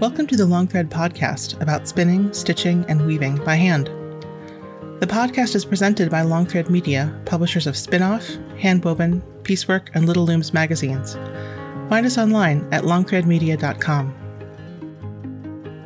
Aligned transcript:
Welcome 0.00 0.26
to 0.28 0.36
the 0.36 0.46
Long 0.46 0.66
Thread 0.66 0.90
podcast 0.90 1.60
about 1.60 1.86
spinning, 1.86 2.32
stitching, 2.32 2.84
and 2.88 3.06
weaving 3.06 3.36
by 3.44 3.54
hand. 3.54 3.86
The 5.00 5.06
podcast 5.06 5.54
is 5.54 5.64
presented 5.64 6.10
by 6.10 6.22
Long 6.22 6.46
Thread 6.46 6.70
Media, 6.70 7.12
publishers 7.24 7.66
of 7.66 7.74
Spinoff, 7.74 8.36
Handwoven, 8.60 9.22
Piecework, 9.42 9.90
and 9.94 10.06
Little 10.06 10.24
Looms 10.24 10.52
magazines. 10.52 11.14
Find 11.88 12.06
us 12.06 12.18
online 12.18 12.68
at 12.72 12.84
longthreadmedia.com. 12.84 14.14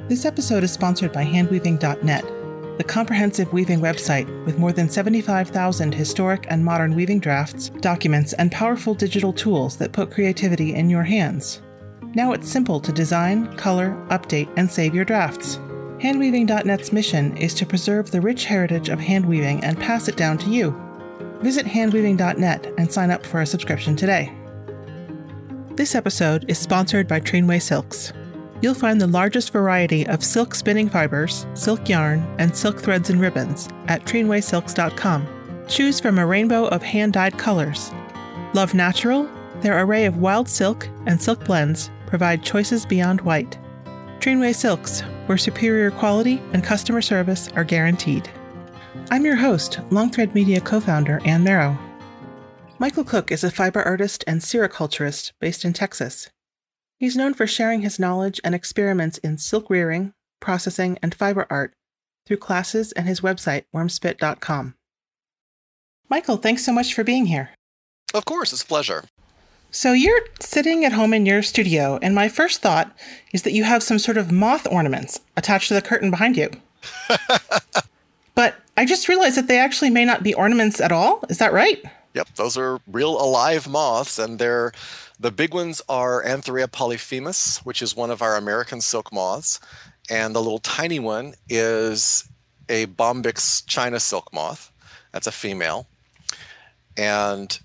This 0.09 0.25
episode 0.25 0.64
is 0.64 0.73
sponsored 0.73 1.12
by 1.12 1.25
handweaving.net, 1.25 2.25
the 2.77 2.85
comprehensive 2.85 3.53
weaving 3.53 3.81
website 3.81 4.27
with 4.45 4.59
more 4.59 4.73
than 4.73 4.89
75,000 4.89 5.95
historic 5.95 6.47
and 6.49 6.65
modern 6.65 6.95
weaving 6.95 7.21
drafts, 7.21 7.71
documents, 7.81 8.33
and 8.35 8.53
powerful 8.53 8.95
digital 8.95 9.33
tools 9.33 9.77
that 9.77 9.93
put 9.93 10.11
creativity 10.11 10.75
in 10.75 10.91
your 10.91 11.03
hands. 11.03 11.62
Now 12.15 12.33
it's 12.33 12.51
simple 12.51 12.81
to 12.81 12.93
design, 12.93 13.57
color, 13.57 13.91
update, 14.09 14.53
and 14.57 14.70
save 14.70 14.95
your 14.95 15.05
drafts. 15.05 15.57
Handweaving.net's 15.98 16.93
mission 16.93 17.37
is 17.37 17.55
to 17.55 17.67
preserve 17.67 18.11
the 18.11 18.20
rich 18.20 18.45
heritage 18.45 18.91
of 18.91 18.98
handweaving 18.98 19.61
and 19.62 19.79
pass 19.79 20.09
it 20.09 20.17
down 20.17 20.37
to 20.39 20.51
you. 20.51 20.79
Visit 21.41 21.67
handweaving.net 21.67 22.73
and 22.79 22.93
sign 22.93 23.11
up 23.11 23.25
for 23.25 23.41
a 23.41 23.47
subscription 23.47 23.97
today. 23.97 24.33
This 25.70 25.95
episode 25.95 26.45
is 26.48 26.59
sponsored 26.59 27.09
by 27.09 27.20
Treenway 27.20 27.61
Silks. 27.61 28.12
You'll 28.62 28.74
find 28.74 29.01
the 29.01 29.06
largest 29.06 29.52
variety 29.52 30.06
of 30.06 30.24
silk 30.24 30.55
spinning 30.55 30.88
fibers, 30.88 31.47
silk 31.55 31.88
yarn, 31.88 32.27
and 32.38 32.56
silk 32.56 32.80
threads 32.80 33.10
and 33.10 33.20
ribbons 33.20 33.69
at 33.88 34.05
treenwaysilks.com. 34.05 35.27
Choose 35.69 36.01
from 36.01 36.19
a 36.19 36.27
rainbow 36.27 36.66
of 36.66 36.83
hand 36.83 37.12
dyed 37.12 37.37
colors. 37.38 37.91
Love 38.55 38.73
natural? 38.74 39.28
Their 39.61 39.83
array 39.83 40.06
of 40.06 40.19
wild 40.19 40.48
silk 40.48 40.88
and 41.06 41.20
silk 41.20 41.45
blends 41.45 41.91
provide 42.06 42.42
choices 42.42 42.87
beyond 42.87 43.20
white. 43.22 43.58
Treenway 44.20 44.55
Silks, 44.55 45.03
where 45.27 45.38
superior 45.38 45.91
quality 45.91 46.41
and 46.53 46.64
customer 46.64 47.03
service 47.03 47.48
are 47.55 47.64
guaranteed. 47.64 48.28
I'm 49.11 49.25
your 49.25 49.36
host, 49.36 49.81
Longthread 49.91 50.34
Media 50.34 50.61
co 50.61 50.81
founder 50.81 51.20
Anne 51.25 51.44
Merrow. 51.44 51.77
Michael 52.78 53.05
Cook 53.05 53.31
is 53.31 53.44
a 53.44 53.50
fiber 53.50 53.83
artist 53.83 54.25
and 54.27 54.41
sericulturist 54.41 55.33
based 55.41 55.64
in 55.64 55.72
Texas. 55.72 56.31
He's 56.98 57.16
known 57.16 57.34
for 57.34 57.47
sharing 57.47 57.83
his 57.83 57.98
knowledge 57.98 58.41
and 58.42 58.55
experiments 58.55 59.19
in 59.19 59.39
silk 59.39 59.69
rearing, 59.69 60.14
processing, 60.41 60.98
and 61.03 61.14
fiber 61.14 61.47
art 61.50 61.75
through 62.27 62.38
classes 62.38 62.92
and 62.92 63.06
his 63.06 63.20
website, 63.20 63.64
wormspit.com. 63.75 64.75
Michael, 66.08 66.36
thanks 66.36 66.64
so 66.64 66.72
much 66.72 66.94
for 66.94 67.05
being 67.05 67.27
here. 67.27 67.50
Of 68.14 68.25
course, 68.25 68.53
it's 68.53 68.62
a 68.62 68.66
pleasure. 68.66 69.05
So 69.70 69.92
you're 69.92 70.22
sitting 70.41 70.84
at 70.84 70.92
home 70.92 71.12
in 71.12 71.27
your 71.27 71.42
studio, 71.42 71.98
and 72.00 72.14
my 72.14 72.28
first 72.28 72.62
thought 72.62 72.97
is 73.33 73.42
that 73.42 73.53
you 73.53 73.64
have 73.64 73.83
some 73.83 73.98
sort 73.98 74.16
of 74.16 74.33
moth 74.33 74.66
ornaments 74.70 75.20
attached 75.36 75.69
to 75.69 75.75
the 75.75 75.83
curtain 75.83 76.10
behind 76.10 76.36
you. 76.36 76.50
but 78.34 78.55
I 78.77 78.86
just 78.86 79.08
realized 79.08 79.36
that 79.36 79.48
they 79.48 79.58
actually 79.58 79.91
may 79.91 80.05
not 80.05 80.22
be 80.22 80.33
ornaments 80.33 80.81
at 80.81 80.92
all. 80.92 81.25
Is 81.28 81.38
that 81.38 81.53
right? 81.53 81.83
Yep, 82.14 82.28
those 82.36 82.56
are 82.56 82.81
real 82.86 83.20
alive 83.20 83.69
moths, 83.69 84.19
and 84.19 84.38
they're 84.38 84.72
the 85.19 85.31
big 85.31 85.55
ones 85.55 85.83
are 85.89 86.22
Antheraea 86.22 86.70
polyphemus, 86.70 87.64
which 87.64 87.83
is 87.83 87.97
one 87.97 88.11
of 88.11 88.22
our 88.22 88.36
American 88.36 88.81
silk 88.81 89.12
moths, 89.12 89.61
and 90.11 90.34
the 90.34 90.42
little 90.42 90.59
tiny 90.59 90.98
one 90.98 91.34
is 91.48 92.28
a 92.69 92.86
Bombyx 92.86 93.64
China 93.67 94.00
silk 94.00 94.33
moth. 94.33 94.70
That's 95.12 95.27
a 95.27 95.33
female, 95.33 95.87
and 96.97 97.59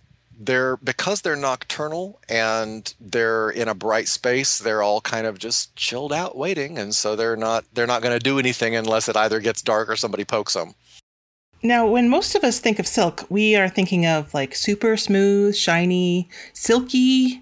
they're 0.44 0.78
because 0.78 1.22
they're 1.22 1.36
nocturnal 1.36 2.20
and 2.28 2.96
they're 3.00 3.50
in 3.52 3.68
a 3.68 3.76
bright 3.76 4.08
space 4.08 4.58
they're 4.58 4.82
all 4.82 5.00
kind 5.00 5.28
of 5.28 5.38
just 5.38 5.76
chilled 5.76 6.12
out 6.12 6.36
waiting 6.36 6.80
and 6.80 6.96
so 6.96 7.16
they're 7.16 7.36
not 7.36 7.64
they're 7.74 7.86
not 7.86 8.02
going 8.02 8.18
to 8.18 8.24
do 8.24 8.40
anything 8.40 8.76
unless 8.76 9.08
it 9.08 9.16
either 9.16 9.40
gets 9.40 9.62
dark 9.62 9.88
or 9.88 9.96
somebody 9.96 10.26
pokes 10.26 10.54
them 10.54 10.74
now 11.64 11.88
when 11.88 12.10
most 12.10 12.36
of 12.36 12.44
us 12.44 12.60
think 12.60 12.80
of 12.80 12.88
silk 12.88 13.26
we 13.30 13.56
are 13.56 13.70
thinking 13.70 14.06
of 14.06 14.34
like 14.34 14.56
super 14.56 14.98
smooth 14.98 15.56
shiny 15.56 16.30
silky 16.54 17.42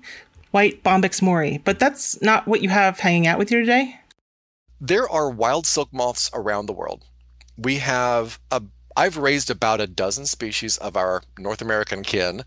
white 0.52 0.84
bombyx 0.84 1.22
mori. 1.22 1.60
But 1.64 1.80
that's 1.80 2.22
not 2.22 2.48
what 2.48 2.62
you 2.62 2.70
have 2.70 3.00
hanging 3.00 3.28
out 3.28 3.40
with 3.40 3.52
you 3.52 3.60
today. 3.60 4.00
There 4.82 5.10
are 5.10 5.30
wild 5.30 5.66
silk 5.68 5.90
moths 5.92 6.30
around 6.34 6.66
the 6.66 6.74
world. 6.74 7.06
We 7.58 7.78
have 7.78 8.40
a 8.52 8.64
I've 8.96 9.18
raised 9.18 9.50
about 9.50 9.82
a 9.82 9.88
dozen 9.88 10.26
species 10.26 10.78
of 10.78 10.98
our 10.98 11.22
North 11.38 11.62
American 11.62 12.04
kin, 12.04 12.44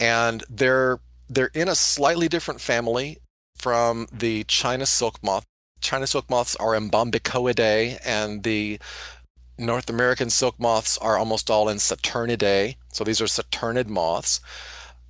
and 0.00 0.44
they're 0.48 1.00
they're 1.28 1.50
in 1.54 1.68
a 1.68 1.74
slightly 1.74 2.28
different 2.28 2.60
family 2.60 3.18
from 3.56 4.06
the 4.12 4.44
China 4.44 4.86
silk 4.86 5.22
moth. 5.22 5.44
China 5.80 6.06
silk 6.06 6.30
moths 6.30 6.56
are 6.56 6.74
Embombycoidae, 6.74 7.98
and 8.04 8.42
the 8.42 8.78
North 9.58 9.88
American 9.88 10.30
silk 10.30 10.58
moths 10.58 10.98
are 10.98 11.16
almost 11.16 11.50
all 11.50 11.68
in 11.68 11.78
Saturniidae. 11.78 12.76
So 12.92 13.04
these 13.04 13.20
are 13.20 13.26
Saturniid 13.26 13.86
moths. 13.86 14.40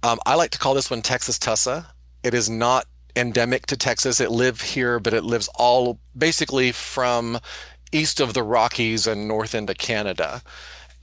Um, 0.03 0.21
I 0.25 0.35
like 0.35 0.51
to 0.53 0.59
call 0.59 0.75
this 0.75 0.91
one 0.91 1.03
Texas 1.03 1.39
tussa. 1.39 1.87
It 2.23 2.35
is 2.35 2.49
not 2.49 2.87
endemic 3.17 3.67
to 3.67 3.77
Texas. 3.77 4.21
It 4.21 4.31
lives 4.31 4.75
here, 4.75 5.01
but 5.01 5.15
it 5.15 5.25
lives 5.25 5.49
all 5.57 5.99
basically 6.17 6.71
from 6.71 7.39
east 7.91 8.21
of 8.21 8.35
the 8.35 8.43
Rockies 8.43 9.07
and 9.07 9.27
north 9.27 9.55
into 9.55 9.75
Canada. 9.75 10.43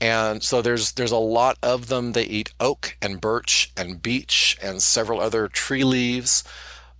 And 0.00 0.42
so 0.42 0.62
there's 0.62 0.92
there's 0.92 1.10
a 1.10 1.16
lot 1.16 1.58
of 1.62 1.88
them. 1.88 2.12
They 2.12 2.24
eat 2.24 2.52
oak 2.60 2.96
and 3.00 3.20
birch 3.20 3.72
and 3.76 4.02
beech 4.02 4.56
and 4.62 4.82
several 4.82 5.20
other 5.20 5.48
tree 5.48 5.84
leaves, 5.84 6.44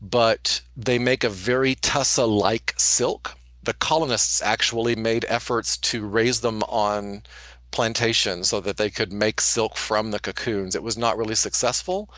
but 0.00 0.62
they 0.76 0.98
make 0.98 1.24
a 1.24 1.28
very 1.28 1.74
tussa-like 1.74 2.74
silk. 2.76 3.36
The 3.64 3.72
colonists 3.72 4.42
actually 4.42 4.94
made 4.94 5.24
efforts 5.28 5.76
to 5.78 6.06
raise 6.06 6.40
them 6.40 6.62
on 6.64 7.22
plantations 7.70 8.48
so 8.48 8.60
that 8.60 8.76
they 8.76 8.90
could 8.90 9.12
make 9.12 9.40
silk 9.40 9.76
from 9.76 10.10
the 10.10 10.20
cocoons. 10.20 10.74
It 10.74 10.82
was 10.82 10.98
not 10.98 11.16
really 11.16 11.34
successful. 11.34 12.10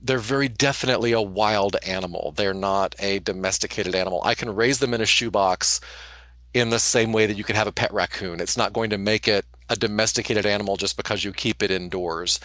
They're 0.00 0.18
very 0.18 0.48
definitely 0.48 1.12
a 1.12 1.22
wild 1.22 1.76
animal. 1.86 2.32
They're 2.36 2.52
not 2.52 2.94
a 2.98 3.18
domesticated 3.20 3.94
animal. 3.94 4.20
I 4.24 4.34
can 4.34 4.54
raise 4.54 4.78
them 4.78 4.92
in 4.92 5.00
a 5.00 5.06
shoebox 5.06 5.80
in 6.52 6.68
the 6.68 6.78
same 6.78 7.12
way 7.12 7.26
that 7.26 7.36
you 7.36 7.44
could 7.44 7.56
have 7.56 7.66
a 7.66 7.72
pet 7.72 7.92
raccoon. 7.92 8.40
It's 8.40 8.56
not 8.56 8.74
going 8.74 8.90
to 8.90 8.98
make 8.98 9.26
it 9.26 9.46
a 9.70 9.76
domesticated 9.76 10.44
animal 10.44 10.76
just 10.76 10.96
because 10.96 11.24
you 11.24 11.32
keep 11.32 11.62
it 11.62 11.70
indoors. 11.70 12.38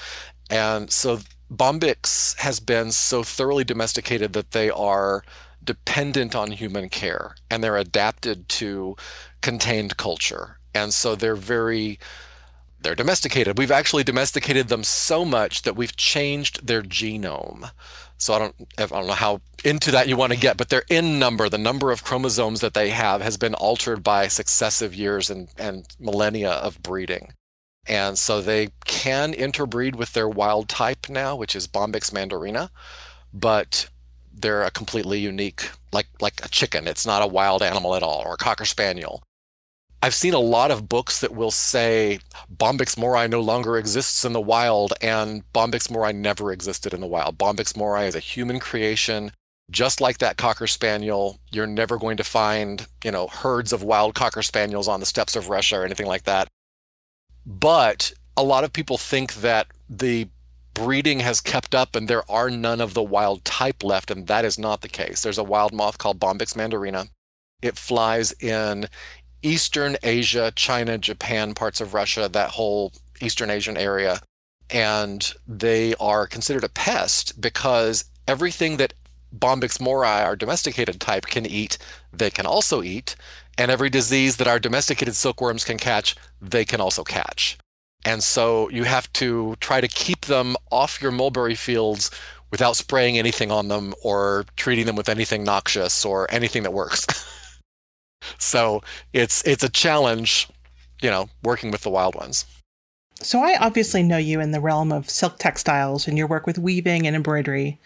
And 0.50 0.90
so 0.90 1.20
Bombyx 1.52 2.38
has 2.38 2.60
been 2.60 2.92
so 2.92 3.24
thoroughly 3.24 3.66
domesticated 3.66 4.34
that 4.34 4.52
they 4.52 4.70
are 4.70 5.24
dependent 5.70 6.36
on 6.36 6.50
human 6.50 6.90
care 6.90 7.36
and 7.48 7.64
they're 7.64 7.78
adapted 7.78 8.50
to 8.50 8.96
contained 9.40 9.98
culture. 9.98 10.58
And 10.74 10.92
so 10.92 11.14
they're 11.14 11.36
very 11.36 12.00
they're 12.82 12.96
domesticated. 12.96 13.56
We've 13.56 13.70
actually 13.70 14.04
domesticated 14.04 14.68
them 14.70 14.84
so 14.84 15.24
much 15.24 15.62
that 15.62 15.76
we've 15.76 15.96
changed 15.96 16.66
their 16.66 16.82
genome. 16.82 17.70
So 18.18 18.34
I 18.34 18.40
don't, 18.40 18.56
I 18.80 18.86
don't 18.88 19.06
know 19.06 19.14
how 19.14 19.42
into 19.64 19.92
that 19.92 20.08
you 20.08 20.18
want 20.18 20.34
to 20.34 20.40
get, 20.40 20.58
but 20.58 20.70
their 20.70 20.86
in 20.90 21.20
number, 21.20 21.50
the 21.50 21.60
number 21.60 21.92
of 21.92 22.04
chromosomes 22.04 22.62
that 22.62 22.74
they 22.74 22.90
have, 22.90 23.22
has 23.22 23.38
been 23.38 23.54
altered 23.54 24.02
by 24.02 24.28
successive 24.28 24.96
years 24.96 25.30
and, 25.30 25.50
and 25.56 25.86
millennia 26.00 26.52
of 26.52 26.82
breeding. 26.82 27.34
And 27.86 28.18
so 28.18 28.42
they 28.42 28.70
can 28.86 29.36
interbreed 29.36 29.96
with 29.96 30.14
their 30.14 30.30
wild 30.30 30.68
type 30.68 31.10
now, 31.10 31.36
which 31.36 31.56
is 31.56 31.68
Bombyx 31.68 32.10
mandarina, 32.12 32.70
but 33.32 33.90
they're 34.42 34.64
a 34.64 34.72
completely 34.72 35.20
unique, 35.20 35.70
like 35.92 36.08
like 36.22 36.44
a 36.44 36.50
chicken. 36.50 36.88
It's 36.88 37.06
not 37.06 37.22
a 37.22 37.28
wild 37.28 37.62
animal 37.62 37.96
at 37.96 38.04
all, 38.04 38.24
or 38.26 38.34
a 38.34 38.38
cocker 38.38 38.66
spaniel. 38.66 39.24
I've 40.02 40.16
seen 40.16 40.34
a 40.34 40.40
lot 40.40 40.72
of 40.72 40.88
books 40.88 41.20
that 41.20 41.36
will 41.36 41.52
say 41.52 42.20
Bombyx 42.50 42.98
mori 42.98 43.28
no 43.28 43.42
longer 43.42 43.78
exists 43.78 44.24
in 44.24 44.32
the 44.32 44.40
wild 44.40 44.94
and 45.02 45.44
Bombyx 45.52 45.92
mori 45.92 46.14
never 46.14 46.54
existed 46.54 46.94
in 46.94 47.02
the 47.02 47.08
wild. 47.08 47.38
Bombyx 47.38 47.76
mori 47.76 48.06
is 48.06 48.16
a 48.16 48.20
human 48.20 48.60
creation. 48.60 49.32
Just 49.70 50.00
like 50.00 50.18
that 50.18 50.38
cocker 50.38 50.68
spaniel, 50.68 51.40
you're 51.52 51.68
never 51.68 51.98
going 51.98 52.18
to 52.18 52.24
find, 52.24 52.88
you 53.04 53.12
know, 53.12 53.28
herds 53.28 53.74
of 53.74 53.84
wild 53.84 54.16
cocker 54.16 54.42
spaniels 54.42 54.88
on 54.88 55.00
the 55.00 55.06
steppes 55.06 55.36
of 55.36 55.50
Russia 55.50 55.80
or 55.80 55.86
anything 55.86 56.08
like 56.08 56.24
that. 56.24 56.48
But 57.46 58.14
a 58.38 58.44
lot 58.44 58.64
of 58.64 58.74
people 58.74 58.98
think 58.98 59.36
that 59.36 59.68
the 59.90 60.30
breeding 60.80 61.20
has 61.20 61.42
kept 61.42 61.76
up 61.76 61.94
and 61.94 62.08
there 62.08 62.24
are 62.32 62.50
none 62.50 62.80
of 62.80 62.94
the 62.94 63.04
wild 63.04 63.44
type 63.44 63.84
left, 63.84 64.10
and 64.10 64.28
that 64.28 64.46
is 64.46 64.58
not 64.58 64.80
the 64.80 64.88
case. 64.88 65.22
There's 65.22 65.38
a 65.38 65.44
wild 65.44 65.74
moth 65.74 65.98
called 65.98 66.22
Bombyx 66.22 66.54
mandarina. 66.54 67.10
It 67.62 67.78
flies 67.78 68.32
in 68.40 68.88
Eastern 69.42 69.98
Asia, 70.02 70.54
China, 70.56 70.98
Japan, 70.98 71.54
parts 71.54 71.82
of 71.82 71.94
Russia, 71.94 72.30
that 72.32 72.52
whole 72.52 72.94
Eastern 73.20 73.50
Asian 73.50 73.76
area. 73.76 74.22
And 74.70 75.34
they 75.46 75.96
are 75.96 76.26
considered 76.26 76.64
a 76.64 76.70
pest 76.70 77.42
because 77.42 78.06
everything 78.26 78.78
that 78.78 78.94
Bombyx 79.38 79.82
mori, 79.82 80.08
our 80.08 80.38
domesticated 80.38 81.02
type, 81.02 81.26
can 81.26 81.46
eat, 81.46 81.78
they 82.14 82.30
can 82.30 82.46
also 82.46 82.82
eat. 82.82 83.18
And 83.58 83.70
every 83.70 83.90
disease 83.90 84.38
that 84.38 84.48
our 84.48 84.60
domesticated 84.60 85.16
silkworms 85.16 85.66
can 85.66 85.78
catch, 85.78 86.16
they 86.42 86.64
can 86.64 86.80
also 86.80 87.04
catch. 87.04 87.58
And 88.06 88.24
so 88.24 88.70
you 88.70 88.86
have 88.86 89.12
to 89.14 89.56
try 89.60 89.82
to 89.82 89.88
keep 89.88 90.26
them 90.26 90.56
off 90.72 91.02
your 91.02 91.12
mulberry 91.12 91.56
fields 91.56 92.10
without 92.52 92.76
spraying 92.76 93.18
anything 93.18 93.52
on 93.52 93.68
them 93.68 93.94
or 94.04 94.46
treating 94.56 94.86
them 94.86 94.96
with 94.96 95.10
anything 95.10 95.44
noxious 95.44 96.06
or 96.06 96.28
anything 96.32 96.64
that 96.64 96.74
works. 96.74 97.06
so 98.38 98.82
it's 99.14 99.46
it's 99.46 99.64
a 99.64 99.70
challenge, 99.70 100.48
you 101.02 101.10
know, 101.10 101.30
working 101.44 101.72
with 101.72 101.82
the 101.82 101.90
wild 101.90 102.16
ones. 102.16 102.46
So 103.22 103.42
I 103.42 103.58
obviously 103.60 104.02
know 104.02 104.18
you 104.18 104.40
in 104.40 104.52
the 104.52 104.62
realm 104.62 104.92
of 104.92 105.10
silk 105.10 105.38
textiles 105.38 106.08
and 106.08 106.18
your 106.18 106.28
work 106.28 106.48
with 106.48 106.58
weaving 106.58 107.06
and 107.06 107.16
embroidery. 107.16 107.80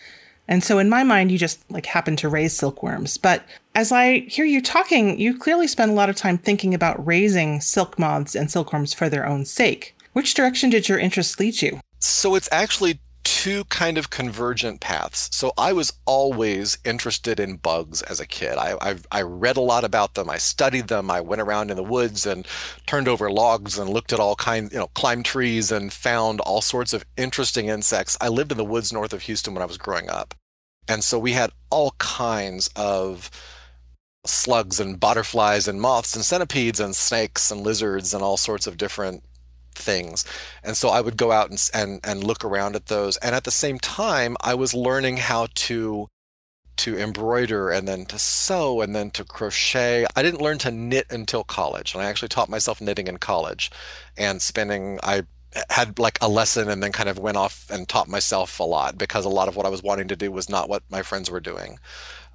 And 0.47 0.63
so 0.63 0.77
in 0.77 0.89
my 0.89 1.03
mind 1.03 1.31
you 1.31 1.37
just 1.37 1.69
like 1.71 1.87
happen 1.87 2.15
to 2.17 2.29
raise 2.29 2.55
silkworms, 2.55 3.17
but 3.17 3.43
as 3.73 3.91
I 3.91 4.19
hear 4.19 4.45
you 4.45 4.61
talking, 4.61 5.19
you 5.19 5.37
clearly 5.37 5.67
spend 5.67 5.91
a 5.91 5.95
lot 5.95 6.09
of 6.09 6.15
time 6.15 6.37
thinking 6.37 6.73
about 6.73 7.05
raising 7.05 7.61
silk 7.61 7.97
moths 7.97 8.35
and 8.35 8.51
silkworms 8.51 8.93
for 8.93 9.09
their 9.09 9.25
own 9.25 9.45
sake. 9.45 9.92
Which 10.13 10.35
direction 10.35 10.69
did 10.69 10.87
your 10.87 10.99
interest 10.99 11.39
lead 11.39 11.61
you? 11.61 11.79
So 11.99 12.35
it's 12.35 12.49
actually 12.51 12.99
two 13.23 13.63
kind 13.65 13.97
of 13.97 14.09
convergent 14.09 14.79
paths. 14.79 15.29
So 15.35 15.53
I 15.57 15.73
was 15.73 15.93
always 16.05 16.77
interested 16.85 17.39
in 17.39 17.57
bugs 17.57 18.01
as 18.03 18.19
a 18.19 18.27
kid. 18.27 18.57
I, 18.57 18.75
I, 18.79 18.95
I 19.11 19.21
read 19.23 19.57
a 19.57 19.61
lot 19.61 19.83
about 19.83 20.13
them. 20.13 20.29
I 20.29 20.37
studied 20.37 20.87
them. 20.87 21.09
I 21.09 21.21
went 21.21 21.41
around 21.41 21.71
in 21.71 21.77
the 21.77 21.83
woods 21.83 22.25
and 22.25 22.47
turned 22.85 23.07
over 23.07 23.31
logs 23.31 23.77
and 23.79 23.89
looked 23.89 24.13
at 24.13 24.19
all 24.19 24.35
kinds, 24.35 24.71
you 24.71 24.79
know, 24.79 24.87
climbed 24.87 25.25
trees 25.25 25.71
and 25.71 25.91
found 25.91 26.41
all 26.41 26.61
sorts 26.61 26.93
of 26.93 27.05
interesting 27.17 27.67
insects. 27.67 28.17
I 28.21 28.27
lived 28.27 28.51
in 28.51 28.57
the 28.57 28.63
woods 28.63 28.93
north 28.93 29.13
of 29.13 29.23
Houston 29.23 29.53
when 29.53 29.63
I 29.63 29.67
was 29.67 29.77
growing 29.77 30.09
up. 30.09 30.35
And 30.87 31.03
so 31.03 31.17
we 31.17 31.31
had 31.31 31.51
all 31.69 31.95
kinds 31.97 32.69
of 32.75 33.31
slugs 34.25 34.79
and 34.79 34.99
butterflies 34.99 35.67
and 35.67 35.81
moths 35.81 36.15
and 36.15 36.23
centipedes 36.23 36.79
and 36.79 36.95
snakes 36.95 37.49
and 37.51 37.61
lizards 37.61 38.13
and 38.13 38.23
all 38.23 38.37
sorts 38.37 38.67
of 38.67 38.77
different 38.77 39.23
things. 39.73 40.25
And 40.63 40.77
so 40.77 40.89
I 40.89 41.01
would 41.01 41.17
go 41.17 41.31
out 41.31 41.49
and, 41.49 41.69
and, 41.73 41.99
and 42.03 42.23
look 42.23 42.43
around 42.43 42.75
at 42.75 42.87
those. 42.87 43.17
And 43.17 43.35
at 43.35 43.43
the 43.43 43.51
same 43.51 43.79
time, 43.79 44.37
I 44.41 44.53
was 44.53 44.73
learning 44.73 45.17
how 45.17 45.47
to 45.53 46.07
to 46.75 46.97
embroider 46.97 47.69
and 47.69 47.87
then 47.87 48.05
to 48.05 48.17
sew 48.17 48.81
and 48.81 48.95
then 48.95 49.11
to 49.11 49.23
crochet. 49.23 50.05
I 50.15 50.23
didn't 50.23 50.41
learn 50.41 50.57
to 50.59 50.71
knit 50.71 51.07
until 51.11 51.43
college. 51.43 51.93
And 51.93 52.01
I 52.01 52.07
actually 52.07 52.29
taught 52.29 52.49
myself 52.49 52.81
knitting 52.81 53.07
in 53.07 53.17
college 53.17 53.71
and 54.17 54.41
spending 54.41 54.99
I 55.03 55.23
eh, 55.53 55.63
had 55.69 55.99
like 55.99 56.17
a 56.21 56.27
lesson 56.27 56.69
and 56.69 56.81
then 56.81 56.91
kind 56.91 57.09
of 57.09 57.19
went 57.19 57.37
off 57.37 57.69
and 57.69 57.87
taught 57.87 58.07
myself 58.07 58.59
a 58.59 58.63
lot 58.63 58.97
because 58.97 59.25
a 59.25 59.29
lot 59.29 59.47
of 59.47 59.55
what 59.55 59.65
I 59.65 59.69
was 59.69 59.83
wanting 59.83 60.07
to 60.07 60.15
do 60.15 60.31
was 60.31 60.49
not 60.49 60.69
what 60.69 60.83
my 60.89 61.03
friends 61.03 61.29
were 61.29 61.39
doing. 61.39 61.79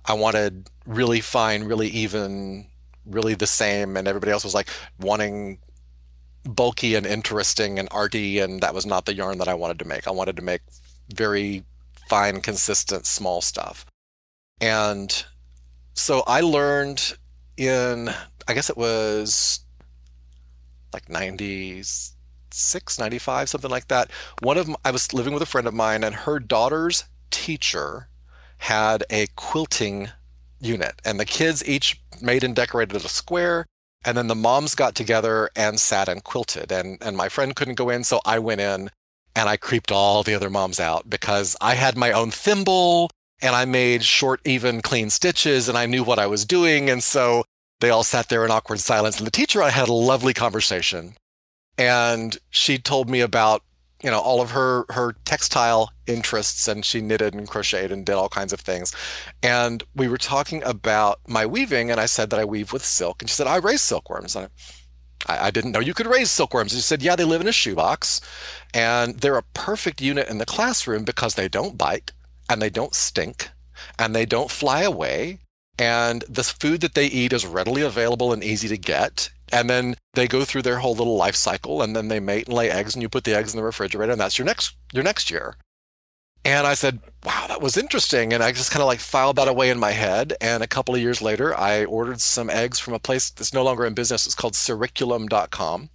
I 0.05 0.15
wanted 0.15 0.71
really 0.87 1.21
fine, 1.21 1.65
really 1.65 1.89
even, 1.89 2.67
really 3.05 3.35
the 3.35 3.47
same 3.47 3.97
and 3.97 4.07
everybody 4.07 4.33
else 4.33 4.45
was 4.45 4.55
like 4.55 4.69
wanting 5.01 5.59
bulky 6.49 6.95
and 6.95 7.07
interesting 7.07 7.79
and 7.79 7.89
arty, 7.91 8.39
and 8.39 8.61
that 8.63 8.75
was 8.75 8.87
not 8.87 9.05
the 9.05 9.15
yarn 9.15 9.39
that 9.39 9.49
I 9.49 9.55
wanted 9.55 9.79
to 9.81 9.85
make. 9.85 10.09
I 10.09 10.13
wanted 10.13 10.37
to 10.37 10.43
make 10.43 10.63
very 11.15 11.65
fine, 12.09 12.41
consistent, 12.41 13.07
small 13.07 13.41
stuff. 13.41 13.85
And 14.61 15.25
so 15.95 16.23
I 16.27 16.41
learned 16.41 17.17
in, 17.57 18.11
I 18.49 18.55
guess 18.55 18.71
it 18.71 18.77
was 18.77 19.61
like 20.93 21.09
96, 21.09 22.99
95, 22.99 23.49
something 23.49 23.71
like 23.71 23.89
that. 23.89 24.11
One 24.41 24.57
of 24.57 24.67
them, 24.67 24.77
I 24.85 24.91
was 24.91 25.13
living 25.13 25.35
with 25.35 25.43
a 25.43 25.47
friend 25.47 25.67
of 25.67 25.75
mine, 25.75 26.03
and 26.03 26.15
her 26.15 26.41
daughter's 26.41 27.05
teacher 27.31 28.09
had 28.59 29.05
a 29.11 29.27
quilting 29.37 30.09
unit, 30.61 31.01
and 31.05 31.21
the 31.21 31.25
kids 31.25 31.67
each 31.69 32.01
made 32.21 32.43
and 32.43 32.57
decorated 32.57 32.97
a 32.97 33.09
square 33.09 33.67
and 34.05 34.17
then 34.17 34.29
the 34.29 34.35
moms 34.35 34.75
got 34.75 34.95
together 34.95 35.51
and 35.57 35.81
sat 35.81 36.09
and 36.09 36.23
quilted. 36.25 36.71
And, 36.73 36.99
and 37.01 37.17
my 37.17 37.29
friend 37.29 37.55
couldn't 37.55 37.75
go 37.75 37.91
in, 37.91 38.05
so 38.05 38.21
I 38.25 38.39
went 38.39 38.61
in 38.61 38.91
and 39.35 39.49
I 39.49 39.57
creeped 39.57 39.93
all 39.93 40.23
the 40.23 40.35
other 40.35 40.51
moms 40.51 40.81
out 40.81 41.09
because 41.09 41.57
I 41.61 41.75
had 41.75 41.97
my 41.97 42.13
own 42.13 42.31
thimble 42.31 43.11
and 43.41 43.55
I 43.55 43.65
made 43.65 44.05
short, 44.05 44.41
even, 44.45 44.83
clean 44.83 45.11
stitches 45.11 45.69
and 45.69 45.79
I 45.79 45.87
knew 45.87 46.03
what 46.03 46.19
I 46.19 46.27
was 46.27 46.45
doing. 46.45 46.91
And 46.91 47.03
so 47.03 47.45
they 47.81 47.91
all 47.91 48.05
sat 48.05 48.29
there 48.29 48.45
in 48.45 48.51
awkward 48.51 48.81
silence. 48.81 49.19
And 49.19 49.27
the 49.27 49.33
teacher, 49.33 49.63
I 49.63 49.71
had 49.71 49.89
a 49.89 49.93
lovely 49.93 50.35
conversation. 50.35 51.15
And 51.77 52.37
she 52.51 52.79
told 52.79 53.09
me 53.09 53.21
about 53.21 53.63
you 54.03 54.11
know 54.11 54.21
all 54.21 54.41
of 54.41 54.53
her 54.53 54.85
her 54.91 55.15
textile 55.25 55.91
interests 56.07 56.69
and 56.69 56.85
she 56.85 57.01
knitted 57.01 57.35
and 57.35 57.49
crocheted 57.49 57.93
and 57.93 58.07
did 58.07 58.15
all 58.15 58.29
kinds 58.29 58.53
of 58.53 58.61
things. 58.61 58.95
And 59.43 59.83
we 59.95 60.09
were 60.09 60.19
talking 60.19 60.63
about 60.65 61.21
my 61.27 61.47
weaving 61.47 61.91
and 61.91 62.01
i 62.01 62.07
said 62.07 62.31
that 62.31 62.41
i 62.41 62.45
weave 62.45 62.73
with 62.73 62.85
silk 62.85 63.23
and 63.23 63.29
she 63.29 63.35
said 63.35 63.47
i 63.47 63.57
raise 63.57 63.83
silkworms. 63.83 64.37
And 64.37 64.49
I, 65.27 65.47
I 65.47 65.51
didn't 65.51 65.73
know 65.73 65.81
you 65.81 65.95
could 65.95 66.07
raise 66.07 66.31
silkworms. 66.31 66.73
She 66.73 66.81
said 66.81 67.03
yeah 67.03 67.17
they 67.17 67.25
live 67.25 67.41
in 67.41 67.49
a 67.49 67.53
shoebox 67.53 68.21
and 68.73 69.19
they're 69.21 69.37
a 69.37 69.43
perfect 69.55 70.01
unit 70.01 70.29
in 70.29 70.39
the 70.39 70.47
classroom 70.47 71.05
because 71.05 71.35
they 71.35 71.49
don't 71.49 71.79
bite 71.79 72.13
and 72.49 72.63
they 72.63 72.71
don't 72.71 72.95
stink 72.95 73.51
and 73.99 74.15
they 74.15 74.27
don't 74.27 74.51
fly 74.51 74.83
away 74.83 75.39
and 75.79 76.25
the 76.29 76.43
food 76.43 76.81
that 76.81 76.95
they 76.95 77.07
eat 77.07 77.33
is 77.33 77.47
readily 77.47 77.83
available 77.83 78.33
and 78.33 78.43
easy 78.43 78.69
to 78.69 78.77
get 78.77 79.31
and 79.53 79.69
then 79.69 79.97
they 80.15 80.27
go 80.27 80.45
through 80.45 80.63
their 80.63 80.79
whole 80.79 80.95
little 80.95 81.17
life 81.17 81.37
cycle 81.37 81.83
and 81.83 81.95
then 81.95 82.09
they 82.09 82.21
mate 82.21 82.47
and 82.47 82.57
lay 82.57 82.71
eggs 82.71 82.95
and 82.95 83.03
you 83.03 83.09
put 83.09 83.25
the 83.25 83.35
eggs 83.35 83.53
in 83.53 83.59
the 83.59 83.65
refrigerator 83.65 84.13
and 84.13 84.21
that's 84.21 84.39
your 84.39 84.47
next 84.47 84.77
your 84.93 85.05
next 85.05 85.31
year. 85.31 85.57
And 86.45 86.67
i 86.67 86.75
said 86.75 87.01
wow 87.25 87.47
that 87.49 87.63
was 87.63 87.77
interesting. 87.77 88.33
And 88.33 88.43
i 88.43 88.53
just 88.53 88.71
kind 88.71 88.83
of 88.83 88.87
like 88.87 89.01
filed 89.01 89.37
that 89.37 89.49
away 89.49 89.71
in 89.71 89.79
my 89.79 89.93
head 89.93 90.35
and 90.41 90.63
a 90.63 90.69
couple 90.69 90.95
of 90.95 91.01
years 91.01 91.21
later 91.23 91.57
i 91.59 91.85
ordered 91.85 92.21
some 92.21 92.51
eggs 92.51 92.79
from 92.79 92.95
a 92.95 92.99
place 92.99 93.31
that's 93.31 93.55
no 93.55 93.63
longer 93.63 93.87
in 93.87 93.95
business. 93.95 94.27
It's 94.27 94.35
called 94.35 94.55
sericulum.com 94.55 95.91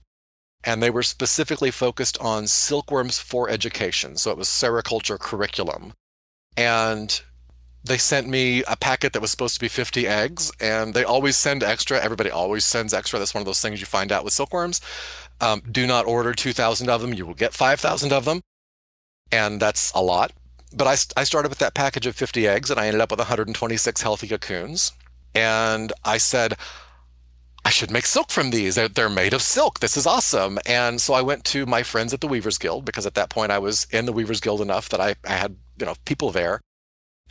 and 0.63 0.81
they 0.81 0.89
were 0.89 1.03
specifically 1.03 1.71
focused 1.71 2.17
on 2.19 2.47
silkworms 2.47 3.19
for 3.19 3.49
education. 3.49 4.15
So 4.15 4.31
it 4.31 4.37
was 4.37 4.47
sericulture 4.47 5.19
curriculum. 5.19 5.93
And 6.55 7.21
they 7.83 7.97
sent 7.97 8.27
me 8.27 8.63
a 8.63 8.77
packet 8.77 9.13
that 9.13 9.21
was 9.21 9.31
supposed 9.31 9.55
to 9.55 9.59
be 9.59 9.67
50 9.67 10.07
eggs 10.07 10.51
and 10.59 10.93
they 10.93 11.03
always 11.03 11.35
send 11.35 11.63
extra 11.63 12.01
everybody 12.01 12.29
always 12.29 12.65
sends 12.65 12.93
extra 12.93 13.19
that's 13.19 13.33
one 13.33 13.41
of 13.41 13.45
those 13.45 13.61
things 13.61 13.79
you 13.79 13.85
find 13.85 14.11
out 14.11 14.23
with 14.23 14.33
silkworms 14.33 14.81
um, 15.41 15.61
do 15.69 15.85
not 15.85 16.05
order 16.05 16.33
2000 16.33 16.89
of 16.89 17.01
them 17.01 17.13
you 17.13 17.25
will 17.25 17.33
get 17.33 17.53
5000 17.53 18.13
of 18.13 18.25
them 18.25 18.41
and 19.31 19.59
that's 19.59 19.91
a 19.93 20.01
lot 20.01 20.31
but 20.75 20.87
I, 20.87 20.95
I 21.19 21.23
started 21.23 21.49
with 21.49 21.59
that 21.59 21.75
package 21.75 22.07
of 22.07 22.15
50 22.15 22.47
eggs 22.47 22.71
and 22.71 22.79
i 22.79 22.87
ended 22.87 23.01
up 23.01 23.11
with 23.11 23.19
126 23.19 24.01
healthy 24.01 24.27
cocoons 24.27 24.91
and 25.35 25.91
i 26.03 26.17
said 26.17 26.55
I 27.65 27.69
should 27.69 27.91
make 27.91 28.05
silk 28.05 28.29
from 28.29 28.51
these. 28.51 28.75
They're, 28.75 28.89
they're 28.89 29.09
made 29.09 29.33
of 29.33 29.41
silk. 29.41 29.79
This 29.79 29.95
is 29.95 30.05
awesome. 30.05 30.59
And 30.65 31.01
so 31.01 31.13
I 31.13 31.21
went 31.21 31.45
to 31.45 31.65
my 31.65 31.81
friends 31.81 32.13
at 32.13 32.19
the 32.19 32.27
Weavers 32.27 32.57
Guild 32.57 32.83
because 32.83 33.05
at 33.05 33.13
that 33.13 33.29
point 33.29 33.51
I 33.51 33.59
was 33.59 33.87
in 33.89 34.05
the 34.05 34.11
Weavers 34.11 34.41
Guild 34.41 34.59
enough 34.59 34.89
that 34.89 34.99
I, 34.99 35.15
I 35.25 35.35
had, 35.35 35.55
you 35.79 35.85
know, 35.85 35.95
people 36.05 36.31
there. 36.31 36.59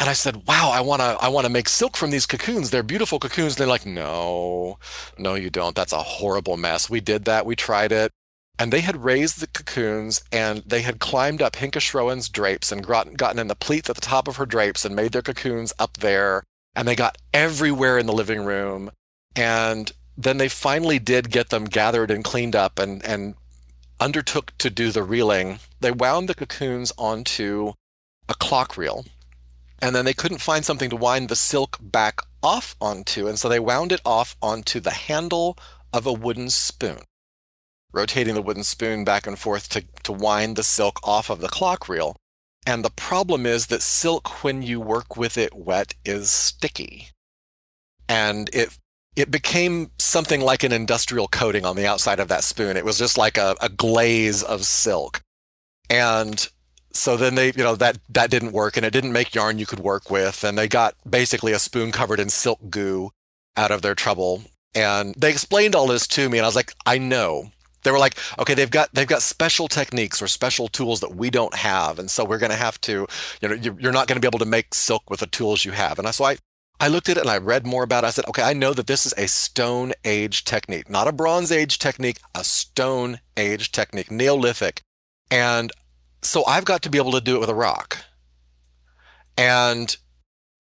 And 0.02 0.10
I 0.10 0.14
said, 0.14 0.48
wow, 0.48 0.72
I 0.74 0.80
want 0.80 1.00
to, 1.00 1.16
I 1.20 1.28
want 1.28 1.46
to 1.46 1.52
make 1.52 1.68
silk 1.68 1.96
from 1.96 2.10
these 2.10 2.26
cocoons. 2.26 2.70
They're 2.70 2.82
beautiful 2.82 3.20
cocoons. 3.20 3.52
And 3.52 3.58
they're 3.60 3.68
like, 3.68 3.86
no, 3.86 4.80
no, 5.16 5.36
you 5.36 5.48
don't. 5.48 5.76
That's 5.76 5.92
a 5.92 6.02
horrible 6.02 6.56
mess. 6.56 6.90
We 6.90 6.98
did 6.98 7.24
that. 7.26 7.46
We 7.46 7.54
tried 7.54 7.92
it. 7.92 8.10
And 8.58 8.72
they 8.72 8.80
had 8.80 9.04
raised 9.04 9.38
the 9.38 9.46
cocoons 9.46 10.20
and 10.32 10.64
they 10.66 10.82
had 10.82 10.98
climbed 10.98 11.40
up 11.40 11.54
Hinke 11.54 11.80
Schroen's 11.80 12.28
drapes 12.28 12.72
and 12.72 12.84
gotten, 12.84 13.14
gotten 13.14 13.38
in 13.38 13.46
the 13.46 13.54
pleats 13.54 13.88
at 13.88 13.94
the 13.94 14.02
top 14.02 14.26
of 14.26 14.38
her 14.38 14.44
drapes 14.44 14.84
and 14.84 14.96
made 14.96 15.12
their 15.12 15.22
cocoons 15.22 15.72
up 15.78 15.98
there. 15.98 16.42
And 16.74 16.88
they 16.88 16.96
got 16.96 17.18
everywhere 17.32 17.96
in 17.96 18.06
the 18.06 18.12
living 18.12 18.44
room. 18.44 18.90
And 19.36 19.92
then 20.18 20.38
they 20.38 20.48
finally 20.48 20.98
did 20.98 21.30
get 21.30 21.50
them 21.50 21.66
gathered 21.66 22.10
and 22.10 22.24
cleaned 22.24 22.56
up 22.56 22.80
and, 22.80 23.04
and 23.04 23.36
undertook 24.00 24.52
to 24.58 24.68
do 24.68 24.90
the 24.90 25.04
reeling. 25.04 25.60
They 25.78 25.92
wound 25.92 26.28
the 26.28 26.34
cocoons 26.34 26.92
onto 26.98 27.74
a 28.28 28.34
clock 28.34 28.76
reel 28.76 29.04
and 29.82 29.96
then 29.96 30.04
they 30.04 30.14
couldn't 30.14 30.38
find 30.38 30.64
something 30.64 30.88
to 30.88 30.96
wind 30.96 31.28
the 31.28 31.36
silk 31.36 31.76
back 31.80 32.20
off 32.40 32.76
onto, 32.80 33.26
and 33.26 33.38
so 33.38 33.48
they 33.48 33.58
wound 33.58 33.90
it 33.90 34.00
off 34.06 34.36
onto 34.40 34.78
the 34.78 34.92
handle 34.92 35.58
of 35.92 36.06
a 36.06 36.12
wooden 36.12 36.48
spoon, 36.48 37.00
rotating 37.92 38.34
the 38.34 38.42
wooden 38.42 38.62
spoon 38.62 39.04
back 39.04 39.26
and 39.26 39.38
forth 39.38 39.68
to, 39.70 39.84
to 40.04 40.12
wind 40.12 40.54
the 40.54 40.62
silk 40.62 41.00
off 41.02 41.28
of 41.28 41.40
the 41.40 41.48
clock 41.48 41.88
reel. 41.88 42.14
And 42.64 42.84
the 42.84 42.90
problem 42.90 43.44
is 43.44 43.66
that 43.66 43.82
silk, 43.82 44.44
when 44.44 44.62
you 44.62 44.80
work 44.80 45.16
with 45.16 45.36
it 45.36 45.52
wet, 45.52 45.94
is 46.04 46.30
sticky. 46.30 47.08
And 48.08 48.48
it 48.52 48.78
it 49.14 49.30
became 49.30 49.90
something 49.98 50.40
like 50.40 50.62
an 50.62 50.72
industrial 50.72 51.28
coating 51.28 51.66
on 51.66 51.76
the 51.76 51.86
outside 51.86 52.18
of 52.18 52.28
that 52.28 52.44
spoon. 52.44 52.78
It 52.78 52.84
was 52.84 52.98
just 52.98 53.18
like 53.18 53.36
a, 53.36 53.56
a 53.60 53.68
glaze 53.68 54.42
of 54.42 54.64
silk. 54.64 55.20
And 55.90 56.48
so 56.94 57.16
then 57.16 57.34
they 57.34 57.46
you 57.48 57.64
know 57.64 57.76
that 57.76 57.98
that 58.08 58.30
didn't 58.30 58.52
work 58.52 58.76
and 58.76 58.86
it 58.86 58.92
didn't 58.92 59.12
make 59.12 59.34
yarn 59.34 59.58
you 59.58 59.66
could 59.66 59.80
work 59.80 60.10
with 60.10 60.44
and 60.44 60.56
they 60.56 60.68
got 60.68 60.94
basically 61.08 61.52
a 61.52 61.58
spoon 61.58 61.92
covered 61.92 62.20
in 62.20 62.28
silk 62.28 62.58
goo 62.70 63.10
out 63.56 63.70
of 63.70 63.82
their 63.82 63.94
trouble 63.94 64.44
and 64.74 65.14
they 65.16 65.30
explained 65.30 65.74
all 65.74 65.86
this 65.86 66.06
to 66.06 66.28
me 66.28 66.38
and 66.38 66.44
i 66.44 66.48
was 66.48 66.56
like 66.56 66.72
i 66.86 66.98
know 66.98 67.50
they 67.82 67.90
were 67.90 67.98
like 67.98 68.16
okay 68.38 68.54
they've 68.54 68.70
got 68.70 68.92
they've 68.94 69.06
got 69.06 69.22
special 69.22 69.68
techniques 69.68 70.22
or 70.22 70.28
special 70.28 70.68
tools 70.68 71.00
that 71.00 71.14
we 71.14 71.30
don't 71.30 71.54
have 71.54 71.98
and 71.98 72.10
so 72.10 72.24
we're 72.24 72.38
going 72.38 72.50
to 72.50 72.56
have 72.56 72.80
to 72.80 73.06
you 73.40 73.48
know 73.48 73.54
you're 73.54 73.92
not 73.92 74.06
going 74.06 74.16
to 74.16 74.20
be 74.20 74.28
able 74.28 74.38
to 74.38 74.44
make 74.44 74.74
silk 74.74 75.08
with 75.10 75.20
the 75.20 75.26
tools 75.26 75.64
you 75.64 75.72
have 75.72 75.98
and 75.98 76.14
so 76.14 76.24
i 76.24 76.36
I 76.80 76.88
looked 76.88 77.08
at 77.08 77.16
it 77.16 77.20
and 77.20 77.30
I 77.30 77.38
read 77.38 77.64
more 77.64 77.84
about 77.84 78.02
it. 78.02 78.08
I 78.08 78.10
said, 78.10 78.26
okay, 78.26 78.42
I 78.42 78.54
know 78.54 78.74
that 78.74 78.88
this 78.88 79.06
is 79.06 79.14
a 79.16 79.28
Stone 79.28 79.92
Age 80.04 80.44
technique, 80.44 80.90
not 80.90 81.06
a 81.06 81.12
Bronze 81.12 81.52
Age 81.52 81.78
technique, 81.78 82.18
a 82.34 82.42
Stone 82.42 83.20
Age 83.36 83.70
technique, 83.70 84.10
Neolithic. 84.10 84.82
And 85.30 85.70
so 86.22 86.44
I've 86.46 86.64
got 86.64 86.82
to 86.82 86.90
be 86.90 86.98
able 86.98 87.12
to 87.12 87.20
do 87.20 87.36
it 87.36 87.40
with 87.40 87.48
a 87.48 87.54
rock. 87.54 88.04
And 89.36 89.96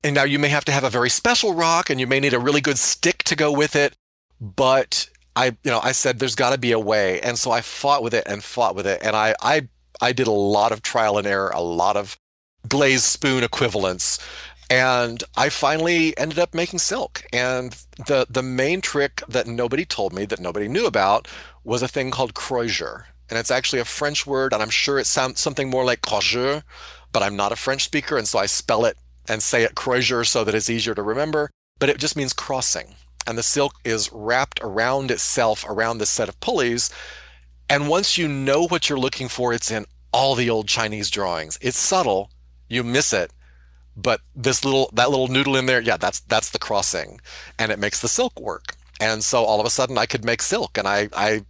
and 0.04 0.14
now 0.14 0.24
you 0.24 0.38
may 0.38 0.48
have 0.48 0.64
to 0.64 0.72
have 0.72 0.84
a 0.84 0.90
very 0.90 1.10
special 1.10 1.54
rock 1.54 1.88
and 1.88 2.00
you 2.00 2.06
may 2.06 2.18
need 2.18 2.34
a 2.34 2.38
really 2.38 2.60
good 2.60 2.78
stick 2.78 3.22
to 3.24 3.36
go 3.36 3.52
with 3.52 3.76
it, 3.76 3.94
but 4.40 5.08
I 5.36 5.46
you 5.62 5.70
know, 5.70 5.80
I 5.80 5.92
said 5.92 6.18
there's 6.18 6.34
got 6.34 6.50
to 6.50 6.58
be 6.58 6.72
a 6.72 6.78
way. 6.78 7.20
And 7.20 7.38
so 7.38 7.50
I 7.50 7.60
fought 7.60 8.02
with 8.02 8.14
it 8.14 8.24
and 8.26 8.42
fought 8.42 8.74
with 8.74 8.86
it 8.86 9.00
and 9.02 9.14
I 9.14 9.34
I 9.40 9.68
I 10.00 10.12
did 10.12 10.26
a 10.26 10.32
lot 10.32 10.72
of 10.72 10.82
trial 10.82 11.18
and 11.18 11.26
error, 11.26 11.50
a 11.54 11.62
lot 11.62 11.96
of 11.96 12.18
glazed 12.68 13.04
spoon 13.04 13.44
equivalents. 13.44 14.18
And 14.70 15.22
I 15.36 15.50
finally 15.50 16.16
ended 16.16 16.38
up 16.38 16.54
making 16.54 16.78
silk. 16.80 17.22
And 17.32 17.72
the 18.06 18.26
the 18.28 18.42
main 18.42 18.80
trick 18.80 19.22
that 19.28 19.46
nobody 19.46 19.84
told 19.84 20.12
me, 20.12 20.24
that 20.26 20.40
nobody 20.40 20.66
knew 20.66 20.86
about, 20.86 21.28
was 21.62 21.82
a 21.82 21.88
thing 21.88 22.10
called 22.10 22.34
crozier. 22.34 23.06
And 23.32 23.38
it's 23.38 23.50
actually 23.50 23.78
a 23.78 23.86
French 23.86 24.26
word, 24.26 24.52
and 24.52 24.62
I'm 24.62 24.68
sure 24.68 24.98
it 24.98 25.06
sounds 25.06 25.40
something 25.40 25.70
more 25.70 25.86
like 25.86 26.02
croisure, 26.02 26.64
but 27.12 27.22
I'm 27.22 27.34
not 27.34 27.50
a 27.50 27.56
French 27.56 27.82
speaker, 27.82 28.18
and 28.18 28.28
so 28.28 28.38
I 28.38 28.44
spell 28.44 28.84
it 28.84 28.98
and 29.26 29.42
say 29.42 29.62
it 29.62 29.74
crozier 29.74 30.22
so 30.22 30.44
that 30.44 30.54
it's 30.54 30.68
easier 30.68 30.94
to 30.94 31.02
remember. 31.02 31.48
But 31.78 31.88
it 31.88 31.96
just 31.96 32.14
means 32.14 32.34
crossing. 32.34 32.94
And 33.26 33.38
the 33.38 33.42
silk 33.42 33.76
is 33.86 34.12
wrapped 34.12 34.60
around 34.62 35.10
itself 35.10 35.64
around 35.66 35.96
this 35.96 36.10
set 36.10 36.28
of 36.28 36.38
pulleys. 36.40 36.90
And 37.70 37.88
once 37.88 38.18
you 38.18 38.28
know 38.28 38.66
what 38.66 38.90
you're 38.90 38.98
looking 38.98 39.28
for, 39.28 39.54
it's 39.54 39.70
in 39.70 39.86
all 40.12 40.34
the 40.34 40.50
old 40.50 40.68
Chinese 40.68 41.08
drawings. 41.08 41.58
It's 41.62 41.78
subtle, 41.78 42.28
you 42.68 42.84
miss 42.84 43.14
it, 43.14 43.32
but 43.96 44.20
this 44.36 44.62
little 44.62 44.90
that 44.92 45.08
little 45.08 45.28
noodle 45.28 45.56
in 45.56 45.64
there, 45.64 45.80
yeah, 45.80 45.96
that's 45.96 46.20
that's 46.20 46.50
the 46.50 46.58
crossing, 46.58 47.18
and 47.58 47.72
it 47.72 47.78
makes 47.78 47.98
the 47.98 48.08
silk 48.08 48.38
work. 48.38 48.74
And 49.00 49.24
so 49.24 49.42
all 49.42 49.58
of 49.58 49.64
a 49.64 49.70
sudden, 49.70 49.96
I 49.96 50.04
could 50.04 50.22
make 50.22 50.42
silk, 50.42 50.76
and 50.76 50.86
I 50.86 51.08
I 51.16 51.46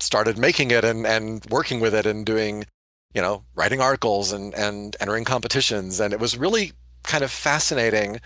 started 0.00 0.38
making 0.38 0.70
it 0.70 0.84
and 0.84 1.06
and 1.06 1.44
working 1.50 1.80
with 1.80 1.94
it 1.94 2.06
and 2.06 2.24
doing, 2.24 2.66
you 3.14 3.22
know, 3.22 3.44
writing 3.54 3.80
articles 3.80 4.32
and 4.32 4.54
and 4.54 4.96
entering 5.00 5.24
competitions, 5.24 6.00
and 6.00 6.12
it 6.12 6.20
was 6.20 6.36
really 6.36 6.72
kind 7.02 7.24
of 7.24 7.30
fascinating 7.30 8.20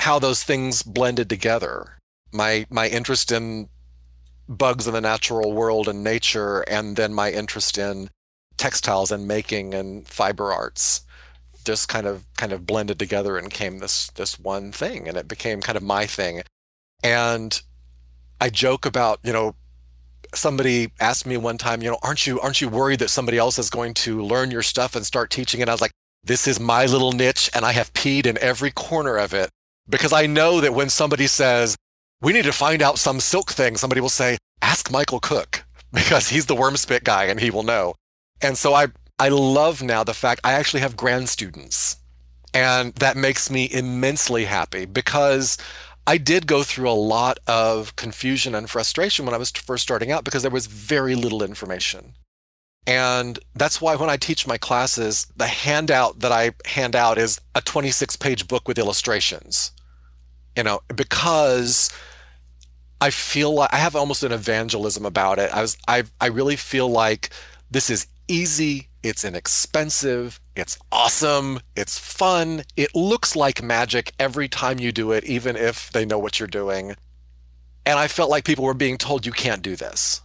how 0.00 0.18
those 0.18 0.42
things 0.42 0.82
blended 0.82 1.28
together. 1.28 1.98
My 2.32 2.66
my 2.70 2.88
interest 2.88 3.32
in 3.32 3.68
bugs 4.48 4.86
in 4.86 4.94
the 4.94 5.00
natural 5.00 5.52
world 5.52 5.88
and 5.88 6.02
nature, 6.02 6.60
and 6.62 6.96
then 6.96 7.14
my 7.14 7.30
interest 7.30 7.78
in 7.78 8.10
textiles 8.56 9.10
and 9.10 9.26
making 9.26 9.72
and 9.74 10.06
fiber 10.06 10.52
arts 10.52 11.00
just 11.64 11.88
kind 11.88 12.06
of 12.06 12.26
kind 12.36 12.52
of 12.52 12.66
blended 12.66 12.98
together 12.98 13.38
and 13.38 13.50
came 13.50 13.78
this 13.78 14.08
this 14.16 14.38
one 14.38 14.70
thing 14.70 15.08
and 15.08 15.16
it 15.16 15.26
became 15.26 15.62
kind 15.62 15.76
of 15.76 15.82
my 15.82 16.04
thing 16.04 16.42
and 17.02 17.62
i 18.38 18.50
joke 18.50 18.84
about 18.84 19.18
you 19.22 19.32
know 19.32 19.54
somebody 20.34 20.90
asked 21.00 21.26
me 21.26 21.36
one 21.36 21.58
time 21.58 21.82
you 21.82 21.90
know 21.90 21.98
aren't 22.02 22.26
you 22.26 22.40
aren't 22.40 22.60
you 22.60 22.68
worried 22.68 22.98
that 22.98 23.10
somebody 23.10 23.38
else 23.38 23.58
is 23.58 23.70
going 23.70 23.94
to 23.94 24.22
learn 24.22 24.50
your 24.50 24.62
stuff 24.62 24.94
and 24.94 25.04
start 25.04 25.30
teaching 25.30 25.60
it 25.60 25.68
i 25.68 25.72
was 25.72 25.80
like 25.80 25.92
this 26.22 26.46
is 26.46 26.60
my 26.60 26.86
little 26.86 27.12
niche 27.12 27.50
and 27.54 27.64
i 27.64 27.72
have 27.72 27.92
peed 27.92 28.26
in 28.26 28.38
every 28.38 28.70
corner 28.70 29.16
of 29.16 29.34
it 29.34 29.50
because 29.88 30.12
i 30.12 30.26
know 30.26 30.60
that 30.60 30.74
when 30.74 30.88
somebody 30.88 31.26
says 31.26 31.76
we 32.22 32.32
need 32.32 32.44
to 32.44 32.52
find 32.52 32.82
out 32.82 32.98
some 32.98 33.20
silk 33.20 33.50
thing 33.50 33.76
somebody 33.76 34.00
will 34.00 34.08
say 34.08 34.38
ask 34.62 34.90
michael 34.90 35.20
cook 35.20 35.64
because 35.92 36.28
he's 36.28 36.46
the 36.46 36.54
worm 36.54 36.76
spit 36.76 37.02
guy 37.04 37.24
and 37.24 37.40
he 37.40 37.50
will 37.50 37.62
know 37.64 37.94
and 38.42 38.56
so 38.56 38.74
I, 38.74 38.88
I 39.18 39.28
love 39.28 39.82
now 39.82 40.02
the 40.04 40.14
fact 40.14 40.40
I 40.44 40.52
actually 40.52 40.80
have 40.80 40.96
grand 40.96 41.28
students. 41.28 41.96
And 42.52 42.94
that 42.96 43.16
makes 43.16 43.50
me 43.50 43.68
immensely 43.70 44.44
happy 44.46 44.84
because 44.84 45.56
I 46.10 46.18
did 46.18 46.48
go 46.48 46.64
through 46.64 46.90
a 46.90 47.02
lot 47.14 47.38
of 47.46 47.94
confusion 47.94 48.52
and 48.52 48.68
frustration 48.68 49.24
when 49.24 49.32
I 49.32 49.38
was 49.38 49.52
first 49.52 49.84
starting 49.84 50.10
out 50.10 50.24
because 50.24 50.42
there 50.42 50.50
was 50.50 50.66
very 50.66 51.14
little 51.14 51.40
information. 51.40 52.14
And 52.84 53.38
that's 53.54 53.80
why 53.80 53.94
when 53.94 54.10
I 54.10 54.16
teach 54.16 54.44
my 54.44 54.58
classes, 54.58 55.28
the 55.36 55.46
handout 55.46 56.18
that 56.18 56.32
I 56.32 56.50
hand 56.64 56.96
out 56.96 57.16
is 57.16 57.40
a 57.54 57.60
26 57.60 58.16
page 58.16 58.48
book 58.48 58.66
with 58.66 58.76
illustrations. 58.76 59.70
You 60.56 60.64
know, 60.64 60.80
because 60.92 61.92
I 63.00 63.10
feel 63.10 63.54
like 63.54 63.72
I 63.72 63.76
have 63.76 63.94
almost 63.94 64.24
an 64.24 64.32
evangelism 64.32 65.06
about 65.06 65.38
it. 65.38 65.54
I 65.54 65.60
was 65.62 65.76
I 65.86 66.02
I 66.20 66.26
really 66.26 66.56
feel 66.56 66.88
like 66.88 67.30
this 67.70 67.88
is 67.88 68.08
easy, 68.30 68.88
it's 69.02 69.24
inexpensive, 69.24 70.40
it's 70.54 70.78
awesome, 70.92 71.60
it's 71.76 71.98
fun, 71.98 72.62
it 72.76 72.94
looks 72.94 73.34
like 73.34 73.62
magic 73.62 74.12
every 74.18 74.48
time 74.48 74.78
you 74.78 74.92
do 74.92 75.12
it, 75.12 75.24
even 75.24 75.56
if 75.56 75.90
they 75.90 76.04
know 76.04 76.18
what 76.18 76.38
you're 76.38 76.46
doing. 76.46 76.94
And 77.84 77.98
I 77.98 78.08
felt 78.08 78.30
like 78.30 78.44
people 78.44 78.64
were 78.64 78.74
being 78.74 78.98
told 78.98 79.26
you 79.26 79.32
can't 79.32 79.62
do 79.62 79.74
this. 79.74 80.20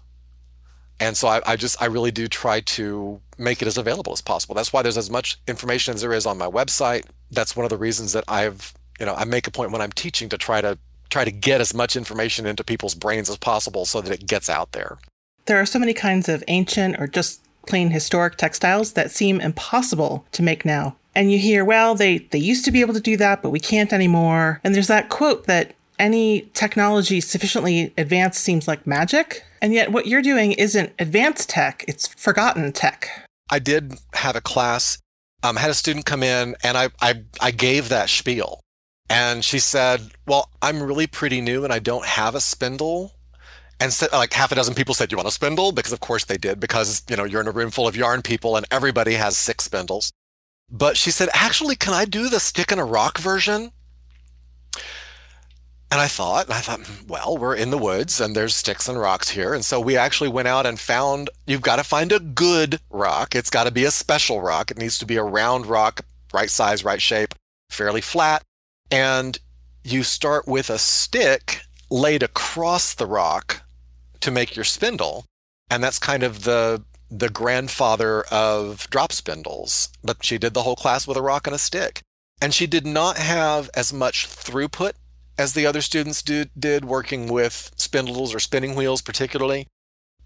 And 1.00 1.18
so 1.18 1.28
I, 1.28 1.42
I, 1.46 1.56
just, 1.56 1.82
I 1.82 1.86
really 1.86 2.12
do 2.12 2.28
try 2.28 2.62
to 2.62 3.20
make 3.38 3.62
it 3.62 3.68
as 3.68 3.78
available 3.78 4.14
as 4.14 4.22
possible. 4.22 4.56
That's 4.56 4.72
why 4.72 4.82
there's 4.82 4.98
as 4.98 5.10
much 5.10 5.40
information 5.48 5.94
as 5.94 6.02
there 6.02 6.14
is 6.14 6.26
on 6.26 6.38
my 6.38 6.48
website. 6.48 7.06
That's 7.32 7.56
one 7.56 7.66
of 7.66 7.70
the 7.70 7.78
reasons 7.78 8.14
that 8.14 8.24
I've, 8.28 8.74
you 9.00 9.06
know, 9.06 9.16
I 9.16 9.26
make 9.26 9.48
a 9.48 9.52
point 9.52 9.72
when 9.72 9.82
I'm 9.82 9.92
teaching 9.92 10.30
to 10.30 10.38
try 10.38 10.62
to 10.62 10.78
try 11.10 11.26
to 11.26 11.32
get 11.32 11.62
as 11.62 11.74
much 11.74 11.96
information 11.96 12.46
into 12.46 12.64
people's 12.64 12.96
brains 12.96 13.30
as 13.30 13.38
possible 13.38 13.86
so 13.86 14.02
that 14.02 14.12
it 14.12 14.26
gets 14.26 14.50
out 14.50 14.72
there. 14.72 14.98
There 15.46 15.60
are 15.60 15.66
so 15.66 15.80
many 15.80 15.94
kinds 15.94 16.28
of 16.28 16.44
ancient 16.48 17.00
or 17.00 17.08
just 17.08 17.45
plain 17.68 17.92
historic 17.92 18.38
textiles 18.38 18.94
that 18.94 19.12
seem 19.12 19.42
impossible 19.42 20.26
to 20.32 20.44
make 20.44 20.66
now. 20.66 20.96
And 21.16 21.32
you 21.32 21.40
hear, 21.40 21.64
well, 21.64 21.96
they, 21.96 22.20
they 22.20 22.40
used 22.40 22.66
to 22.66 22.72
be 22.72 22.82
able 22.82 22.94
to 22.94 23.00
do 23.00 23.16
that, 23.18 23.42
but 23.42 23.50
we 23.50 23.60
can't 23.60 23.94
anymore. 23.94 24.60
And 24.64 24.76
there's 24.76 24.88
that 24.88 25.10
quote 25.10 25.46
that 25.46 25.74
any 25.98 26.42
technology 26.54 27.22
sufficiently 27.22 27.94
advanced 27.98 28.44
seems 28.44 28.68
like 28.68 28.86
magic. 28.86 29.44
And 29.62 29.74
yet, 29.74 29.92
what 29.92 30.08
you're 30.08 30.22
doing 30.22 30.52
isn't 30.52 30.94
advanced 31.00 31.50
tech, 31.50 31.86
it's 31.88 32.08
forgotten 32.08 32.72
tech. 32.74 33.10
I 33.50 33.60
did 33.60 33.96
have 34.14 34.36
a 34.36 34.42
class, 34.42 34.98
um, 35.42 35.56
had 35.56 35.70
a 35.70 35.74
student 35.74 36.06
come 36.06 36.24
in, 36.24 36.56
and 36.64 36.78
I, 36.78 36.90
I, 37.02 37.24
I 37.40 37.52
gave 37.52 37.90
that 37.90 38.10
spiel. 38.10 38.60
And 39.10 39.46
she 39.46 39.60
said, 39.60 40.12
Well, 40.28 40.50
I'm 40.62 40.82
really 40.82 41.08
pretty 41.08 41.42
new 41.42 41.64
and 41.64 41.72
I 41.72 41.80
don't 41.80 42.06
have 42.06 42.36
a 42.36 42.42
spindle 42.42 43.14
and 43.80 43.92
so, 43.92 44.08
like 44.14 44.34
half 44.34 44.52
a 44.52 44.56
dozen 44.56 44.74
people 44.74 44.94
said, 44.94 45.12
"You 45.12 45.18
want 45.18 45.28
a 45.28 45.32
spindle?" 45.32 45.72
Because 45.72 45.92
of 45.92 46.00
course 46.00 46.26
they 46.26 46.38
did, 46.38 46.60
because 46.60 47.04
you 47.10 47.16
know 47.16 47.26
you're 47.26 47.42
in 47.42 47.48
a 47.48 47.52
room 47.52 47.72
full 47.72 47.88
of 47.88 47.96
yarn 47.96 48.22
people, 48.22 48.56
and 48.56 48.66
everybody 48.72 49.14
has 49.14 49.38
six 49.38 49.66
spindles. 49.66 50.12
But 50.70 50.98
she 50.98 51.12
said, 51.12 51.30
"Actually, 51.34 51.76
can 51.76 51.94
I 51.94 52.06
do 52.06 52.30
the 52.30 52.40
stick 52.40 52.72
and 52.72 52.80
a 52.80 52.86
rock 52.86 53.18
version?" 53.18 53.72
And 55.92 56.02
I 56.02 56.08
thought, 56.08 56.46
and 56.46 56.54
I 56.54 56.60
thought, 56.60 56.82
hmm, 56.82 57.08
well, 57.08 57.38
we're 57.38 57.56
in 57.56 57.70
the 57.70 57.78
woods 57.78 58.20
and 58.20 58.36
there's 58.36 58.56
sticks 58.56 58.90
and 58.90 59.00
rocks 59.00 59.30
here. 59.30 59.54
And 59.54 59.64
so 59.64 59.80
we 59.80 59.96
actually 59.96 60.30
went 60.30 60.48
out 60.48 60.66
and 60.66 60.80
found 60.80 61.30
you've 61.46 61.62
got 61.62 61.76
to 61.76 61.84
find 61.84 62.12
a 62.12 62.20
good 62.20 62.80
rock. 62.90 63.36
It's 63.36 63.52
got 63.52 63.66
to 63.66 63.72
be 63.72 63.86
a 63.86 63.92
special 63.92 64.42
rock. 64.42 64.72
It 64.72 64.78
needs 64.78 64.98
to 64.98 65.06
be 65.06 65.16
a 65.16 65.24
round 65.24 65.68
rock, 65.68 66.02
right 66.34 66.50
size, 66.50 66.84
right 66.84 67.02
shape, 67.02 67.36
fairly 67.70 68.02
flat. 68.02 68.42
And 68.90 69.38
you 69.84 70.04
start 70.04 70.48
with 70.48 70.70
a 70.70 70.80
stick 70.80 71.62
laid 71.90 72.24
across 72.24 72.96
the 72.96 73.06
rock 73.06 73.62
to 74.22 74.32
make 74.32 74.56
your 74.56 74.66
spindle. 74.66 75.26
And 75.70 75.84
that's 75.84 76.00
kind 76.00 76.24
of 76.24 76.44
the 76.44 76.84
the 77.10 77.30
grandfather 77.30 78.24
of 78.32 78.90
drop 78.90 79.12
spindles. 79.12 79.90
But 80.04 80.26
she 80.26 80.38
did 80.38 80.54
the 80.54 80.64
whole 80.64 80.76
class 80.76 81.08
with 81.08 81.18
a 81.18 81.22
rock 81.22 81.48
and 81.48 81.56
a 81.56 81.60
stick. 81.60 82.02
And 82.42 82.54
she 82.54 82.68
did 82.68 82.86
not 82.86 83.18
have 83.18 83.70
as 83.76 83.94
much 83.94 84.28
throughput 84.28 84.94
as 85.38 85.54
the 85.54 85.66
other 85.66 85.82
students 85.82 86.22
did, 86.22 86.50
did 86.58 86.86
working 86.86 87.28
with 87.28 87.72
spindles 87.76 88.34
or 88.34 88.40
spinning 88.40 88.76
wheels, 88.76 89.02
particularly. 89.02 89.68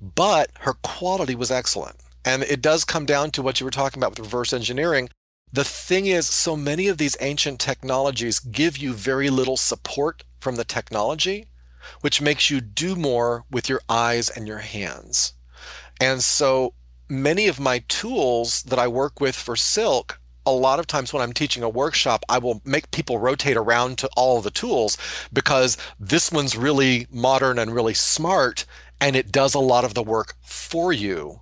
But 0.01 0.51
her 0.62 0.74
quality 0.74 1.36
was 1.36 1.51
excellent. 1.51 1.98
And 2.25 2.43
it 2.43 2.62
does 2.62 2.86
come 2.86 3.05
down 3.05 3.31
to 3.31 3.41
what 3.41 3.60
you 3.60 3.65
were 3.65 3.72
talking 3.72 4.00
about 4.00 4.12
with 4.12 4.19
reverse 4.19 4.53
engineering. 4.53 5.10
The 5.51 5.63
thing 5.63 6.05
is, 6.05 6.27
so 6.27 6.55
many 6.55 6.88
of 6.88 6.98
these 6.98 7.17
ancient 7.19 7.60
technologies 7.60 8.39
give 8.39 8.77
you 8.77 8.93
very 8.93 9.29
little 9.29 9.58
support 9.58 10.24
from 10.39 10.55
the 10.55 10.63
technology 10.63 11.48
which 12.01 12.22
makes 12.22 12.50
you 12.50 12.62
do 12.62 12.96
more 12.96 13.46
with 13.50 13.69
your 13.69 13.81
eyes 13.89 14.29
and 14.29 14.48
your 14.48 14.60
hands. 14.60 15.34
And 16.00 16.24
so 16.24 16.74
many 17.10 17.48
of 17.48 17.60
my 17.60 17.84
tools 17.88 18.63
that 18.63 18.79
I 18.79 18.88
work 18.88 19.19
with 19.19 19.36
for 19.36 19.55
silk, 19.55 20.19
a 20.46 20.51
lot 20.51 20.79
of 20.79 20.88
times 20.88 21.12
when 21.12 21.22
I'm 21.22 21.34
teaching 21.34 21.63
a 21.63 21.69
workshop, 21.69 22.24
I 22.29 22.38
will 22.38 22.62
make 22.63 22.91
people 22.91 23.17
rotate 23.17 23.58
around 23.58 23.98
to 24.00 24.10
all 24.15 24.41
the 24.41 24.51
tools 24.51 24.98
because 25.34 25.77
this 26.00 26.31
one's 26.31 26.55
really 26.55 27.08
modern 27.12 27.60
and 27.60 27.74
really 27.74 27.93
smart 27.93 28.65
and 29.01 29.15
it 29.15 29.31
does 29.31 29.53
a 29.53 29.60
lot 29.60 29.86
of 29.86 29.93
the 29.93 30.03
work 30.03 30.36
for 30.41 30.91
you. 30.91 31.41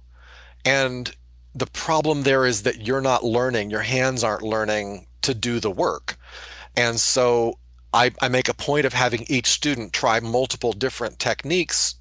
And 0.64 1.16
the 1.56 1.66
problem 1.66 2.24
there 2.24 2.46
is 2.46 2.64
that 2.64 2.86
you're 2.86 3.02
not 3.02 3.24
learning, 3.24 3.72
your 3.72 3.82
hands 3.82 4.24
aren't 4.24 4.44
learning 4.44 5.08
to 5.24 5.34
do 5.34 5.60
the 5.60 5.72
work. 5.72 6.18
And 6.76 7.00
so 7.00 7.58
I, 7.94 8.12
I 8.22 8.28
make 8.28 8.50
a 8.50 8.54
point 8.54 8.86
of 8.86 8.94
having 8.94 9.26
each 9.28 9.48
student 9.48 9.94
try 9.94 10.20
multiple 10.20 10.74
different 10.74 11.20
techniques 11.20 11.96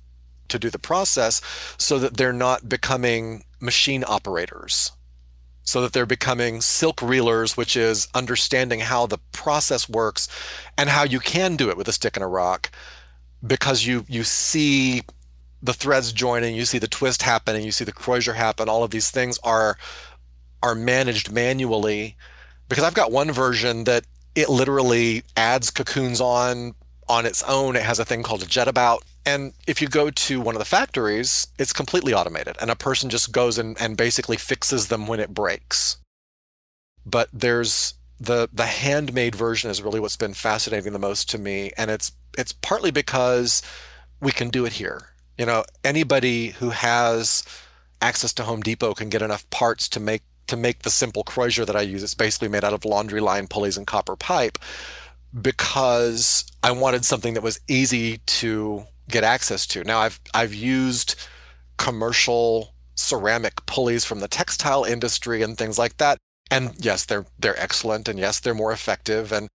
to 0.49 0.59
do 0.59 0.71
the 0.71 0.79
process 0.79 1.41
so 1.79 1.99
that 1.99 2.17
they're 2.17 2.33
not 2.33 2.69
becoming 2.69 3.45
machine 3.61 4.05
operators. 4.07 4.93
So 5.63 5.81
that 5.81 5.93
they're 5.93 6.07
becoming 6.07 6.61
silk 6.61 6.99
reelers 6.99 7.57
which 7.57 7.77
is 7.77 8.09
understanding 8.15 8.81
how 8.81 9.07
the 9.07 9.19
process 9.33 9.89
works 9.89 10.29
and 10.79 10.91
how 10.91 11.03
you 11.03 11.19
can 11.19 11.57
do 11.57 11.71
it 11.71 11.77
with 11.77 11.89
a 11.89 11.93
stick 11.93 12.17
and 12.17 12.23
a 12.23 12.29
rock 12.29 12.71
because 13.45 13.85
you 13.85 14.05
you 14.09 14.23
see 14.23 15.03
the 15.61 15.73
threads 15.73 16.13
joining 16.13 16.55
you 16.55 16.65
see 16.65 16.79
the 16.79 16.87
twist 16.87 17.23
happening 17.23 17.65
you 17.65 17.73
see 17.73 17.85
the 17.85 17.93
crozier 17.93 18.35
happen. 18.35 18.69
All 18.69 18.85
of 18.85 18.93
these 18.93 19.11
things 19.11 19.39
are 19.43 19.77
are 20.63 20.77
managed 20.77 21.33
manually 21.33 22.17
because 22.69 22.85
I've 22.85 22.95
got 22.95 23.11
one 23.11 23.33
version 23.33 23.85
that 23.85 24.05
it 24.37 24.51
literally 24.51 25.25
adds 25.37 25.71
cocoons 25.71 26.21
on 26.21 26.75
on 27.09 27.25
its 27.25 27.43
own. 27.45 27.75
It 27.75 27.83
has 27.83 27.99
a 27.99 28.05
thing 28.05 28.23
called 28.23 28.43
a 28.43 28.47
jette-bout. 28.47 29.03
And 29.25 29.55
if 29.67 29.81
you 29.81 29.89
go 29.89 30.11
to 30.11 30.41
one 30.41 30.55
of 30.55 30.59
the 30.59 30.65
factories, 30.65 31.49
it's 31.59 31.73
completely 31.73 32.13
automated 32.13 32.57
and 32.61 32.71
a 32.71 32.77
person 32.77 33.11
just 33.11 33.33
goes 33.33 33.59
and, 33.59 33.81
and 33.81 33.97
basically 33.97 34.37
fixes 34.37 34.89
them 34.89 35.07
when 35.07 35.19
it 35.19 35.35
breaks. 35.35 35.97
But 37.05 37.29
there's 37.33 37.95
the 38.21 38.49
the 38.53 38.67
handmade 38.67 39.35
version 39.35 39.71
is 39.71 39.83
really 39.83 40.01
what's 40.01 40.17
been 40.17 40.35
fascinating 40.35 40.93
the 40.93 40.99
most 40.99 41.29
to 41.31 41.39
me. 41.39 41.73
And 41.77 41.91
it's 41.91 42.13
it's 42.37 42.53
partly 42.53 42.91
because 42.91 43.63
we 44.21 44.33
can 44.33 44.51
do 44.51 44.65
it 44.65 44.75
here. 44.75 45.09
You 45.39 45.47
know, 45.47 45.65
anybody 45.85 46.49
who 46.49 46.71
has 46.71 47.45
access 48.01 48.33
to 48.35 48.45
Home 48.45 48.63
Depot 48.63 48.95
can 48.95 49.09
get 49.09 49.23
enough 49.23 49.49
parts 49.51 49.89
to 49.91 50.01
make 50.01 50.23
to 50.47 50.57
make 50.57 50.83
the 50.83 50.91
simple 50.91 51.25
crozier 51.25 51.65
that 51.65 51.77
I 51.77 51.83
use. 51.83 52.03
It's 52.03 52.15
basically 52.15 52.49
made 52.49 52.65
out 52.65 52.73
of 52.73 52.85
laundry 52.85 53.21
line 53.21 53.47
pulleys 53.47 53.77
and 53.77 53.87
copper 53.87 54.17
pipe 54.17 54.59
because 55.39 56.45
I 56.63 56.71
wanted 56.71 57.05
something 57.05 57.35
that 57.35 57.43
was 57.43 57.61
easy 57.69 58.19
to 58.19 58.85
get 59.09 59.25
access 59.25 59.67
to. 59.69 59.85
Now 59.85 60.01
I've 60.01 60.21
I've 60.35 60.55
used 60.55 61.15
commercial 61.77 62.75
ceramic 62.95 63.67
pulleys 63.67 64.05
from 64.05 64.21
the 64.21 64.29
textile 64.29 64.85
industry 64.85 65.43
and 65.43 65.57
things 65.57 65.79
like 65.79 65.99
that. 65.99 66.19
And 66.51 66.75
yes, 66.79 67.05
they're 67.05 67.27
they're 67.39 67.61
excellent 67.61 68.09
and 68.09 68.19
yes, 68.19 68.41
they're 68.41 68.55
more 68.55 68.73
effective 68.73 69.33
and 69.33 69.49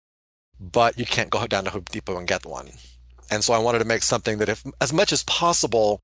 but 0.60 0.98
you 1.00 1.06
can't 1.06 1.32
go 1.32 1.48
down 1.48 1.64
to 1.64 1.72
Home 1.72 1.86
Depot 1.92 2.18
and 2.18 2.28
get 2.28 2.46
one. 2.46 2.72
And 3.32 3.44
so 3.44 3.54
I 3.54 3.60
wanted 3.60 3.80
to 3.80 3.86
make 3.86 4.04
something 4.04 4.38
that 4.38 4.50
if 4.50 4.64
as 4.80 4.94
much 4.94 5.12
as 5.12 5.24
possible 5.24 6.02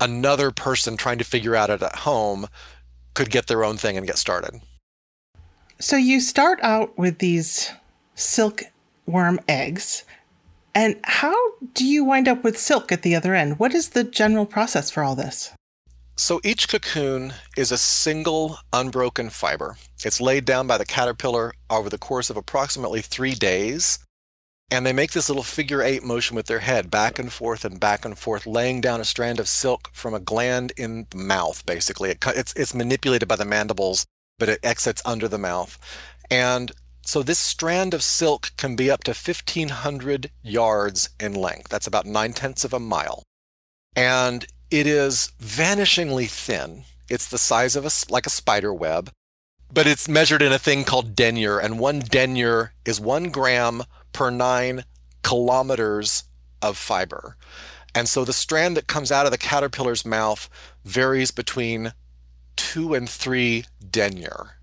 another 0.00 0.50
person 0.50 0.96
trying 0.96 1.18
to 1.18 1.24
figure 1.24 1.54
out 1.54 1.70
it 1.70 1.82
at 1.82 1.96
home 1.96 2.48
could 3.14 3.30
get 3.30 3.46
their 3.46 3.64
own 3.64 3.76
thing 3.76 3.96
and 3.96 4.06
get 4.06 4.18
started. 4.18 4.60
So 5.78 5.96
you 5.96 6.20
start 6.20 6.60
out 6.62 6.96
with 6.96 7.18
these 7.18 7.72
silkworm 8.14 9.40
eggs. 9.48 10.04
And 10.74 10.98
how 11.04 11.34
do 11.74 11.84
you 11.84 12.04
wind 12.04 12.28
up 12.28 12.44
with 12.44 12.58
silk 12.58 12.92
at 12.92 13.02
the 13.02 13.14
other 13.14 13.34
end? 13.34 13.58
What 13.58 13.74
is 13.74 13.90
the 13.90 14.04
general 14.04 14.46
process 14.46 14.90
for 14.90 15.02
all 15.02 15.14
this? 15.14 15.52
So 16.16 16.40
each 16.44 16.68
cocoon 16.68 17.34
is 17.56 17.72
a 17.72 17.78
single 17.78 18.58
unbroken 18.72 19.30
fiber. 19.30 19.76
It's 20.04 20.20
laid 20.20 20.44
down 20.44 20.66
by 20.66 20.78
the 20.78 20.84
caterpillar 20.84 21.52
over 21.68 21.90
the 21.90 21.98
course 21.98 22.30
of 22.30 22.36
approximately 22.36 23.00
three 23.00 23.34
days. 23.34 23.98
And 24.72 24.86
they 24.86 24.94
make 24.94 25.12
this 25.12 25.28
little 25.28 25.42
figure 25.42 25.82
eight 25.82 26.02
motion 26.02 26.34
with 26.34 26.46
their 26.46 26.60
head 26.60 26.90
back 26.90 27.18
and 27.18 27.30
forth 27.30 27.62
and 27.62 27.78
back 27.78 28.06
and 28.06 28.16
forth, 28.16 28.46
laying 28.46 28.80
down 28.80 29.02
a 29.02 29.04
strand 29.04 29.38
of 29.38 29.46
silk 29.46 29.90
from 29.92 30.14
a 30.14 30.18
gland 30.18 30.72
in 30.78 31.06
the 31.10 31.18
mouth, 31.18 31.66
basically. 31.66 32.08
It, 32.08 32.24
it's, 32.28 32.54
it's 32.54 32.72
manipulated 32.72 33.28
by 33.28 33.36
the 33.36 33.44
mandibles, 33.44 34.06
but 34.38 34.48
it 34.48 34.60
exits 34.62 35.02
under 35.04 35.28
the 35.28 35.36
mouth. 35.36 35.78
And 36.30 36.72
so 37.02 37.22
this 37.22 37.38
strand 37.38 37.92
of 37.92 38.02
silk 38.02 38.52
can 38.56 38.74
be 38.74 38.90
up 38.90 39.04
to 39.04 39.10
1,500 39.10 40.30
yards 40.42 41.10
in 41.20 41.34
length. 41.34 41.68
That's 41.68 41.86
about 41.86 42.06
nine 42.06 42.32
tenths 42.32 42.64
of 42.64 42.72
a 42.72 42.80
mile. 42.80 43.24
And 43.94 44.46
it 44.70 44.86
is 44.86 45.32
vanishingly 45.38 46.30
thin. 46.30 46.84
It's 47.10 47.28
the 47.28 47.36
size 47.36 47.76
of 47.76 47.84
a, 47.84 47.90
like 48.10 48.24
a 48.24 48.30
spider 48.30 48.72
web, 48.72 49.10
but 49.70 49.86
it's 49.86 50.08
measured 50.08 50.40
in 50.40 50.50
a 50.50 50.58
thing 50.58 50.84
called 50.84 51.14
denier. 51.14 51.58
And 51.58 51.78
one 51.78 52.00
denier 52.00 52.72
is 52.86 52.98
one 52.98 53.24
gram 53.28 53.82
per 54.12 54.30
nine 54.30 54.84
kilometers 55.22 56.24
of 56.60 56.76
fiber. 56.76 57.36
And 57.94 58.08
so 58.08 58.24
the 58.24 58.32
strand 58.32 58.76
that 58.76 58.86
comes 58.86 59.12
out 59.12 59.26
of 59.26 59.32
the 59.32 59.38
caterpillar's 59.38 60.04
mouth 60.04 60.48
varies 60.84 61.30
between 61.30 61.92
two 62.56 62.94
and 62.94 63.08
three 63.08 63.64
denier. 63.90 64.56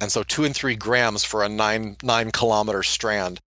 And 0.00 0.10
so 0.10 0.22
two 0.22 0.44
and 0.44 0.54
three 0.54 0.76
grams 0.76 1.24
for 1.24 1.42
a 1.42 1.48
nine, 1.48 1.96
nine 2.02 2.30
kilometer 2.30 2.82
strand. 2.82 3.38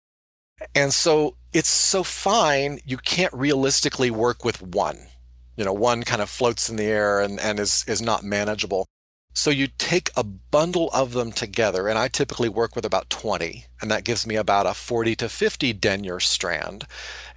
And 0.74 0.92
so 0.92 1.36
it's 1.52 1.68
so 1.68 2.02
fine, 2.02 2.80
you 2.84 2.98
can't 2.98 3.32
realistically 3.32 4.10
work 4.10 4.44
with 4.44 4.62
one. 4.62 5.08
You 5.56 5.64
know, 5.64 5.72
one 5.72 6.02
kind 6.02 6.20
of 6.20 6.28
floats 6.28 6.68
in 6.68 6.76
the 6.76 6.84
air 6.84 7.20
and, 7.20 7.40
and 7.40 7.58
is, 7.58 7.84
is 7.86 8.02
not 8.02 8.22
manageable. 8.22 8.86
So 9.34 9.50
you 9.50 9.66
take 9.66 10.10
a 10.16 10.22
bundle 10.22 10.90
of 10.92 11.12
them 11.12 11.32
together, 11.32 11.88
and 11.88 11.98
I 11.98 12.08
typically 12.08 12.48
work 12.48 12.76
with 12.76 12.84
about 12.84 13.10
20, 13.10 13.66
and 13.80 13.90
that 13.90 14.04
gives 14.04 14.26
me 14.26 14.36
about 14.36 14.66
a 14.66 14.74
40 14.74 15.16
to 15.16 15.28
50 15.28 15.72
denier 15.72 16.20
strand. 16.20 16.86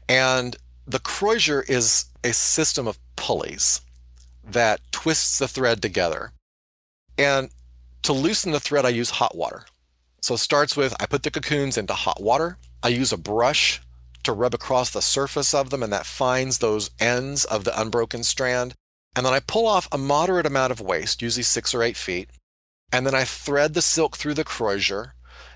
And 0.07 0.55
the 0.86 0.99
crozier 0.99 1.63
is 1.67 2.05
a 2.23 2.33
system 2.33 2.88
of 2.88 2.99
pulleys 3.15 3.81
that 4.43 4.79
twists 4.91 5.39
the 5.39 5.47
thread 5.47 5.81
together. 5.81 6.31
And 7.17 7.49
to 8.03 8.13
loosen 8.13 8.51
the 8.51 8.60
thread, 8.60 8.86
I 8.86 8.89
use 8.89 9.10
hot 9.12 9.36
water. 9.36 9.65
So 10.21 10.36
it 10.36 10.39
starts 10.39 10.77
with 10.77 10.95
I 10.99 11.07
put 11.07 11.23
the 11.23 11.31
cocoons 11.31 11.77
into 11.77 11.93
hot 11.93 12.21
water. 12.21 12.57
I 12.83 12.89
use 12.89 13.12
a 13.12 13.17
brush 13.17 13.81
to 14.23 14.33
rub 14.33 14.53
across 14.53 14.91
the 14.91 15.01
surface 15.01 15.53
of 15.53 15.71
them, 15.71 15.81
and 15.81 15.91
that 15.91 16.05
finds 16.05 16.60
those 16.60 16.91
ends 16.99 17.43
of 17.43 17.63
the 17.63 17.79
unbroken 17.79 18.23
strand. 18.23 18.75
And 19.17 19.25
then 19.25 19.34
I 19.34 19.39
pull 19.39 19.65
off 19.65 19.88
a 19.91 19.97
moderate 19.97 20.45
amount 20.45 20.71
of 20.71 20.80
waste, 20.80 21.23
usually 21.23 21.41
six 21.41 21.73
or 21.73 21.82
eight 21.82 21.97
feet. 21.97 22.30
And 22.91 23.03
then 23.03 23.15
I 23.15 23.23
thread 23.23 23.73
the 23.73 23.82
silk 23.82 24.15
through 24.15 24.36
the 24.36 24.43
crozier, 24.43 25.15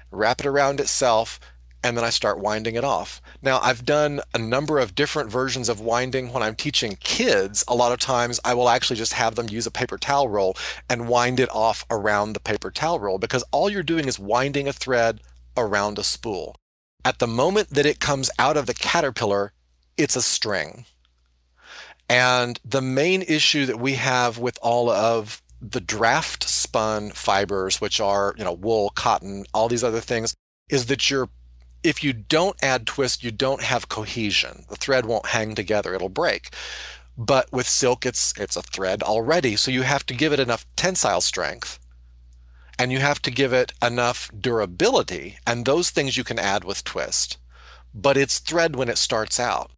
wrap 0.10 0.40
it 0.40 0.48
around 0.48 0.80
itself, 0.80 1.40
and 1.84 1.96
then 1.96 2.04
I 2.04 2.10
start 2.10 2.40
winding 2.40 2.74
it 2.74 2.84
off. 2.84 3.22
Now, 3.40 3.60
I've 3.60 3.86
done 3.86 4.22
a 4.34 4.40
number 4.40 4.80
of 4.80 4.96
different 4.96 5.30
versions 5.30 5.70
of 5.70 5.80
winding. 5.80 6.34
When 6.34 6.42
I'm 6.42 6.56
teaching 6.56 6.98
kids, 7.02 7.64
a 7.68 7.76
lot 7.76 7.92
of 7.92 8.00
times 8.00 8.40
I 8.44 8.56
will 8.56 8.68
actually 8.68 8.96
just 8.96 9.14
have 9.14 9.36
them 9.36 9.48
use 9.48 9.68
a 9.68 9.72
paper 9.72 10.00
towel 10.00 10.28
roll 10.28 10.58
and 10.90 11.08
wind 11.08 11.40
it 11.40 11.50
off 11.54 11.86
around 11.92 12.34
the 12.34 12.40
paper 12.40 12.72
towel 12.72 13.00
roll 13.00 13.20
because 13.20 13.44
all 13.52 13.70
you're 13.70 13.84
doing 13.84 14.08
is 14.08 14.18
winding 14.18 14.68
a 14.68 14.74
thread 14.74 15.22
around 15.56 16.00
a 16.00 16.04
spool. 16.04 16.56
At 17.06 17.20
the 17.20 17.28
moment 17.28 17.70
that 17.70 17.86
it 17.86 18.00
comes 18.00 18.32
out 18.40 18.58
of 18.58 18.66
the 18.66 18.74
caterpillar, 18.74 19.54
it's 19.98 20.16
a 20.16 20.24
string. 20.24 20.86
And 22.12 22.60
the 22.66 22.82
main 22.82 23.22
issue 23.22 23.66
that 23.66 23.80
we 23.80 23.94
have 23.94 24.38
with 24.38 24.60
all 24.62 24.90
of 24.90 25.42
the 25.62 25.80
draft 25.80 26.44
spun 26.44 27.12
fibers, 27.12 27.80
which 27.80 28.02
are, 28.02 28.36
you 28.38 28.44
know, 28.44 28.52
wool, 28.52 28.90
cotton, 28.90 29.46
all 29.54 29.70
these 29.70 29.84
other 29.84 30.02
things, 30.02 30.36
is 30.70 30.88
that 30.88 31.10
you're 31.10 31.30
if 31.84 32.04
you 32.04 32.14
don't 32.14 32.62
add 32.62 32.86
twist, 32.86 33.24
you 33.24 33.32
don't 33.32 33.64
have 33.64 33.90
cohesion. 33.90 34.66
The 34.70 34.76
thread 34.76 35.06
won't 35.06 35.28
hang 35.28 35.56
together, 35.56 35.96
it'll 35.96 36.10
break. 36.10 36.54
But 37.18 37.52
with 37.52 37.68
silk, 37.68 38.06
it's 38.06 38.34
it's 38.38 38.58
a 38.58 38.62
thread 38.62 39.04
already, 39.04 39.56
so 39.56 39.72
you 39.72 39.84
have 39.84 40.06
to 40.08 40.14
give 40.14 40.34
it 40.34 40.40
enough 40.40 40.66
tensile 40.76 41.22
strength 41.22 41.80
and 42.78 42.92
you 42.92 42.98
have 42.98 43.22
to 43.22 43.30
give 43.30 43.54
it 43.54 43.74
enough 43.82 44.32
durability, 44.38 45.38
and 45.46 45.66
those 45.66 45.92
things 45.92 46.18
you 46.18 46.24
can 46.24 46.40
add 46.40 46.64
with 46.64 46.84
twist. 46.84 47.38
But 47.94 48.18
it's 48.18 48.40
thread 48.40 48.76
when 48.76 48.90
it 48.90 48.98
starts 48.98 49.40
out. 49.40 49.70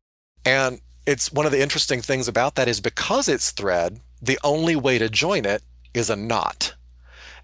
And 0.46 0.80
it's 1.06 1.32
one 1.32 1.46
of 1.46 1.52
the 1.52 1.62
interesting 1.62 2.02
things 2.02 2.28
about 2.28 2.56
that 2.56 2.68
is 2.68 2.80
because 2.80 3.28
it's 3.28 3.52
thread, 3.52 4.00
the 4.22 4.40
only 4.44 4.76
way 4.76 4.98
to 4.98 5.10
join 5.10 5.46
it 5.46 5.64
is 5.94 6.10
a 6.10 6.16
knot. 6.16 6.76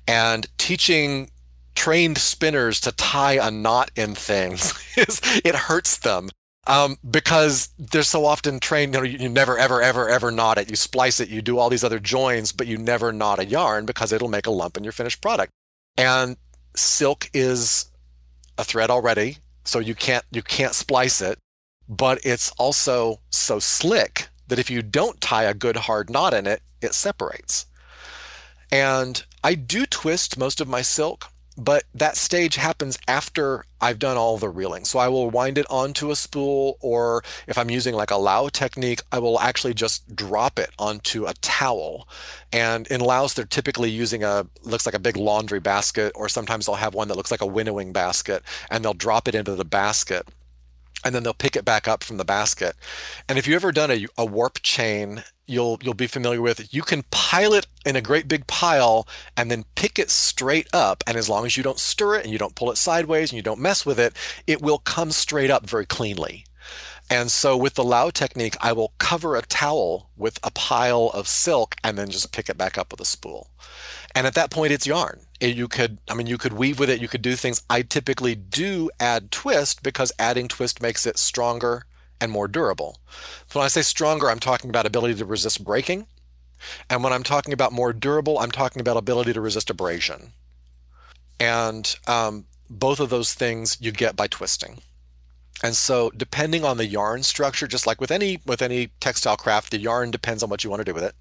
And 0.08 0.48
teaching 0.58 1.30
trained 1.76 2.18
spinners 2.18 2.80
to 2.82 2.92
tie 2.92 3.34
a 3.34 3.52
knot 3.52 3.92
in 3.96 4.16
things 4.16 4.74
is 4.98 5.22
it 5.46 5.56
hurts 5.56 5.98
them 5.98 6.30
um, 6.68 6.98
because 7.10 7.70
they're 7.78 8.04
so 8.04 8.26
often 8.26 8.60
trained. 8.60 8.94
You 8.94 9.00
know, 9.00 9.06
you 9.06 9.30
never, 9.30 9.58
ever, 9.58 9.82
ever, 9.82 10.10
ever 10.10 10.32
knot 10.32 10.58
it. 10.58 10.70
You 10.70 10.76
splice 10.76 11.20
it. 11.20 11.30
You 11.30 11.42
do 11.42 11.58
all 11.58 11.70
these 11.70 11.84
other 11.84 12.00
joins, 12.00 12.52
but 12.52 12.68
you 12.68 12.78
never 12.78 13.12
knot 13.12 13.40
a 13.40 13.46
yarn 13.46 13.86
because 13.86 14.12
it'll 14.12 14.30
make 14.30 14.48
a 14.48 14.52
lump 14.52 14.78
in 14.78 14.84
your 14.84 14.94
finished 14.94 15.22
product. 15.22 15.52
And 15.98 16.38
silk 16.76 17.30
is 17.34 17.86
a 18.58 18.64
thread 18.64 18.90
already, 18.90 19.38
so 19.64 19.80
you 19.80 19.96
can't 19.96 20.24
you 20.32 20.42
can't 20.42 20.74
splice 20.74 21.22
it 21.22 21.40
but 21.90 22.20
it's 22.24 22.52
also 22.52 23.20
so 23.32 23.58
slick 23.58 24.30
that 24.48 24.60
if 24.60 24.70
you 24.70 24.84
don't 24.84 25.20
tie 25.20 25.44
a 25.44 25.56
good 25.56 25.76
hard 25.76 26.10
knot 26.10 26.34
in 26.34 26.46
it, 26.46 26.62
it 26.82 26.94
separates. 26.94 27.66
And 28.72 29.24
I 29.44 29.56
do 29.56 29.88
twist 29.88 30.38
most 30.38 30.62
of 30.62 30.68
my 30.68 30.84
silk, 30.84 31.26
but 31.58 31.84
that 31.94 32.16
stage 32.16 32.56
happens 32.56 32.98
after 33.08 33.66
I've 33.82 34.00
done 34.00 34.18
all 34.18 34.38
the 34.38 34.50
reeling. 34.50 34.86
So 34.86 35.00
I 35.00 35.08
will 35.08 35.30
wind 35.30 35.58
it 35.58 35.66
onto 35.70 36.12
a 36.12 36.16
spool, 36.16 36.78
or 36.80 37.24
if 37.48 37.58
I'm 37.58 37.72
using 37.72 37.96
like 37.96 38.12
a 38.12 38.18
Lao 38.18 38.50
technique, 38.50 39.02
I 39.12 39.20
will 39.20 39.40
actually 39.40 39.74
just 39.74 40.16
drop 40.16 40.60
it 40.60 40.70
onto 40.78 41.26
a 41.26 41.34
towel. 41.42 42.08
And 42.54 42.88
in 42.88 43.02
Laos, 43.02 43.34
they're 43.34 43.46
typically 43.46 43.90
using 43.90 44.24
a 44.24 44.46
looks 44.64 44.86
like 44.86 44.96
a 44.96 45.00
big 45.00 45.18
laundry 45.18 45.60
basket, 45.60 46.12
or 46.16 46.30
sometimes 46.30 46.68
they'll 46.68 46.76
have 46.76 46.94
one 46.94 47.08
that 47.08 47.18
looks 47.18 47.32
like 47.32 47.42
a 47.42 47.48
winnowing 47.48 47.92
basket, 47.92 48.44
and 48.70 48.86
they'll 48.86 48.94
drop 48.94 49.28
it 49.28 49.36
into 49.36 49.56
the 49.56 49.66
basket 49.66 50.28
and 51.04 51.14
then 51.14 51.24
they'll 51.24 51.34
pick 51.34 51.56
it 51.56 51.66
back 51.66 51.88
up 51.88 52.04
from 52.04 52.18
the 52.18 52.26
basket. 52.26 52.76
And 53.28 53.38
if 53.38 53.48
you've 53.48 53.56
ever 53.56 53.72
done 53.72 53.92
a, 53.92 54.06
a 54.18 54.26
warp 54.26 54.60
chain, 54.62 55.24
you'll 55.50 55.80
you'll 55.82 55.94
be 55.96 56.08
familiar 56.08 56.42
with 56.42 56.72
you 56.74 56.84
can 56.84 57.04
pile 57.10 57.54
it 57.54 57.66
in 57.84 57.96
a 57.96 58.02
great 58.02 58.28
big 58.28 58.46
pile 58.46 59.08
and 59.36 59.50
then 59.50 59.66
pick 59.76 59.98
it 59.98 60.10
straight 60.10 60.68
up. 60.74 61.04
And 61.08 61.18
as 61.18 61.30
long 61.30 61.46
as 61.46 61.58
you 61.58 61.64
don't 61.64 61.80
stir 61.80 62.16
it 62.16 62.24
and 62.24 62.32
you 62.32 62.38
don't 62.38 62.56
pull 62.56 62.72
it 62.72 62.78
sideways 62.78 63.32
and 63.32 63.38
you 63.38 63.44
don't 63.44 63.60
mess 63.60 63.86
with 63.86 64.00
it 64.00 64.16
it 64.46 64.62
will 64.62 64.80
come 64.80 65.12
straight 65.12 65.50
up 65.50 65.68
very 65.68 65.86
cleanly. 65.86 66.46
And 67.12 67.32
so 67.32 67.58
with 67.58 67.74
the 67.74 67.84
Lao 67.84 68.12
technique 68.12 68.56
i 68.62 68.72
will 68.72 68.94
cover 69.00 69.36
a 69.36 69.42
towel 69.42 70.12
with 70.16 70.40
a 70.44 70.52
pile 70.52 71.10
of 71.14 71.28
silk 71.28 71.76
and 71.84 71.98
then 71.98 72.10
just 72.10 72.32
pick 72.32 72.50
it 72.50 72.58
back 72.58 72.78
up 72.78 72.92
with 72.92 73.02
a 73.02 73.06
spool. 73.06 73.50
And 74.14 74.28
at 74.28 74.36
that 74.36 74.52
point 74.52 74.72
it's 74.72 74.88
yarn 74.88 75.22
you 75.48 75.68
could 75.68 76.00
i 76.10 76.14
mean 76.14 76.28
you 76.28 76.38
could 76.38 76.54
weave 76.54 76.80
with 76.80 76.90
it 76.90 77.02
you 77.02 77.08
could 77.08 77.22
do 77.22 77.36
things. 77.36 77.62
I 77.70 77.82
typically 77.82 78.36
do 78.36 78.90
add 79.00 79.32
twist 79.32 79.84
because 79.84 80.12
adding 80.20 80.48
twist 80.48 80.82
makes 80.82 81.06
it 81.06 81.18
stronger 81.18 81.86
and 82.22 82.32
more 82.32 82.48
durable. 82.48 82.98
So 83.48 83.60
when 83.60 83.66
i 83.66 83.70
say 83.70 83.82
stronger 83.82 84.30
i'm 84.30 84.40
talking 84.40 84.70
about 84.70 84.86
ability 84.86 85.16
to 85.16 85.26
resist 85.26 85.64
breaking. 85.64 86.08
And 86.90 87.04
when 87.04 87.14
i'm 87.14 87.24
talking 87.24 87.54
about 87.54 87.72
more 87.72 87.94
durable 87.94 88.40
i'm 88.40 88.52
talking 88.52 88.82
about 88.82 88.98
ability 88.98 89.34
to 89.34 89.42
resist 89.42 89.70
abrasion. 89.70 90.34
And 91.40 91.96
um, 92.06 92.46
both 92.70 93.00
of 93.00 93.10
those 93.10 93.34
things 93.34 93.78
you 93.80 93.94
get 93.94 94.18
by 94.18 94.28
twisting. 94.28 94.80
And 95.64 95.76
so 95.76 96.10
depending 96.10 96.66
on 96.66 96.76
the 96.76 96.86
yarn 96.86 97.24
structure 97.24 97.68
just 97.68 97.88
like 97.88 98.02
with 98.02 98.12
any 98.12 98.40
with 98.46 98.62
any 98.62 98.90
textile 99.00 99.38
craft 99.38 99.72
the 99.72 99.80
yarn 99.80 100.12
depends 100.12 100.44
on 100.44 100.50
what 100.50 100.66
you 100.66 100.70
want 100.70 100.82
to 100.82 100.86
do 100.86 100.94
with 100.94 101.04
it. 101.04 101.16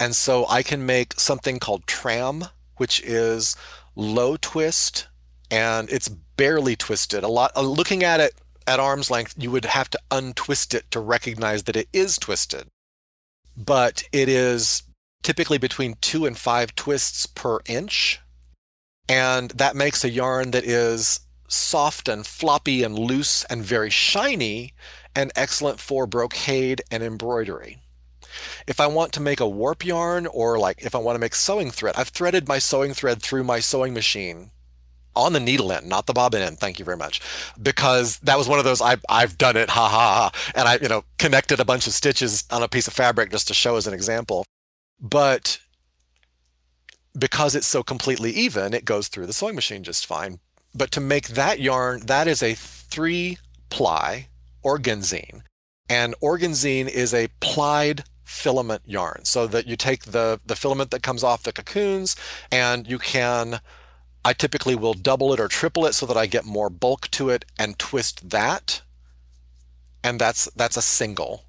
And 0.00 0.16
so 0.16 0.46
i 0.48 0.62
can 0.62 0.86
make 0.86 1.20
something 1.20 1.58
called 1.58 1.86
tram 1.86 2.46
which 2.82 3.00
is 3.02 3.54
low 3.94 4.36
twist 4.36 5.06
and 5.52 5.88
it's 5.88 6.08
barely 6.08 6.74
twisted. 6.74 7.22
A 7.22 7.28
lot 7.28 7.52
uh, 7.54 7.60
looking 7.60 8.02
at 8.02 8.18
it 8.18 8.34
at 8.66 8.80
arm's 8.80 9.08
length, 9.08 9.34
you 9.38 9.52
would 9.52 9.66
have 9.66 9.88
to 9.90 10.00
untwist 10.10 10.74
it 10.74 10.90
to 10.90 10.98
recognize 10.98 11.62
that 11.62 11.76
it 11.76 11.88
is 11.92 12.18
twisted. 12.18 12.66
But 13.56 14.02
it 14.10 14.28
is 14.28 14.82
typically 15.22 15.58
between 15.58 15.94
2 16.00 16.26
and 16.26 16.36
5 16.36 16.74
twists 16.74 17.26
per 17.26 17.60
inch. 17.66 18.18
And 19.08 19.52
that 19.52 19.76
makes 19.76 20.02
a 20.02 20.10
yarn 20.10 20.50
that 20.50 20.64
is 20.64 21.20
soft 21.46 22.08
and 22.08 22.26
floppy 22.26 22.82
and 22.82 22.98
loose 22.98 23.44
and 23.44 23.62
very 23.62 23.90
shiny 23.90 24.74
and 25.14 25.30
excellent 25.36 25.78
for 25.78 26.08
brocade 26.08 26.82
and 26.90 27.04
embroidery. 27.04 27.81
If 28.66 28.80
I 28.80 28.86
want 28.86 29.12
to 29.14 29.20
make 29.20 29.40
a 29.40 29.48
warp 29.48 29.84
yarn 29.84 30.26
or 30.26 30.58
like 30.58 30.82
if 30.82 30.94
I 30.94 30.98
want 30.98 31.16
to 31.16 31.20
make 31.20 31.34
sewing 31.34 31.70
thread, 31.70 31.94
I've 31.96 32.08
threaded 32.08 32.48
my 32.48 32.58
sewing 32.58 32.94
thread 32.94 33.22
through 33.22 33.44
my 33.44 33.60
sewing 33.60 33.94
machine 33.94 34.50
on 35.14 35.32
the 35.32 35.40
needle 35.40 35.72
end, 35.72 35.86
not 35.86 36.06
the 36.06 36.12
bobbin 36.12 36.42
end. 36.42 36.58
Thank 36.58 36.78
you 36.78 36.84
very 36.84 36.96
much, 36.96 37.20
because 37.60 38.18
that 38.20 38.38
was 38.38 38.48
one 38.48 38.58
of 38.58 38.64
those 38.64 38.80
I've 38.80 39.04
I've 39.08 39.36
done 39.36 39.56
it, 39.56 39.70
ha 39.70 39.88
ha 39.88 40.30
ha, 40.32 40.52
and 40.54 40.68
I 40.68 40.78
you 40.80 40.88
know 40.88 41.04
connected 41.18 41.60
a 41.60 41.64
bunch 41.64 41.86
of 41.86 41.92
stitches 41.92 42.44
on 42.50 42.62
a 42.62 42.68
piece 42.68 42.88
of 42.88 42.94
fabric 42.94 43.30
just 43.30 43.48
to 43.48 43.54
show 43.54 43.76
as 43.76 43.86
an 43.86 43.94
example. 43.94 44.44
But 45.00 45.58
because 47.18 47.54
it's 47.54 47.66
so 47.66 47.82
completely 47.82 48.30
even, 48.30 48.72
it 48.72 48.84
goes 48.84 49.08
through 49.08 49.26
the 49.26 49.32
sewing 49.32 49.54
machine 49.54 49.84
just 49.84 50.06
fine. 50.06 50.40
But 50.74 50.90
to 50.92 51.00
make 51.00 51.28
that 51.28 51.60
yarn, 51.60 52.06
that 52.06 52.26
is 52.26 52.42
a 52.42 52.54
three 52.54 53.36
ply 53.68 54.28
organzine, 54.64 55.42
and 55.88 56.14
organzine 56.22 56.88
is 56.88 57.12
a 57.12 57.28
plied 57.40 58.04
filament 58.32 58.82
yarn 58.86 59.20
so 59.24 59.46
that 59.46 59.66
you 59.66 59.76
take 59.76 60.04
the, 60.04 60.40
the 60.44 60.56
filament 60.56 60.90
that 60.90 61.02
comes 61.02 61.22
off 61.22 61.42
the 61.42 61.52
cocoons 61.52 62.16
and 62.50 62.88
you 62.88 62.98
can, 62.98 63.60
I 64.24 64.32
typically 64.32 64.74
will 64.74 64.94
double 64.94 65.32
it 65.32 65.38
or 65.38 65.48
triple 65.48 65.84
it 65.86 65.92
so 65.92 66.06
that 66.06 66.16
I 66.16 66.26
get 66.26 66.44
more 66.44 66.70
bulk 66.70 67.10
to 67.12 67.28
it 67.28 67.44
and 67.58 67.78
twist 67.78 68.30
that. 68.30 68.82
And 70.02 70.18
that's, 70.18 70.46
that's 70.56 70.76
a 70.76 70.82
single. 70.82 71.44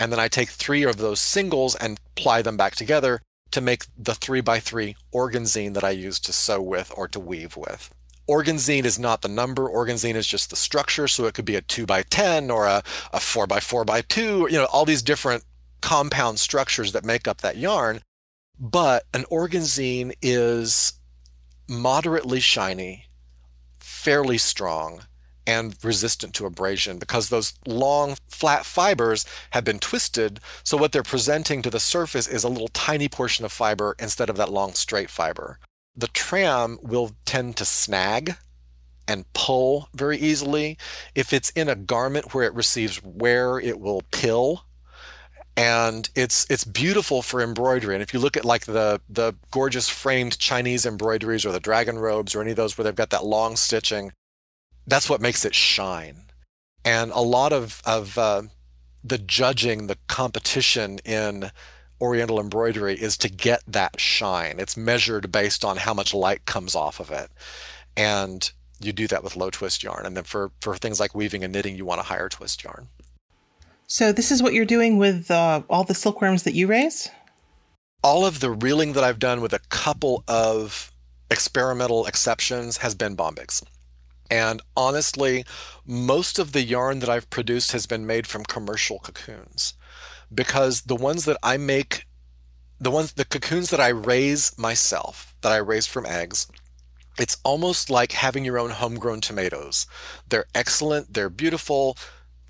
And 0.00 0.10
then 0.10 0.18
I 0.18 0.28
take 0.28 0.48
three 0.48 0.82
of 0.82 0.96
those 0.96 1.20
singles 1.20 1.76
and 1.76 2.00
ply 2.16 2.42
them 2.42 2.56
back 2.56 2.74
together 2.74 3.20
to 3.52 3.60
make 3.60 3.84
the 3.96 4.14
three 4.14 4.40
by 4.40 4.58
three 4.58 4.96
organzine 5.12 5.74
that 5.74 5.84
I 5.84 5.90
use 5.90 6.18
to 6.20 6.32
sew 6.32 6.60
with 6.60 6.90
or 6.96 7.06
to 7.08 7.20
weave 7.20 7.56
with. 7.56 7.94
Organzine 8.28 8.84
is 8.84 8.98
not 8.98 9.20
the 9.20 9.28
number. 9.28 9.68
Organzine 9.68 10.14
is 10.14 10.26
just 10.26 10.50
the 10.50 10.56
structure. 10.56 11.06
So 11.06 11.26
it 11.26 11.34
could 11.34 11.44
be 11.44 11.56
a 11.56 11.60
two 11.60 11.86
by 11.86 12.02
10 12.02 12.50
or 12.50 12.64
a, 12.64 12.82
a 13.12 13.20
four 13.20 13.46
by 13.46 13.60
four 13.60 13.84
by 13.84 14.00
two, 14.00 14.48
you 14.50 14.58
know, 14.58 14.64
all 14.72 14.84
these 14.84 15.02
different 15.02 15.44
compound 15.84 16.40
structures 16.40 16.92
that 16.92 17.04
make 17.04 17.28
up 17.28 17.42
that 17.42 17.58
yarn. 17.58 18.00
But 18.58 19.04
an 19.12 19.24
organzine 19.30 20.14
is 20.22 20.94
moderately 21.68 22.40
shiny, 22.40 23.04
fairly 23.76 24.38
strong, 24.38 25.02
and 25.46 25.76
resistant 25.84 26.32
to 26.36 26.46
abrasion 26.46 26.96
because 26.96 27.28
those 27.28 27.52
long 27.66 28.16
flat 28.30 28.64
fibers 28.64 29.26
have 29.50 29.64
been 29.64 29.78
twisted. 29.78 30.40
So 30.62 30.78
what 30.78 30.92
they're 30.92 31.02
presenting 31.02 31.60
to 31.60 31.68
the 31.70 31.80
surface 31.80 32.26
is 32.26 32.44
a 32.44 32.48
little 32.48 32.68
tiny 32.68 33.10
portion 33.10 33.44
of 33.44 33.52
fiber 33.52 33.94
instead 33.98 34.30
of 34.30 34.38
that 34.38 34.50
long 34.50 34.72
straight 34.72 35.10
fiber. 35.10 35.58
The 35.94 36.08
tram 36.08 36.78
will 36.80 37.10
tend 37.26 37.58
to 37.58 37.66
snag 37.66 38.36
and 39.06 39.30
pull 39.34 39.90
very 39.94 40.16
easily. 40.16 40.78
If 41.14 41.34
it's 41.34 41.50
in 41.50 41.68
a 41.68 41.76
garment 41.76 42.32
where 42.32 42.44
it 42.44 42.54
receives 42.54 43.02
wear, 43.02 43.58
it 43.58 43.78
will 43.78 44.02
pill 44.12 44.64
and 45.56 46.10
it's 46.14 46.46
it's 46.50 46.64
beautiful 46.64 47.22
for 47.22 47.40
embroidery. 47.40 47.94
And 47.94 48.02
if 48.02 48.12
you 48.12 48.20
look 48.20 48.36
at 48.36 48.44
like 48.44 48.66
the 48.66 49.00
the 49.08 49.34
gorgeous 49.50 49.88
framed 49.88 50.38
chinese 50.38 50.84
embroideries 50.84 51.46
or 51.46 51.52
the 51.52 51.60
dragon 51.60 51.98
robes 51.98 52.34
or 52.34 52.42
any 52.42 52.50
of 52.50 52.56
those 52.56 52.76
where 52.76 52.84
they've 52.84 52.94
got 52.94 53.10
that 53.10 53.24
long 53.24 53.56
stitching 53.56 54.12
that's 54.86 55.08
what 55.08 55.20
makes 55.20 55.44
it 55.44 55.54
shine. 55.54 56.26
And 56.84 57.10
a 57.12 57.20
lot 57.20 57.52
of 57.52 57.80
of 57.86 58.18
uh, 58.18 58.42
the 59.02 59.18
judging 59.18 59.86
the 59.86 59.98
competition 60.08 60.98
in 61.04 61.50
oriental 62.00 62.40
embroidery 62.40 63.00
is 63.00 63.16
to 63.18 63.28
get 63.28 63.62
that 63.66 64.00
shine. 64.00 64.56
It's 64.58 64.76
measured 64.76 65.32
based 65.32 65.64
on 65.64 65.78
how 65.78 65.94
much 65.94 66.12
light 66.12 66.44
comes 66.44 66.74
off 66.74 67.00
of 67.00 67.10
it. 67.10 67.30
And 67.96 68.50
you 68.80 68.92
do 68.92 69.06
that 69.06 69.22
with 69.22 69.36
low 69.36 69.50
twist 69.50 69.82
yarn. 69.82 70.04
And 70.04 70.16
then 70.16 70.24
for 70.24 70.50
for 70.60 70.76
things 70.76 71.00
like 71.00 71.14
weaving 71.14 71.44
and 71.44 71.52
knitting 71.52 71.76
you 71.76 71.84
want 71.84 72.00
a 72.00 72.04
higher 72.04 72.28
twist 72.28 72.62
yarn 72.64 72.88
so 73.94 74.10
this 74.10 74.32
is 74.32 74.42
what 74.42 74.54
you're 74.54 74.64
doing 74.64 74.98
with 74.98 75.30
uh, 75.30 75.62
all 75.70 75.84
the 75.84 75.94
silkworms 75.94 76.42
that 76.42 76.54
you 76.54 76.66
raise? 76.66 77.08
All 78.02 78.26
of 78.26 78.40
the 78.40 78.50
reeling 78.50 78.92
that 78.94 79.04
I've 79.04 79.20
done 79.20 79.40
with 79.40 79.52
a 79.52 79.60
couple 79.68 80.24
of 80.26 80.90
experimental 81.30 82.04
exceptions 82.04 82.78
has 82.78 82.96
been 82.96 83.14
bombyx. 83.14 83.62
And 84.28 84.60
honestly, 84.76 85.44
most 85.86 86.40
of 86.40 86.50
the 86.50 86.62
yarn 86.62 86.98
that 86.98 87.08
I've 87.08 87.30
produced 87.30 87.70
has 87.70 87.86
been 87.86 88.04
made 88.04 88.26
from 88.26 88.42
commercial 88.42 88.98
cocoons 88.98 89.74
because 90.34 90.80
the 90.80 90.96
ones 90.96 91.24
that 91.26 91.36
I 91.40 91.56
make, 91.56 92.04
the 92.80 92.90
ones, 92.90 93.12
the 93.12 93.24
cocoons 93.24 93.70
that 93.70 93.78
I 93.78 93.90
raise 93.90 94.58
myself, 94.58 95.36
that 95.42 95.52
I 95.52 95.58
raise 95.58 95.86
from 95.86 96.04
eggs, 96.04 96.48
it's 97.16 97.36
almost 97.44 97.90
like 97.90 98.10
having 98.10 98.44
your 98.44 98.58
own 98.58 98.70
homegrown 98.70 99.20
tomatoes. 99.20 99.86
They're 100.28 100.46
excellent, 100.52 101.14
they're 101.14 101.30
beautiful, 101.30 101.96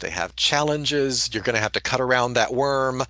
they 0.05 0.11
have 0.11 0.37
challenges. 0.37 1.31
You're 1.33 1.43
going 1.43 1.55
to 1.55 1.63
have 1.63 1.73
to 1.73 1.81
cut 1.81 2.01
around 2.01 2.35
that 2.35 2.53
worm. 2.53 3.05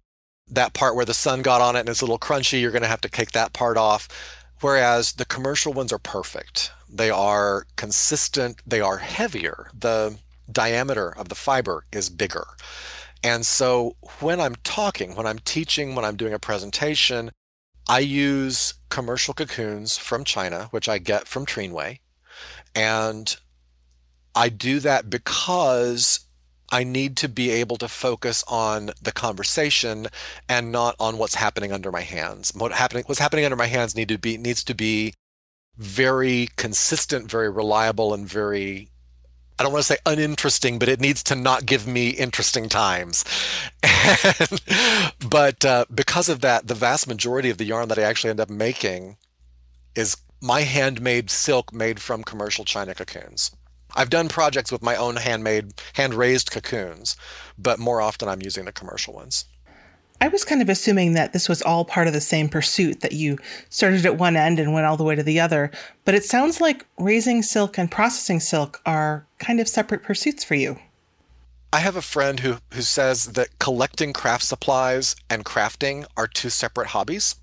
That 0.47 0.75
part 0.75 0.95
where 0.95 1.05
the 1.05 1.15
sun 1.15 1.43
got 1.43 1.61
on 1.61 1.75
it 1.75 1.81
and 1.81 1.89
it's 1.89 2.01
a 2.01 2.05
little 2.05 2.19
crunchy, 2.19 2.61
you're 2.61 2.71
going 2.71 2.83
to 2.83 2.89
have 2.89 3.01
to 3.01 3.09
take 3.09 3.33
that 3.33 3.53
part 3.53 3.77
off. 3.77 4.09
Whereas 4.61 5.15
the 5.15 5.25
commercial 5.25 5.73
ones 5.73 5.93
are 5.93 5.99
perfect. 5.99 6.71
They 6.89 7.11
are 7.11 7.67
consistent. 7.77 8.63
They 8.67 8.81
are 8.81 8.99
heavier. 8.99 9.71
The 9.77 10.19
diameter 10.51 11.09
of 11.09 11.29
the 11.29 11.35
fiber 11.35 11.85
is 11.93 12.11
bigger. 12.11 12.47
And 13.23 13.45
so 13.45 13.97
when 14.21 14.41
I'm 14.41 14.55
talking, 14.63 15.17
when 15.17 15.27
I'm 15.27 15.39
teaching, 15.39 15.95
when 15.95 16.05
I'm 16.05 16.17
doing 16.17 16.35
a 16.35 16.39
presentation, 16.39 17.31
I 17.89 18.01
use 18.01 18.75
commercial 18.89 19.35
cocoons 19.35 19.99
from 19.99 20.25
China, 20.25 20.69
which 20.71 20.89
I 20.89 20.99
get 20.99 21.27
from 21.27 21.45
Treenway. 21.45 21.99
And 22.75 23.35
I 24.35 24.49
do 24.49 24.81
that 24.81 25.09
because 25.09 26.24
I 26.75 26.83
need 26.83 27.17
to 27.19 27.29
be 27.29 27.51
able 27.51 27.77
to 27.77 27.87
focus 27.87 28.43
on 28.49 28.91
the 29.01 29.13
conversation 29.13 30.09
and 30.49 30.73
not 30.73 30.97
on 30.99 31.19
what's 31.19 31.37
happening 31.37 31.71
under 31.71 31.93
my 31.93 32.01
hands. 32.01 32.53
What 32.53 32.73
happening 32.73 33.05
what's 33.07 33.21
happening 33.21 33.45
under 33.45 33.55
my 33.55 33.67
hands 33.67 33.95
need 33.95 34.09
to 34.09 34.19
be 34.19 34.37
needs 34.37 34.65
to 34.65 34.75
be 34.75 35.15
very 35.77 36.49
consistent, 36.57 37.31
very 37.31 37.49
reliable, 37.49 38.13
and 38.13 38.27
very 38.27 38.91
I 39.57 39.63
don't 39.63 39.73
want 39.73 39.85
to 39.85 39.93
say 39.93 39.99
uninteresting, 40.05 40.81
but 40.81 40.89
it 40.89 40.99
needs 40.99 41.23
to 41.25 41.37
not 41.37 41.65
give 41.65 41.87
me 41.87 42.11
interesting 42.11 42.69
times. 42.69 43.25
And, 44.05 44.61
but 45.31 45.65
uh, 45.65 45.85
because 45.95 46.29
of 46.29 46.41
that, 46.41 46.67
the 46.67 46.75
vast 46.75 47.07
majority 47.07 47.51
of 47.51 47.57
the 47.57 47.65
yarn 47.65 47.89
that 47.89 47.99
I 47.99 48.03
actually 48.03 48.31
end 48.31 48.41
up 48.41 48.51
making 48.51 49.17
is 49.95 50.17
my 50.43 50.63
handmade 50.63 51.31
silk 51.31 51.73
made 51.73 52.01
from 52.01 52.23
commercial 52.23 52.65
China 52.65 52.95
cocoons. 52.95 53.53
I've 53.95 54.11
done 54.11 54.29
projects 54.29 54.73
with 54.73 54.83
my 54.83 54.97
own 54.97 55.17
handmade, 55.17 55.75
hand 55.95 56.15
raised 56.15 56.51
cocoons, 56.51 57.17
but 57.59 57.79
more 57.79 58.01
often 58.01 58.29
I'm 58.29 58.43
using 58.43 58.65
the 58.65 58.73
commercial 58.73 59.15
ones. 59.15 59.47
I 60.21 60.29
was 60.29 60.45
kind 60.45 60.63
of 60.63 60.69
assuming 60.69 61.13
that 61.15 61.33
this 61.33 61.49
was 61.49 61.61
all 61.63 61.85
part 61.85 62.07
of 62.07 62.13
the 62.13 62.21
same 62.21 62.49
pursuit, 62.49 63.01
that 63.01 63.13
you 63.13 63.39
started 63.69 64.07
at 64.07 64.17
one 64.17 64.37
end 64.37 64.59
and 64.59 64.73
went 64.73 64.87
all 64.87 64.97
the 64.97 65.05
way 65.05 65.15
to 65.15 65.23
the 65.23 65.41
other. 65.41 65.71
But 66.05 66.15
it 66.15 66.25
sounds 66.25 66.61
like 66.61 66.87
raising 66.99 67.43
silk 67.43 67.79
and 67.79 67.91
processing 67.91 68.41
silk 68.41 68.81
are 68.87 69.27
kind 69.39 69.61
of 69.61 69.69
separate 69.69 70.03
pursuits 70.03 70.45
for 70.45 70.55
you. 70.55 70.79
I 71.73 71.81
have 71.81 71.97
a 71.97 72.03
friend 72.03 72.41
who, 72.41 72.59
who 72.73 72.83
says 72.83 73.33
that 73.33 73.59
collecting 73.59 74.13
craft 74.13 74.45
supplies 74.45 75.17
and 75.29 75.45
crafting 75.45 76.07
are 76.17 76.29
two 76.29 76.49
separate 76.49 76.89
hobbies. 76.89 77.35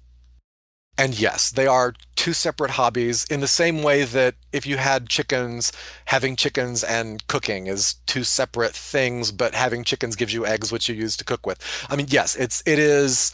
And 0.97 1.17
yes, 1.19 1.49
they 1.49 1.65
are 1.67 1.95
two 2.15 2.33
separate 2.33 2.71
hobbies 2.71 3.25
in 3.25 3.39
the 3.39 3.47
same 3.47 3.81
way 3.81 4.03
that 4.03 4.35
if 4.51 4.67
you 4.67 4.77
had 4.77 5.09
chickens, 5.09 5.71
having 6.05 6.35
chickens 6.35 6.83
and 6.83 7.25
cooking 7.27 7.67
is 7.67 7.95
two 8.05 8.23
separate 8.23 8.73
things, 8.73 9.31
but 9.31 9.55
having 9.55 9.83
chickens 9.83 10.15
gives 10.15 10.33
you 10.33 10.45
eggs 10.45 10.71
which 10.71 10.87
you 10.87 10.95
use 10.95 11.17
to 11.17 11.23
cook 11.23 11.45
with. 11.47 11.59
I 11.89 11.95
mean, 11.95 12.07
yes, 12.09 12.35
it's 12.35 12.61
it 12.65 12.77
is 12.77 13.33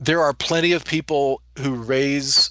there 0.00 0.22
are 0.22 0.32
plenty 0.32 0.72
of 0.72 0.84
people 0.84 1.42
who 1.58 1.74
raise 1.74 2.50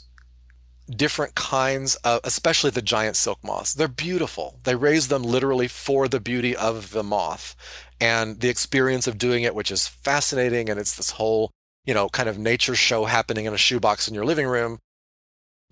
different 0.89 1.35
kinds 1.35 1.95
of, 1.97 2.21
especially 2.23 2.69
the 2.69 2.81
giant 2.81 3.15
silk 3.15 3.39
moths. 3.43 3.73
They're 3.73 3.87
beautiful. 3.87 4.59
They 4.63 4.75
raise 4.75 5.07
them 5.09 5.23
literally 5.23 5.67
for 5.67 6.07
the 6.07 6.19
beauty 6.19 6.55
of 6.55 6.91
the 6.91 7.03
moth 7.03 7.55
and 7.99 8.39
the 8.39 8.49
experience 8.49 9.07
of 9.07 9.17
doing 9.17 9.43
it, 9.43 9.55
which 9.55 9.71
is 9.71 9.87
fascinating. 9.87 10.69
And 10.69 10.79
it's 10.79 10.95
this 10.95 11.11
whole, 11.11 11.51
you 11.87 11.93
know, 11.93 12.09
kind 12.09 12.29
of 12.29 12.37
nature 12.37 12.75
show 12.75 13.05
happening 13.05 13.45
in 13.45 13.53
a 13.53 13.57
shoebox 13.57 14.07
in 14.07 14.13
your 14.13 14.25
living 14.25 14.45
room. 14.45 14.79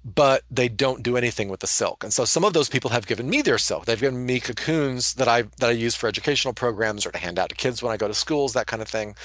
But 0.04 0.44
they 0.52 0.70
don't 0.70 1.02
do 1.02 1.18
anything 1.18 1.50
with 1.50 1.62
the 1.62 1.68
silk. 1.68 2.04
And 2.04 2.14
so 2.14 2.26
some 2.26 2.46
of 2.46 2.54
those 2.54 2.70
people 2.70 2.92
have 2.92 3.08
given 3.08 3.28
me 3.28 3.42
their 3.42 3.58
silk. 3.58 3.86
They've 3.86 4.00
given 4.00 4.24
me 4.24 4.40
cocoons 4.40 5.16
that 5.16 5.28
I 5.28 5.44
that 5.58 5.70
I 5.70 5.72
use 5.72 5.96
for 5.96 6.08
educational 6.08 6.54
programs 6.54 7.08
or 7.08 7.12
to 7.12 7.18
hand 7.18 7.40
out 7.40 7.50
to 7.50 7.56
kids 7.56 7.82
when 7.82 7.92
I 7.92 7.98
go 7.98 8.08
to 8.08 8.14
schools, 8.14 8.54
that 8.54 8.68
kind 8.68 8.84
of 8.84 8.88
thing. 8.88 9.16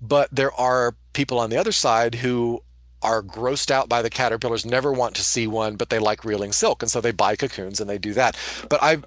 But 0.00 0.28
there 0.30 0.52
are 0.52 0.94
people 1.12 1.40
on 1.40 1.50
the 1.50 1.56
other 1.56 1.72
side 1.72 2.16
who 2.16 2.62
are 3.02 3.22
grossed 3.22 3.70
out 3.70 3.88
by 3.88 4.02
the 4.02 4.10
caterpillars, 4.10 4.64
never 4.64 4.92
want 4.92 5.14
to 5.16 5.22
see 5.22 5.46
one, 5.46 5.76
but 5.76 5.90
they 5.90 5.98
like 5.98 6.24
reeling 6.24 6.52
silk, 6.52 6.82
and 6.82 6.90
so 6.90 7.00
they 7.00 7.12
buy 7.12 7.36
cocoons 7.36 7.80
and 7.80 7.88
they 7.88 7.98
do 7.98 8.12
that. 8.14 8.36
But 8.68 8.82
I, 8.82 8.98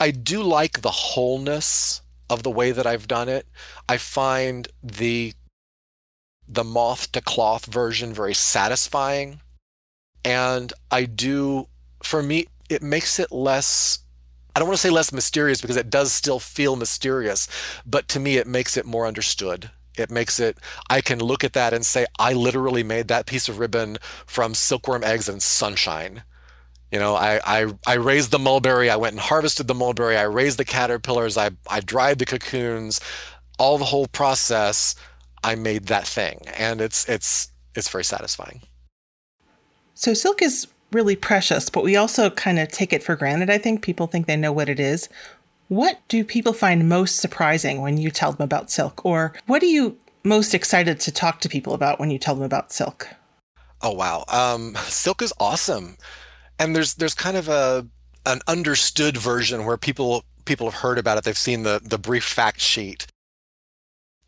I 0.00 0.10
do 0.10 0.42
like 0.42 0.82
the 0.82 0.90
wholeness 0.90 2.02
of 2.30 2.42
the 2.42 2.50
way 2.50 2.72
that 2.72 2.86
I've 2.86 3.08
done 3.08 3.28
it. 3.28 3.46
I 3.88 3.96
find 3.96 4.68
the 4.82 5.34
the 6.48 6.64
moth 6.64 7.12
to 7.12 7.20
cloth 7.20 7.66
version 7.66 8.14
very 8.14 8.34
satisfying, 8.34 9.40
and 10.24 10.72
I 10.90 11.04
do. 11.04 11.68
For 12.02 12.22
me, 12.22 12.46
it 12.70 12.82
makes 12.82 13.18
it 13.18 13.30
less. 13.32 14.00
I 14.54 14.60
don't 14.60 14.68
want 14.68 14.78
to 14.78 14.82
say 14.82 14.90
less 14.90 15.12
mysterious 15.12 15.60
because 15.60 15.76
it 15.76 15.90
does 15.90 16.10
still 16.10 16.40
feel 16.40 16.74
mysterious, 16.74 17.48
but 17.86 18.08
to 18.08 18.20
me, 18.20 18.38
it 18.38 18.46
makes 18.46 18.76
it 18.76 18.86
more 18.86 19.06
understood 19.06 19.70
it 19.98 20.10
makes 20.10 20.38
it, 20.38 20.58
I 20.88 21.00
can 21.00 21.18
look 21.18 21.44
at 21.44 21.52
that 21.54 21.72
and 21.72 21.84
say, 21.84 22.06
I 22.18 22.32
literally 22.32 22.82
made 22.82 23.08
that 23.08 23.26
piece 23.26 23.48
of 23.48 23.58
ribbon 23.58 23.98
from 24.26 24.54
silkworm 24.54 25.04
eggs 25.04 25.28
and 25.28 25.42
sunshine. 25.42 26.22
You 26.90 26.98
know, 26.98 27.14
I, 27.14 27.40
I, 27.44 27.74
I 27.86 27.94
raised 27.94 28.30
the 28.30 28.38
mulberry, 28.38 28.88
I 28.88 28.96
went 28.96 29.12
and 29.12 29.20
harvested 29.20 29.66
the 29.66 29.74
mulberry, 29.74 30.16
I 30.16 30.22
raised 30.22 30.58
the 30.58 30.64
caterpillars, 30.64 31.36
I, 31.36 31.50
I 31.68 31.80
dried 31.80 32.18
the 32.18 32.24
cocoons, 32.26 33.00
all 33.58 33.76
the 33.76 33.86
whole 33.86 34.06
process, 34.06 34.94
I 35.42 35.54
made 35.54 35.86
that 35.86 36.06
thing. 36.06 36.40
And 36.56 36.80
it's, 36.80 37.08
it's, 37.08 37.52
it's 37.74 37.88
very 37.88 38.04
satisfying. 38.04 38.62
So 39.94 40.14
silk 40.14 40.42
is 40.42 40.68
really 40.92 41.16
precious, 41.16 41.68
but 41.70 41.84
we 41.84 41.96
also 41.96 42.30
kind 42.30 42.58
of 42.58 42.68
take 42.68 42.92
it 42.92 43.02
for 43.02 43.16
granted. 43.16 43.50
I 43.50 43.58
think 43.58 43.82
people 43.82 44.06
think 44.06 44.26
they 44.26 44.36
know 44.36 44.52
what 44.52 44.68
it 44.68 44.80
is. 44.80 45.08
What 45.68 46.00
do 46.08 46.24
people 46.24 46.52
find 46.52 46.88
most 46.88 47.16
surprising 47.16 47.82
when 47.82 47.98
you 47.98 48.10
tell 48.10 48.32
them 48.32 48.44
about 48.44 48.70
silk? 48.70 49.04
Or 49.04 49.34
what 49.46 49.62
are 49.62 49.66
you 49.66 49.98
most 50.24 50.54
excited 50.54 51.00
to 51.00 51.12
talk 51.12 51.40
to 51.40 51.48
people 51.48 51.74
about 51.74 52.00
when 52.00 52.10
you 52.10 52.18
tell 52.18 52.34
them 52.34 52.44
about 52.44 52.72
silk? 52.72 53.08
Oh 53.82 53.92
wow. 53.92 54.24
Um, 54.28 54.74
silk 54.86 55.22
is 55.22 55.32
awesome. 55.38 55.96
And 56.58 56.74
there's 56.74 56.94
there's 56.94 57.14
kind 57.14 57.36
of 57.36 57.48
a 57.48 57.86
an 58.26 58.40
understood 58.46 59.16
version 59.16 59.64
where 59.64 59.76
people 59.76 60.24
people 60.44 60.70
have 60.70 60.80
heard 60.80 60.98
about 60.98 61.18
it. 61.18 61.24
They've 61.24 61.36
seen 61.36 61.62
the 61.62 61.80
the 61.82 61.98
brief 61.98 62.24
fact 62.24 62.60
sheet. 62.60 63.06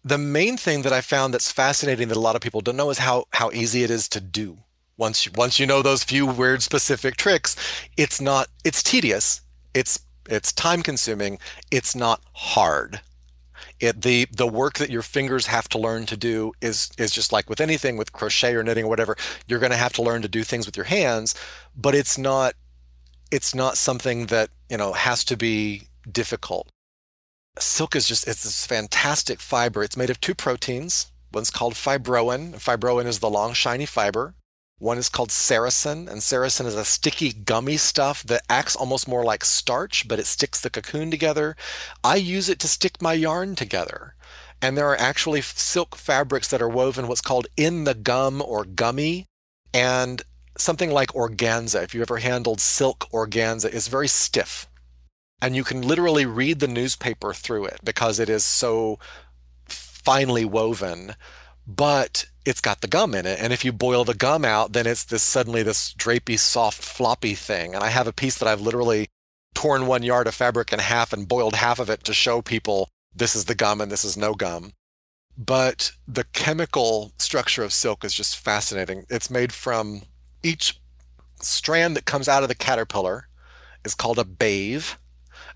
The 0.03 0.19
main 0.19 0.57
thing 0.57 0.83
that 0.83 0.93
I 0.93 1.03
found 1.03 1.35
that's 1.35 1.53
fascinating 1.53 2.09
that 2.09 2.17
a 2.17 2.21
lot 2.21 2.37
of 2.37 2.43
people 2.43 2.63
don't 2.63 2.77
know 2.77 2.91
is 2.91 2.99
how 2.99 3.25
how 3.33 3.51
easy 3.51 3.83
it 3.83 3.91
is 3.91 4.09
to 4.11 4.21
do. 4.21 4.59
Once 4.97 5.31
once 5.33 5.59
you 5.59 5.67
know 5.67 5.83
those 5.83 6.05
few 6.05 6.27
weird 6.27 6.63
specific 6.63 7.17
tricks, 7.17 7.57
it's 7.97 8.21
not 8.21 8.49
it's 8.65 8.83
tedious. 8.83 9.43
It's 9.75 10.01
it's 10.29 10.53
time 10.53 10.83
consuming. 10.83 11.39
It's 11.71 11.95
not 11.95 12.23
hard. 12.33 13.01
It, 13.79 14.03
the 14.03 14.27
the 14.31 14.47
work 14.47 14.79
that 14.79 14.91
your 14.91 15.03
fingers 15.03 15.47
have 15.47 15.69
to 15.71 15.79
learn 15.79 16.07
to 16.07 16.17
do 16.17 16.53
is 16.61 16.91
is 16.99 17.13
just 17.13 17.33
like 17.33 17.49
with 17.49 17.61
anything 17.61 17.97
with 17.97 18.13
crochet 18.13 18.55
or 18.55 18.63
knitting 18.63 18.85
or 18.85 18.89
whatever 18.89 19.17
you're 19.47 19.59
going 19.59 19.73
to 19.73 19.77
have 19.77 19.95
to 19.95 20.03
learn 20.03 20.21
to 20.23 20.29
do 20.29 20.45
things 20.45 20.67
with 20.67 20.77
your 20.77 20.85
hands 20.85 21.35
but 21.75 21.95
it's 21.95 22.19
not 22.19 22.55
it's 23.31 23.55
not 23.55 23.79
something 23.79 24.27
that 24.27 24.51
you 24.69 24.77
know 24.77 24.93
has 24.93 25.25
to 25.25 25.37
be 25.37 25.89
difficult 26.11 26.69
silk 27.59 27.97
is 27.97 28.07
just 28.07 28.27
it's 28.27 28.45
this 28.45 28.67
fantastic 28.67 29.41
fiber 29.41 29.83
it's 29.83 29.97
made 29.97 30.11
of 30.11 30.21
two 30.21 30.35
proteins 30.35 31.13
one's 31.33 31.51
called 31.51 31.75
fibroin 31.75 32.55
fibroin 32.55 33.07
is 33.07 33.19
the 33.19 33.31
long 33.31 33.53
shiny 33.53 33.87
fiber 33.87 34.35
one 34.81 34.97
is 34.97 35.11
called 35.11 35.29
sericin, 35.29 36.09
and 36.09 36.23
sericin 36.23 36.65
is 36.65 36.75
a 36.75 36.87
sticky 36.87 37.35
gummy 37.35 37.77
stuff 37.77 38.23
that 38.23 38.41
acts 38.49 38.75
almost 38.75 39.07
more 39.07 39.23
like 39.23 39.45
starch, 39.45 40.09
but 40.09 40.19
it 40.19 40.25
sticks 40.25 40.59
the 40.59 40.71
cocoon 40.71 41.11
together. 41.11 41.55
I 42.03 42.17
use 42.17 42.49
it 42.49 42.59
to 42.61 42.69
stick 42.69 43.03
my 43.03 43.13
yarn 43.13 43.57
together. 43.57 44.15
And 44.63 44.79
there 44.79 44.89
are 44.89 44.99
actually 44.99 45.43
silk 45.43 45.97
fabrics 45.97 46.49
that 46.49 46.63
are 46.63 46.69
woven 46.69 47.09
what's 47.09 47.21
called 47.21 47.47
in 47.59 47.85
the 47.85 47.95
gum 47.95 48.41
or 48.41 48.65
gummy. 48.65 49.27
And 49.75 50.23
something 50.57 50.91
like 50.91 51.13
organza, 51.13 51.83
if 51.85 51.95
you 51.95 52.01
ever 52.01 52.17
handled 52.17 52.63
silk 52.63 53.07
organza, 53.13 53.69
is 53.71 53.89
very 53.89 54.09
stiff. 54.09 54.67
And 55.43 55.57
you 55.57 55.65
can 55.65 55.83
literally 55.83 56.27
read 56.27 56.61
the 56.61 56.69
newspaper 56.69 57.33
through 57.33 57.67
it 57.67 57.81
because 57.83 58.19
it 58.19 58.29
is 58.29 58.45
so 58.45 58.99
finely 59.67 60.45
woven. 60.45 61.15
But 61.67 62.27
it's 62.45 62.61
got 62.61 62.81
the 62.81 62.89
gum 62.89 63.15
in 63.15 63.27
it. 63.27 63.41
And 63.41 63.53
if 63.53 63.65
you 63.65 63.73
boil 63.73 64.05
the 64.05 64.15
gum 64.15 64.45
out, 64.45 64.73
then 64.73 64.87
it's 64.87 65.05
this 65.05 65.23
suddenly 65.23 65.63
this 65.63 65.95
drapey, 65.95 66.39
soft, 66.39 66.83
floppy 66.83 67.35
thing. 67.35 67.75
And 67.75 67.85
I 67.85 67.89
have 67.89 68.07
a 68.07 68.13
piece 68.13 68.39
that 68.39 68.49
I've 68.49 68.61
literally 68.61 69.09
torn 69.55 69.87
one 69.87 70.03
yard 70.03 70.27
of 70.27 70.35
fabric 70.35 70.73
in 70.73 70.79
half 70.79 71.13
and 71.13 71.29
boiled 71.29 71.57
half 71.57 71.79
of 71.79 71.91
it 71.91 72.05
to 72.05 72.15
show 72.15 72.43
people 72.43 72.89
this 73.15 73.35
is 73.35 73.47
the 73.47 73.55
gum 73.55 73.81
and 73.81 73.91
this 73.91 74.05
is 74.05 74.17
no 74.17 74.35
gum. 74.35 74.73
But 75.37 75.93
the 76.07 76.25
chemical 76.25 77.13
structure 77.19 77.63
of 77.63 77.73
silk 77.73 78.05
is 78.05 78.15
just 78.15 78.37
fascinating. 78.37 79.07
It's 79.09 79.31
made 79.31 79.53
from 79.53 80.03
each 80.43 80.81
strand 81.41 81.97
that 81.97 82.05
comes 82.05 82.29
out 82.29 82.43
of 82.43 82.49
the 82.49 82.55
caterpillar 82.55 83.29
is 83.85 83.95
called 83.95 84.19
a 84.19 84.25
bave. 84.25 84.99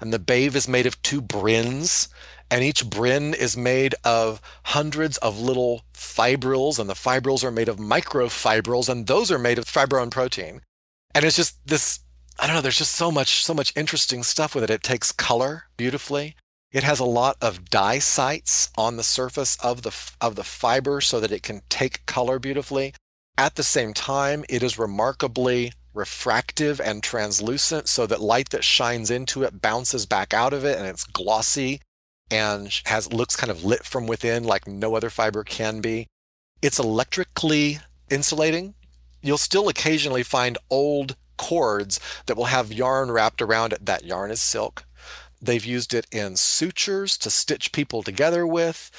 And 0.04 0.12
the 0.12 0.18
bave 0.18 0.54
is 0.54 0.68
made 0.68 0.84
of 0.84 1.00
two 1.00 1.22
brins 1.22 2.08
and 2.50 2.62
each 2.62 2.88
brin 2.88 3.34
is 3.34 3.56
made 3.56 3.94
of 4.04 4.40
hundreds 4.66 5.16
of 5.18 5.40
little 5.40 5.82
fibrils, 5.92 6.78
and 6.78 6.88
the 6.88 6.94
fibrils 6.94 7.42
are 7.42 7.50
made 7.50 7.68
of 7.68 7.78
microfibrils, 7.78 8.88
and 8.88 9.06
those 9.06 9.30
are 9.30 9.38
made 9.38 9.58
of 9.58 9.64
fibroin 9.64 10.10
protein. 10.10 10.60
And 11.14 11.24
it's 11.24 11.36
just 11.36 11.66
this, 11.66 12.00
I 12.38 12.46
don't 12.46 12.56
know, 12.56 12.60
there's 12.60 12.78
just 12.78 12.94
so 12.94 13.10
much, 13.10 13.44
so 13.44 13.54
much 13.54 13.72
interesting 13.74 14.22
stuff 14.22 14.54
with 14.54 14.62
it. 14.62 14.70
It 14.70 14.82
takes 14.82 15.10
color 15.10 15.64
beautifully. 15.76 16.36
It 16.70 16.82
has 16.82 17.00
a 17.00 17.04
lot 17.04 17.36
of 17.40 17.70
dye 17.70 17.98
sites 17.98 18.70
on 18.76 18.96
the 18.96 19.02
surface 19.02 19.56
of 19.62 19.82
the 19.82 19.94
of 20.20 20.34
the 20.34 20.44
fiber 20.44 21.00
so 21.00 21.20
that 21.20 21.32
it 21.32 21.42
can 21.42 21.62
take 21.68 22.04
color 22.04 22.38
beautifully. 22.38 22.94
At 23.38 23.54
the 23.54 23.62
same 23.62 23.94
time, 23.94 24.44
it 24.48 24.62
is 24.62 24.78
remarkably 24.78 25.72
refractive 25.94 26.80
and 26.80 27.02
translucent 27.02 27.88
so 27.88 28.06
that 28.06 28.20
light 28.20 28.50
that 28.50 28.64
shines 28.64 29.10
into 29.10 29.42
it 29.44 29.62
bounces 29.62 30.06
back 30.06 30.34
out 30.34 30.52
of 30.52 30.64
it 30.64 30.76
and 30.76 30.86
it's 30.86 31.04
glossy 31.04 31.80
and 32.30 32.80
has 32.86 33.12
looks 33.12 33.36
kind 33.36 33.50
of 33.50 33.64
lit 33.64 33.84
from 33.84 34.06
within 34.06 34.44
like 34.44 34.66
no 34.66 34.96
other 34.96 35.10
fiber 35.10 35.44
can 35.44 35.80
be. 35.80 36.06
It's 36.60 36.78
electrically 36.78 37.78
insulating. 38.10 38.74
You'll 39.22 39.38
still 39.38 39.68
occasionally 39.68 40.22
find 40.22 40.58
old 40.68 41.16
cords 41.36 42.00
that 42.26 42.36
will 42.36 42.46
have 42.46 42.72
yarn 42.72 43.10
wrapped 43.10 43.40
around 43.40 43.72
it. 43.72 43.86
That 43.86 44.04
yarn 44.04 44.30
is 44.30 44.40
silk. 44.40 44.84
They've 45.40 45.64
used 45.64 45.92
it 45.92 46.06
in 46.10 46.36
sutures 46.36 47.18
to 47.18 47.30
stitch 47.30 47.72
people 47.72 48.02
together 48.02 48.46
with. 48.46 48.90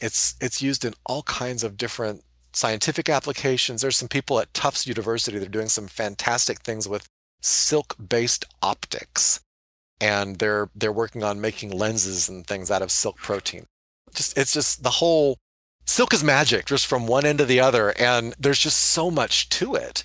It's 0.00 0.34
it's 0.40 0.60
used 0.60 0.84
in 0.84 0.94
all 1.06 1.22
kinds 1.22 1.62
of 1.62 1.76
different 1.76 2.24
scientific 2.54 3.08
applications. 3.08 3.82
There's 3.82 3.96
some 3.96 4.08
people 4.08 4.38
at 4.38 4.52
Tufts 4.54 4.86
University 4.86 5.38
that 5.38 5.46
are 5.46 5.50
doing 5.50 5.68
some 5.68 5.88
fantastic 5.88 6.60
things 6.60 6.88
with 6.88 7.06
silk-based 7.40 8.44
optics 8.62 9.40
and 10.00 10.36
they're 10.38 10.68
they're 10.74 10.92
working 10.92 11.22
on 11.22 11.40
making 11.40 11.70
lenses 11.70 12.28
and 12.28 12.46
things 12.46 12.70
out 12.70 12.82
of 12.82 12.90
silk 12.90 13.16
protein. 13.16 13.66
Just 14.12 14.36
it's 14.36 14.52
just 14.52 14.82
the 14.82 14.90
whole 14.90 15.38
silk 15.86 16.12
is 16.12 16.24
magic 16.24 16.66
just 16.66 16.86
from 16.86 17.06
one 17.06 17.24
end 17.24 17.38
to 17.38 17.44
the 17.44 17.60
other 17.60 17.94
and 17.98 18.34
there's 18.38 18.58
just 18.58 18.78
so 18.78 19.10
much 19.10 19.48
to 19.50 19.74
it. 19.74 20.04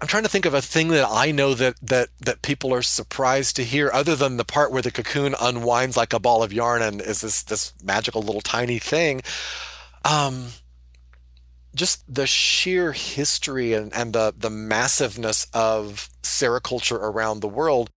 I'm 0.00 0.06
trying 0.06 0.22
to 0.22 0.28
think 0.28 0.46
of 0.46 0.54
a 0.54 0.62
thing 0.62 0.88
that 0.88 1.08
I 1.10 1.30
know 1.30 1.54
that 1.54 1.76
that 1.82 2.08
that 2.20 2.42
people 2.42 2.72
are 2.72 2.82
surprised 2.82 3.56
to 3.56 3.64
hear 3.64 3.90
other 3.92 4.16
than 4.16 4.38
the 4.38 4.44
part 4.44 4.72
where 4.72 4.82
the 4.82 4.90
cocoon 4.90 5.34
unwinds 5.40 5.96
like 5.96 6.12
a 6.12 6.20
ball 6.20 6.42
of 6.42 6.52
yarn 6.52 6.80
and 6.82 7.00
is 7.00 7.20
this 7.20 7.42
this 7.42 7.74
magical 7.82 8.22
little 8.22 8.40
tiny 8.40 8.78
thing. 8.78 9.22
Um 10.04 10.52
just 11.74 12.02
the 12.12 12.26
sheer 12.26 12.92
history 12.92 13.72
and, 13.72 13.94
and 13.94 14.12
the 14.12 14.34
the 14.36 14.50
massiveness 14.50 15.46
of 15.52 16.08
sericulture 16.22 16.98
around 17.00 17.40
the 17.40 17.48
world 17.48 17.90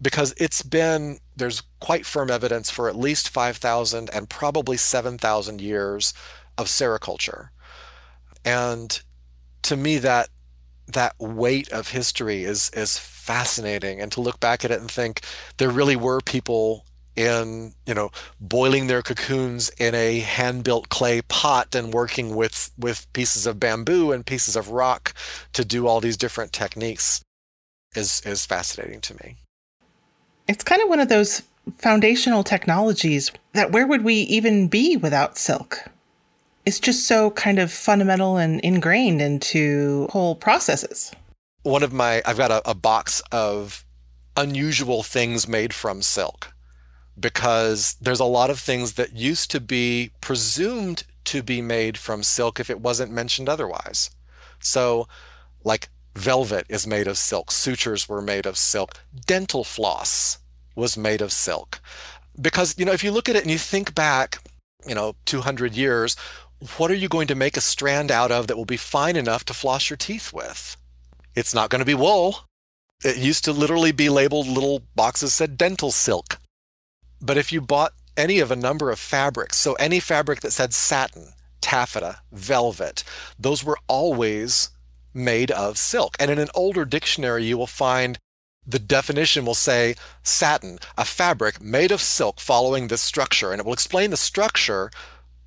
because 0.00 0.34
it's 0.38 0.62
been 0.62 1.18
there's 1.36 1.62
quite 1.80 2.06
firm 2.06 2.30
evidence 2.30 2.70
for 2.70 2.88
at 2.88 2.96
least 2.96 3.28
5000 3.28 4.10
and 4.12 4.30
probably 4.30 4.76
7000 4.76 5.60
years 5.60 6.14
of 6.56 6.66
sericulture 6.66 7.48
and 8.44 9.02
to 9.62 9.76
me 9.76 9.98
that 9.98 10.28
that 10.92 11.14
weight 11.18 11.70
of 11.70 11.88
history 11.88 12.44
is 12.44 12.70
is 12.74 12.98
fascinating. 12.98 14.00
And 14.00 14.10
to 14.12 14.20
look 14.20 14.40
back 14.40 14.64
at 14.64 14.70
it 14.70 14.80
and 14.80 14.90
think 14.90 15.20
there 15.58 15.70
really 15.70 15.96
were 15.96 16.20
people 16.20 16.84
in 17.16 17.74
you 17.86 17.94
know 17.94 18.10
boiling 18.40 18.86
their 18.86 19.02
cocoons 19.02 19.70
in 19.78 19.94
a 19.94 20.20
hand 20.20 20.64
built 20.64 20.88
clay 20.88 21.20
pot 21.22 21.74
and 21.74 21.92
working 21.92 22.34
with 22.34 22.70
with 22.78 23.12
pieces 23.12 23.46
of 23.46 23.58
bamboo 23.58 24.12
and 24.12 24.26
pieces 24.26 24.56
of 24.56 24.68
rock 24.68 25.12
to 25.52 25.64
do 25.64 25.86
all 25.86 26.00
these 26.00 26.16
different 26.16 26.52
techniques 26.52 27.22
is 27.94 28.22
is 28.24 28.46
fascinating 28.46 29.00
to 29.00 29.14
me. 29.22 29.36
It's 30.48 30.64
kind 30.64 30.82
of 30.82 30.88
one 30.88 31.00
of 31.00 31.08
those 31.08 31.42
foundational 31.78 32.42
technologies 32.42 33.30
that 33.52 33.72
where 33.72 33.86
would 33.86 34.02
we 34.02 34.14
even 34.14 34.68
be 34.68 34.96
without 34.96 35.38
silk? 35.38 35.84
It's 36.64 36.80
just 36.80 37.06
so 37.06 37.30
kind 37.32 37.58
of 37.58 37.72
fundamental 37.72 38.36
and 38.36 38.60
ingrained 38.60 39.20
into 39.20 40.08
whole 40.10 40.34
processes. 40.34 41.12
One 41.62 41.82
of 41.82 41.92
my 41.92 42.22
I've 42.24 42.38
got 42.38 42.50
a, 42.50 42.70
a 42.70 42.74
box 42.74 43.22
of 43.32 43.84
unusual 44.36 45.02
things 45.02 45.48
made 45.48 45.74
from 45.74 46.02
silk 46.02 46.49
because 47.20 47.96
there's 48.00 48.20
a 48.20 48.24
lot 48.24 48.50
of 48.50 48.58
things 48.58 48.94
that 48.94 49.14
used 49.14 49.50
to 49.50 49.60
be 49.60 50.10
presumed 50.20 51.04
to 51.24 51.42
be 51.42 51.60
made 51.60 51.98
from 51.98 52.22
silk 52.22 52.58
if 52.58 52.70
it 52.70 52.80
wasn't 52.80 53.12
mentioned 53.12 53.48
otherwise. 53.48 54.10
So, 54.58 55.06
like 55.64 55.88
velvet 56.14 56.66
is 56.68 56.86
made 56.86 57.06
of 57.06 57.18
silk, 57.18 57.50
sutures 57.50 58.08
were 58.08 58.22
made 58.22 58.46
of 58.46 58.56
silk, 58.56 58.94
dental 59.26 59.64
floss 59.64 60.38
was 60.74 60.96
made 60.96 61.20
of 61.20 61.32
silk. 61.32 61.80
Because, 62.40 62.78
you 62.78 62.84
know, 62.84 62.92
if 62.92 63.04
you 63.04 63.10
look 63.10 63.28
at 63.28 63.36
it 63.36 63.42
and 63.42 63.50
you 63.50 63.58
think 63.58 63.94
back, 63.94 64.38
you 64.86 64.94
know, 64.94 65.14
200 65.26 65.74
years, 65.74 66.16
what 66.76 66.90
are 66.90 66.94
you 66.94 67.08
going 67.08 67.26
to 67.28 67.34
make 67.34 67.56
a 67.56 67.60
strand 67.60 68.10
out 68.10 68.30
of 68.30 68.46
that 68.46 68.56
will 68.56 68.64
be 68.64 68.76
fine 68.76 69.16
enough 69.16 69.44
to 69.46 69.54
floss 69.54 69.90
your 69.90 69.96
teeth 69.96 70.32
with? 70.32 70.76
It's 71.34 71.54
not 71.54 71.70
going 71.70 71.80
to 71.80 71.86
be 71.86 71.94
wool. 71.94 72.40
It 73.04 73.16
used 73.16 73.44
to 73.44 73.52
literally 73.52 73.92
be 73.92 74.08
labeled 74.08 74.46
little 74.46 74.82
boxes 74.94 75.32
said 75.32 75.56
dental 75.56 75.90
silk. 75.90 76.38
But 77.20 77.36
if 77.36 77.52
you 77.52 77.60
bought 77.60 77.92
any 78.16 78.38
of 78.40 78.50
a 78.50 78.56
number 78.56 78.90
of 78.90 78.98
fabrics, 78.98 79.56
so 79.58 79.74
any 79.74 80.00
fabric 80.00 80.40
that 80.40 80.52
said 80.52 80.72
satin, 80.72 81.32
taffeta, 81.60 82.20
velvet, 82.32 83.04
those 83.38 83.64
were 83.64 83.78
always 83.88 84.70
made 85.12 85.50
of 85.50 85.76
silk. 85.78 86.16
And 86.18 86.30
in 86.30 86.38
an 86.38 86.48
older 86.54 86.84
dictionary, 86.84 87.44
you 87.44 87.58
will 87.58 87.66
find 87.66 88.18
the 88.66 88.78
definition 88.78 89.44
will 89.44 89.54
say 89.54 89.94
satin, 90.22 90.78
a 90.96 91.04
fabric 91.04 91.60
made 91.60 91.90
of 91.90 92.00
silk 92.00 92.40
following 92.40 92.88
this 92.88 93.00
structure. 93.00 93.52
And 93.52 93.60
it 93.60 93.66
will 93.66 93.72
explain 93.72 94.10
the 94.10 94.16
structure, 94.16 94.90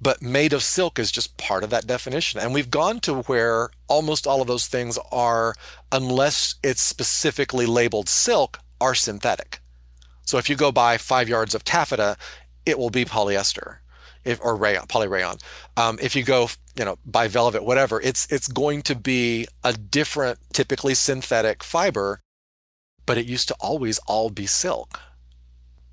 but 0.01 0.21
made 0.21 0.51
of 0.51 0.63
silk 0.63 0.99
is 0.99 1.11
just 1.11 1.37
part 1.37 1.63
of 1.63 1.69
that 1.69 1.87
definition. 1.87 2.39
And 2.39 2.53
we've 2.53 2.71
gone 2.71 2.99
to 3.01 3.21
where 3.21 3.69
almost 3.87 4.27
all 4.27 4.41
of 4.41 4.47
those 4.47 4.67
things 4.67 4.99
are, 5.11 5.55
unless 5.91 6.55
it's 6.63 6.81
specifically 6.81 7.65
labeled 7.65 8.09
silk, 8.09 8.59
are 8.81 8.95
synthetic. 8.95 9.59
So 10.25 10.37
if 10.37 10.49
you 10.49 10.55
go 10.55 10.71
buy 10.71 10.97
five 10.97 11.29
yards 11.29 11.53
of 11.53 11.63
taffeta, 11.63 12.17
it 12.65 12.77
will 12.79 12.89
be 12.89 13.05
polyester 13.05 13.77
if, 14.23 14.39
or 14.41 14.55
rayon, 14.55 14.87
polyrayon. 14.87 15.41
Um, 15.77 15.99
if 16.01 16.15
you 16.15 16.23
go, 16.23 16.49
you 16.75 16.85
know, 16.85 16.97
buy 17.05 17.27
velvet, 17.27 17.63
whatever, 17.63 18.01
it's 18.01 18.31
it's 18.31 18.47
going 18.47 18.81
to 18.83 18.95
be 18.95 19.47
a 19.63 19.73
different, 19.73 20.39
typically 20.53 20.93
synthetic 20.93 21.63
fiber, 21.63 22.21
but 23.05 23.17
it 23.17 23.25
used 23.25 23.47
to 23.49 23.55
always 23.59 23.99
all 24.07 24.29
be 24.29 24.45
silk. 24.45 24.99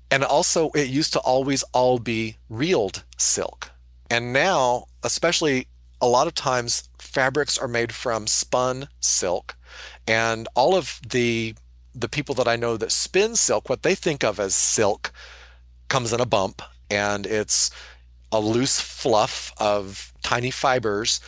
And 0.09 0.23
also, 0.23 0.71
it 0.71 0.89
used 0.89 1.13
to 1.13 1.19
always 1.19 1.63
all 1.73 1.97
be 1.97 2.37
reeled 2.49 3.03
silk. 3.17 3.71
And 4.09 4.33
now, 4.33 4.85
especially 5.03 5.67
a 6.01 6.07
lot 6.07 6.27
of 6.27 6.35
times, 6.35 6.89
fabrics 6.99 7.57
are 7.57 7.67
made 7.67 7.93
from 7.93 8.27
spun 8.27 8.89
silk, 8.99 9.55
and 10.07 10.47
all 10.55 10.75
of 10.75 10.99
the 11.07 11.55
the 11.93 12.09
people 12.09 12.35
that 12.35 12.47
I 12.47 12.55
know 12.55 12.77
that 12.77 12.91
spin 12.91 13.35
silk, 13.35 13.69
what 13.69 13.83
they 13.83 13.95
think 13.95 14.23
of 14.23 14.39
as 14.39 14.55
silk, 14.55 15.11
comes 15.89 16.13
in 16.13 16.21
a 16.21 16.25
bump, 16.25 16.61
and 16.89 17.25
it's 17.25 17.69
a 18.31 18.39
loose 18.39 18.79
fluff 18.79 19.53
of 19.57 20.13
tiny 20.23 20.51
fibers. 20.51 21.19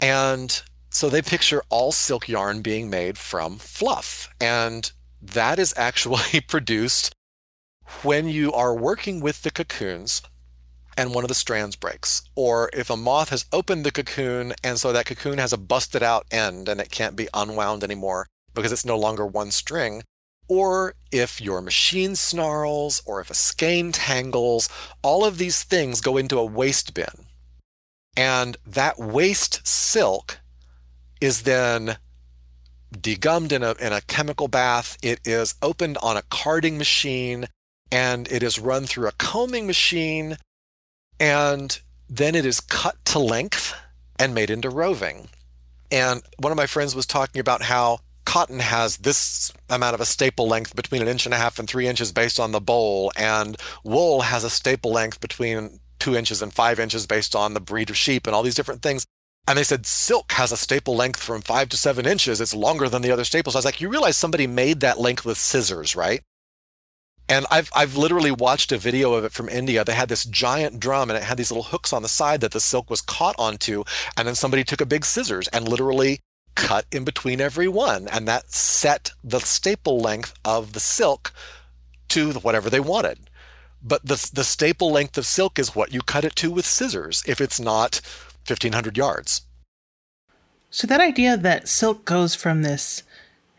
And 0.00 0.62
so 0.90 1.08
they 1.08 1.22
picture 1.22 1.62
all 1.68 1.92
silk 1.92 2.28
yarn 2.28 2.62
being 2.62 2.88
made 2.88 3.18
from 3.18 3.58
fluff. 3.58 4.28
And 4.40 4.90
that 5.20 5.58
is 5.58 5.74
actually 5.76 6.40
produced 6.48 7.12
when 8.02 8.28
you 8.28 8.52
are 8.52 8.74
working 8.74 9.20
with 9.20 9.42
the 9.42 9.50
cocoons 9.50 10.22
and 10.96 11.14
one 11.14 11.24
of 11.24 11.28
the 11.28 11.34
strands 11.34 11.76
breaks, 11.76 12.22
or 12.34 12.70
if 12.72 12.90
a 12.90 12.96
moth 12.96 13.30
has 13.30 13.46
opened 13.52 13.84
the 13.84 13.90
cocoon 13.90 14.52
and 14.62 14.78
so 14.78 14.92
that 14.92 15.06
cocoon 15.06 15.38
has 15.38 15.52
a 15.52 15.58
busted 15.58 16.02
out 16.02 16.26
end 16.30 16.68
and 16.68 16.80
it 16.80 16.90
can't 16.90 17.16
be 17.16 17.28
unwound 17.32 17.82
anymore 17.82 18.26
because 18.54 18.72
it's 18.72 18.84
no 18.84 18.98
longer 18.98 19.26
one 19.26 19.50
string, 19.50 20.02
or 20.48 20.94
if 21.12 21.40
your 21.40 21.60
machine 21.60 22.16
snarls, 22.16 23.02
or 23.06 23.20
if 23.20 23.30
a 23.30 23.34
skein 23.34 23.92
tangles, 23.92 24.68
all 25.02 25.24
of 25.24 25.38
these 25.38 25.62
things 25.62 26.00
go 26.00 26.16
into 26.16 26.38
a 26.38 26.44
waste 26.44 26.92
bin. 26.92 27.26
And 28.16 28.56
that 28.66 28.98
waste 28.98 29.66
silk 29.66 30.40
is 31.20 31.42
then 31.42 31.98
degummed 32.92 33.52
in 33.52 33.62
a, 33.62 33.74
in 33.80 33.92
a 33.92 34.00
chemical 34.00 34.48
bath. 34.48 34.98
It 35.02 35.20
is 35.24 35.54
opened 35.62 35.98
on 36.02 36.16
a 36.16 36.22
carding 36.22 36.76
machine 36.78 37.46
and 37.92 38.30
it 38.30 38.42
is 38.42 38.58
run 38.58 38.86
through 38.86 39.08
a 39.08 39.12
combing 39.12 39.66
machine. 39.66 40.36
And 41.18 41.78
then 42.08 42.34
it 42.34 42.44
is 42.44 42.60
cut 42.60 42.96
to 43.06 43.18
length 43.18 43.74
and 44.18 44.34
made 44.34 44.50
into 44.50 44.70
roving. 44.70 45.28
And 45.92 46.22
one 46.38 46.52
of 46.52 46.56
my 46.56 46.66
friends 46.66 46.94
was 46.94 47.06
talking 47.06 47.40
about 47.40 47.62
how 47.62 48.00
cotton 48.30 48.60
has 48.60 48.98
this 48.98 49.52
amount 49.68 49.92
of 49.92 50.00
a 50.00 50.06
staple 50.06 50.46
length 50.46 50.76
between 50.76 51.02
an 51.02 51.08
inch 51.08 51.26
and 51.26 51.34
a 51.34 51.36
half 51.36 51.58
and 51.58 51.68
three 51.68 51.88
inches 51.88 52.12
based 52.12 52.38
on 52.38 52.52
the 52.52 52.60
boll, 52.60 53.10
and 53.16 53.56
wool 53.82 54.20
has 54.20 54.44
a 54.44 54.50
staple 54.50 54.92
length 54.92 55.20
between 55.20 55.80
two 55.98 56.14
inches 56.14 56.40
and 56.40 56.54
five 56.54 56.78
inches 56.78 57.08
based 57.08 57.34
on 57.34 57.54
the 57.54 57.60
breed 57.60 57.90
of 57.90 57.96
sheep 57.96 58.28
and 58.28 58.34
all 58.36 58.44
these 58.44 58.54
different 58.54 58.82
things. 58.82 59.04
And 59.48 59.58
they 59.58 59.64
said 59.64 59.84
silk 59.84 60.30
has 60.30 60.52
a 60.52 60.56
staple 60.56 60.94
length 60.94 61.20
from 61.20 61.42
five 61.42 61.68
to 61.70 61.76
seven 61.76 62.06
inches. 62.06 62.40
It's 62.40 62.54
longer 62.54 62.88
than 62.88 63.02
the 63.02 63.10
other 63.10 63.24
staples. 63.24 63.56
I 63.56 63.58
was 63.58 63.64
like, 63.64 63.80
you 63.80 63.88
realize 63.88 64.16
somebody 64.16 64.46
made 64.46 64.78
that 64.78 65.00
length 65.00 65.24
with 65.24 65.36
scissors, 65.36 65.96
right? 65.96 66.22
And 67.28 67.46
I've 67.50 67.68
I've 67.74 67.96
literally 67.96 68.30
watched 68.30 68.70
a 68.70 68.78
video 68.78 69.12
of 69.14 69.24
it 69.24 69.32
from 69.32 69.48
India. 69.48 69.82
They 69.82 69.94
had 69.94 70.08
this 70.08 70.24
giant 70.24 70.78
drum 70.78 71.10
and 71.10 71.16
it 71.16 71.24
had 71.24 71.36
these 71.36 71.50
little 71.50 71.72
hooks 71.72 71.92
on 71.92 72.02
the 72.02 72.08
side 72.08 72.42
that 72.42 72.52
the 72.52 72.60
silk 72.60 72.90
was 72.90 73.00
caught 73.00 73.34
onto. 73.40 73.82
And 74.16 74.28
then 74.28 74.36
somebody 74.36 74.62
took 74.62 74.80
a 74.80 74.86
big 74.86 75.04
scissors 75.04 75.48
and 75.48 75.66
literally 75.66 76.20
cut 76.60 76.86
in 76.92 77.04
between 77.04 77.40
every 77.40 77.68
one. 77.68 78.08
And 78.08 78.28
that 78.28 78.52
set 78.52 79.12
the 79.24 79.40
staple 79.40 79.98
length 79.98 80.34
of 80.44 80.72
the 80.72 80.80
silk 80.80 81.32
to 82.08 82.32
whatever 82.34 82.70
they 82.70 82.80
wanted. 82.80 83.18
But 83.82 84.04
the, 84.04 84.30
the 84.32 84.44
staple 84.44 84.90
length 84.90 85.16
of 85.16 85.26
silk 85.26 85.58
is 85.58 85.74
what 85.74 85.92
you 85.92 86.00
cut 86.02 86.24
it 86.24 86.36
to 86.36 86.50
with 86.50 86.66
scissors 86.66 87.22
if 87.26 87.40
it's 87.40 87.58
not 87.58 88.00
1500 88.46 88.96
yards. 88.96 89.42
So 90.70 90.86
that 90.86 91.00
idea 91.00 91.36
that 91.36 91.68
silk 91.68 92.04
goes 92.04 92.34
from 92.34 92.62
this 92.62 93.02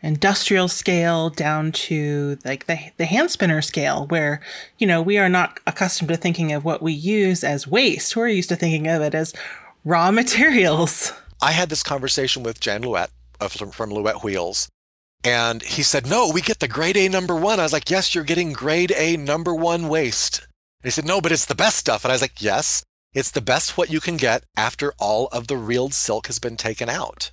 industrial 0.02 0.68
scale 0.68 1.30
down 1.30 1.72
to 1.72 2.38
like 2.44 2.66
the, 2.66 2.78
the 2.96 3.04
hand 3.04 3.30
spinner 3.30 3.62
scale 3.62 4.06
where 4.08 4.40
you 4.78 4.86
know 4.86 5.00
we 5.00 5.16
are 5.16 5.28
not 5.28 5.60
accustomed 5.66 6.08
to 6.08 6.16
thinking 6.16 6.52
of 6.52 6.64
what 6.64 6.82
we 6.82 6.92
use 6.92 7.44
as 7.44 7.68
waste 7.68 8.16
we're 8.16 8.26
used 8.26 8.48
to 8.48 8.56
thinking 8.56 8.88
of 8.88 9.00
it 9.00 9.14
as 9.14 9.32
raw 9.84 10.10
materials 10.20 11.12
I 11.42 11.50
had 11.50 11.68
this 11.68 11.82
conversation 11.82 12.44
with 12.44 12.60
Jan 12.60 12.82
Louet 12.82 13.08
uh, 13.40 13.48
from, 13.48 13.72
from 13.72 13.90
Louet 13.90 14.22
Wheels, 14.22 14.68
and 15.24 15.62
he 15.62 15.82
said, 15.82 16.06
No, 16.06 16.30
we 16.32 16.40
get 16.40 16.60
the 16.60 16.68
grade 16.68 16.96
A 16.96 17.08
number 17.08 17.34
one. 17.34 17.60
I 17.60 17.64
was 17.64 17.72
like, 17.72 17.90
Yes, 17.90 18.14
you're 18.14 18.24
getting 18.24 18.52
grade 18.52 18.92
A 18.96 19.16
number 19.16 19.54
one 19.54 19.88
waste. 19.88 20.38
And 20.38 20.84
he 20.84 20.90
said, 20.90 21.04
No, 21.04 21.20
but 21.20 21.32
it's 21.32 21.46
the 21.46 21.54
best 21.54 21.78
stuff. 21.78 22.04
And 22.04 22.12
I 22.12 22.14
was 22.14 22.22
like, 22.22 22.40
Yes, 22.40 22.84
it's 23.12 23.30
the 23.30 23.40
best 23.40 23.76
what 23.76 23.90
you 23.90 24.00
can 24.00 24.16
get 24.16 24.44
after 24.56 24.94
all 24.98 25.26
of 25.28 25.46
the 25.48 25.56
reeled 25.56 25.94
silk 25.94 26.26
has 26.28 26.38
been 26.38 26.56
taken 26.56 26.88
out. 26.88 27.30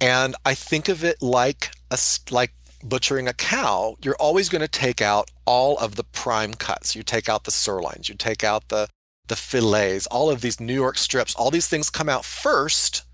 And 0.00 0.34
I 0.44 0.54
think 0.54 0.88
of 0.88 1.04
it 1.04 1.22
like 1.22 1.72
a, 1.90 1.98
like 2.30 2.52
butchering 2.82 3.28
a 3.28 3.32
cow. 3.32 3.96
You're 4.02 4.16
always 4.16 4.48
going 4.48 4.62
to 4.62 4.68
take 4.68 5.00
out 5.00 5.30
all 5.44 5.78
of 5.78 5.96
the 5.96 6.04
prime 6.04 6.54
cuts. 6.54 6.96
You 6.96 7.02
take 7.02 7.28
out 7.28 7.44
the 7.44 7.50
sirloins, 7.50 8.08
you 8.08 8.14
take 8.14 8.44
out 8.44 8.68
the 8.68 8.88
the 9.26 9.36
fillets, 9.36 10.06
all 10.08 10.30
of 10.30 10.42
these 10.42 10.60
New 10.60 10.74
York 10.74 10.98
strips, 10.98 11.34
all 11.34 11.50
these 11.50 11.66
things 11.66 11.88
come 11.88 12.10
out 12.10 12.26
first 12.26 13.04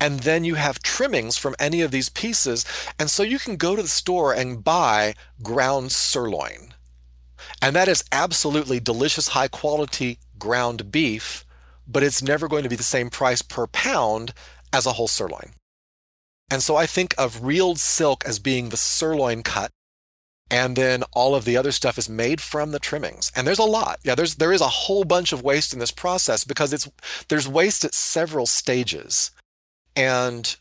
and 0.00 0.20
then 0.20 0.44
you 0.44 0.56
have 0.56 0.82
trimmings 0.82 1.38
from 1.38 1.54
any 1.58 1.80
of 1.80 1.90
these 1.90 2.08
pieces. 2.08 2.64
And 2.98 3.10
so 3.10 3.22
you 3.22 3.38
can 3.38 3.56
go 3.56 3.76
to 3.76 3.82
the 3.82 3.88
store 3.88 4.32
and 4.32 4.62
buy 4.62 5.14
ground 5.42 5.92
sirloin. 5.92 6.74
And 7.62 7.74
that 7.76 7.88
is 7.88 8.04
absolutely 8.12 8.80
delicious, 8.80 9.28
high 9.28 9.48
quality 9.48 10.18
ground 10.38 10.90
beef, 10.90 11.44
but 11.86 12.02
it's 12.02 12.22
never 12.22 12.48
going 12.48 12.62
to 12.62 12.68
be 12.68 12.76
the 12.76 12.82
same 12.82 13.10
price 13.10 13.42
per 13.42 13.66
pound 13.66 14.34
as 14.72 14.86
a 14.86 14.92
whole 14.92 15.08
sirloin. 15.08 15.52
And 16.50 16.62
so 16.62 16.76
I 16.76 16.86
think 16.86 17.14
of 17.16 17.44
reeled 17.44 17.78
silk 17.78 18.24
as 18.26 18.38
being 18.38 18.68
the 18.68 18.76
sirloin 18.76 19.42
cut. 19.42 19.70
And 20.50 20.76
then 20.76 21.02
all 21.12 21.34
of 21.34 21.46
the 21.46 21.56
other 21.56 21.72
stuff 21.72 21.96
is 21.96 22.08
made 22.08 22.40
from 22.40 22.70
the 22.70 22.78
trimmings. 22.78 23.32
And 23.34 23.46
there's 23.46 23.58
a 23.58 23.64
lot. 23.64 23.98
Yeah, 24.04 24.14
there's 24.14 24.34
there 24.34 24.52
is 24.52 24.60
a 24.60 24.68
whole 24.68 25.04
bunch 25.04 25.32
of 25.32 25.42
waste 25.42 25.72
in 25.72 25.78
this 25.78 25.90
process 25.90 26.44
because 26.44 26.72
it's 26.72 26.88
there's 27.28 27.48
waste 27.48 27.84
at 27.84 27.94
several 27.94 28.46
stages. 28.46 29.30
And 29.96 30.56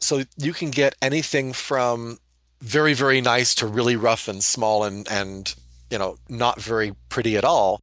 so 0.00 0.24
you 0.36 0.52
can 0.52 0.70
get 0.70 0.94
anything 1.02 1.52
from 1.52 2.18
very, 2.60 2.94
very 2.94 3.20
nice 3.20 3.54
to 3.56 3.66
really 3.66 3.96
rough 3.96 4.28
and 4.28 4.42
small 4.42 4.84
and, 4.84 5.06
and, 5.10 5.54
you 5.90 5.98
know, 5.98 6.16
not 6.28 6.60
very 6.60 6.94
pretty 7.08 7.36
at 7.36 7.44
all. 7.44 7.80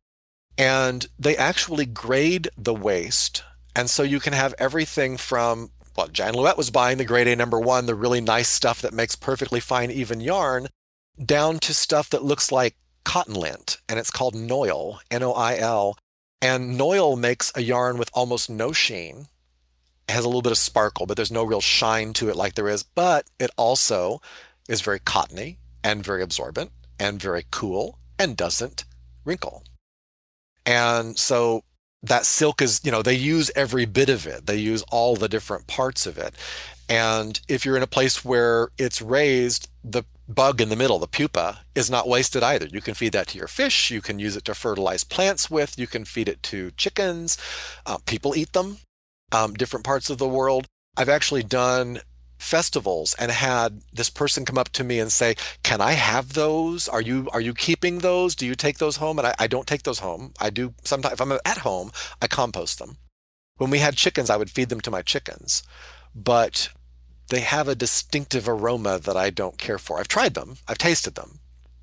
And 0.58 1.08
they 1.20 1.36
actually 1.38 1.86
grade 1.86 2.50
the 2.58 2.74
waste. 2.74 3.44
And 3.76 3.90
so 3.90 4.04
you 4.04 4.20
can 4.20 4.34
have 4.34 4.54
everything 4.58 5.18
from 5.18 5.72
well, 5.96 6.08
Jan 6.08 6.34
Louet 6.34 6.58
was 6.58 6.72
buying 6.72 6.98
the 6.98 7.06
grade 7.06 7.28
A 7.28 7.36
number 7.36 7.60
one, 7.60 7.86
the 7.86 7.96
really 7.96 8.22
nice 8.22 8.50
stuff 8.50 8.82
that 8.82 8.94
makes 8.94 9.16
perfectly 9.16 9.60
fine 9.60 9.92
even 9.92 10.20
yarn, 10.20 10.68
down 11.24 11.60
to 11.60 11.74
stuff 11.74 12.10
that 12.10 12.24
looks 12.24 12.52
like 12.52 12.76
cotton 13.06 13.34
lint, 13.34 13.78
and 13.88 13.98
it's 13.98 14.12
called 14.12 14.36
Noil, 14.36 15.00
N-O-I-L. 15.10 15.98
And 16.42 16.78
Noil 16.78 17.16
makes 17.16 17.52
a 17.56 17.62
yarn 17.62 17.98
with 17.98 18.10
almost 18.14 18.50
no 18.50 18.74
sheen. 18.74 19.28
Has 20.10 20.24
a 20.24 20.28
little 20.28 20.42
bit 20.42 20.52
of 20.52 20.58
sparkle, 20.58 21.06
but 21.06 21.18
there's 21.18 21.32
no 21.32 21.44
real 21.44 21.62
shine 21.62 22.14
to 22.14 22.30
it 22.30 22.36
like 22.36 22.56
there 22.56 22.70
is. 22.70 22.84
But 22.84 23.26
it 23.40 23.52
also 23.58 24.22
is 24.70 24.82
very 24.82 25.00
cottony 25.00 25.58
and 25.84 26.04
very 26.04 26.22
absorbent 26.22 26.72
and 27.00 27.22
very 27.22 27.46
cool 27.52 28.00
and 28.18 28.38
doesn't 28.38 28.86
wrinkle. 29.24 29.64
And 30.66 31.18
so 31.18 31.64
that 32.02 32.26
silk 32.26 32.62
is, 32.62 32.82
you 32.84 32.92
know, 32.92 33.02
they 33.02 33.16
use 33.16 33.52
every 33.56 33.86
bit 33.86 34.10
of 34.10 34.26
it. 34.26 34.46
They 34.46 34.58
use 34.58 34.84
all 34.92 35.16
the 35.16 35.30
different 35.30 35.68
parts 35.68 36.06
of 36.06 36.18
it. 36.18 36.36
And 36.88 37.40
if 37.48 37.66
you're 37.66 37.78
in 37.78 37.84
a 37.84 37.88
place 37.88 38.24
where 38.24 38.70
it's 38.78 39.02
raised, 39.02 39.70
the 39.84 40.04
bug 40.28 40.62
in 40.62 40.70
the 40.70 40.76
middle, 40.76 41.00
the 41.00 41.08
pupa, 41.08 41.62
is 41.74 41.90
not 41.90 42.08
wasted 42.08 42.44
either. 42.44 42.68
You 42.68 42.82
can 42.82 42.94
feed 42.94 43.14
that 43.14 43.28
to 43.28 43.38
your 43.38 43.48
fish. 43.48 43.92
You 43.92 44.02
can 44.02 44.20
use 44.20 44.36
it 44.36 44.46
to 44.46 44.54
fertilize 44.54 45.04
plants 45.04 45.50
with. 45.50 45.80
You 45.80 45.88
can 45.88 46.06
feed 46.06 46.30
it 46.30 46.44
to 46.44 46.72
chickens. 46.72 47.38
Uh, 47.86 47.98
people 48.06 48.36
eat 48.36 48.54
them. 48.54 48.78
Um, 49.32 49.54
different 49.54 49.86
parts 49.86 50.10
of 50.10 50.18
the 50.18 50.28
world. 50.28 50.68
I've 50.98 51.10
actually 51.10 51.44
done 51.44 52.00
festivals 52.38 53.16
and 53.18 53.32
had 53.32 53.82
this 53.92 54.10
person 54.10 54.46
come 54.46 54.58
up 54.58 54.70
to 54.70 54.84
me 54.84 55.00
and 55.00 55.12
say, 55.12 55.36
"Can 55.64 55.82
I 55.82 55.94
have 55.94 56.34
those? 56.34 56.88
Are 56.88 57.02
you 57.02 57.28
are 57.32 57.42
you 57.42 57.54
keeping 57.54 58.00
those? 58.00 58.36
Do 58.36 58.46
you 58.46 58.56
take 58.56 58.78
those 58.78 58.98
home?" 58.98 59.18
And 59.18 59.28
I, 59.28 59.36
I 59.40 59.48
don't 59.48 59.68
take 59.68 59.84
those 59.84 60.00
home. 60.00 60.34
I 60.40 60.50
do 60.50 60.74
sometimes 60.84 61.14
if 61.14 61.22
I'm 61.22 61.32
at 61.32 61.60
home, 61.60 61.92
I 62.22 62.28
compost 62.28 62.80
them. 62.80 62.98
When 63.58 63.70
we 63.70 63.80
had 63.80 63.96
chickens, 63.96 64.30
I 64.30 64.38
would 64.38 64.52
feed 64.52 64.70
them 64.70 64.82
to 64.82 64.92
my 64.92 65.02
chickens, 65.02 65.64
but 66.14 66.70
they 67.30 67.40
have 67.40 67.68
a 67.68 67.76
distinctive 67.76 68.48
aroma 68.48 69.00
that 69.00 69.18
I 69.18 69.30
don't 69.30 69.58
care 69.58 69.80
for. 69.80 70.00
I've 70.00 70.08
tried 70.08 70.36
them. 70.36 70.58
I've 70.68 70.78
tasted 70.78 71.16
them. 71.16 71.40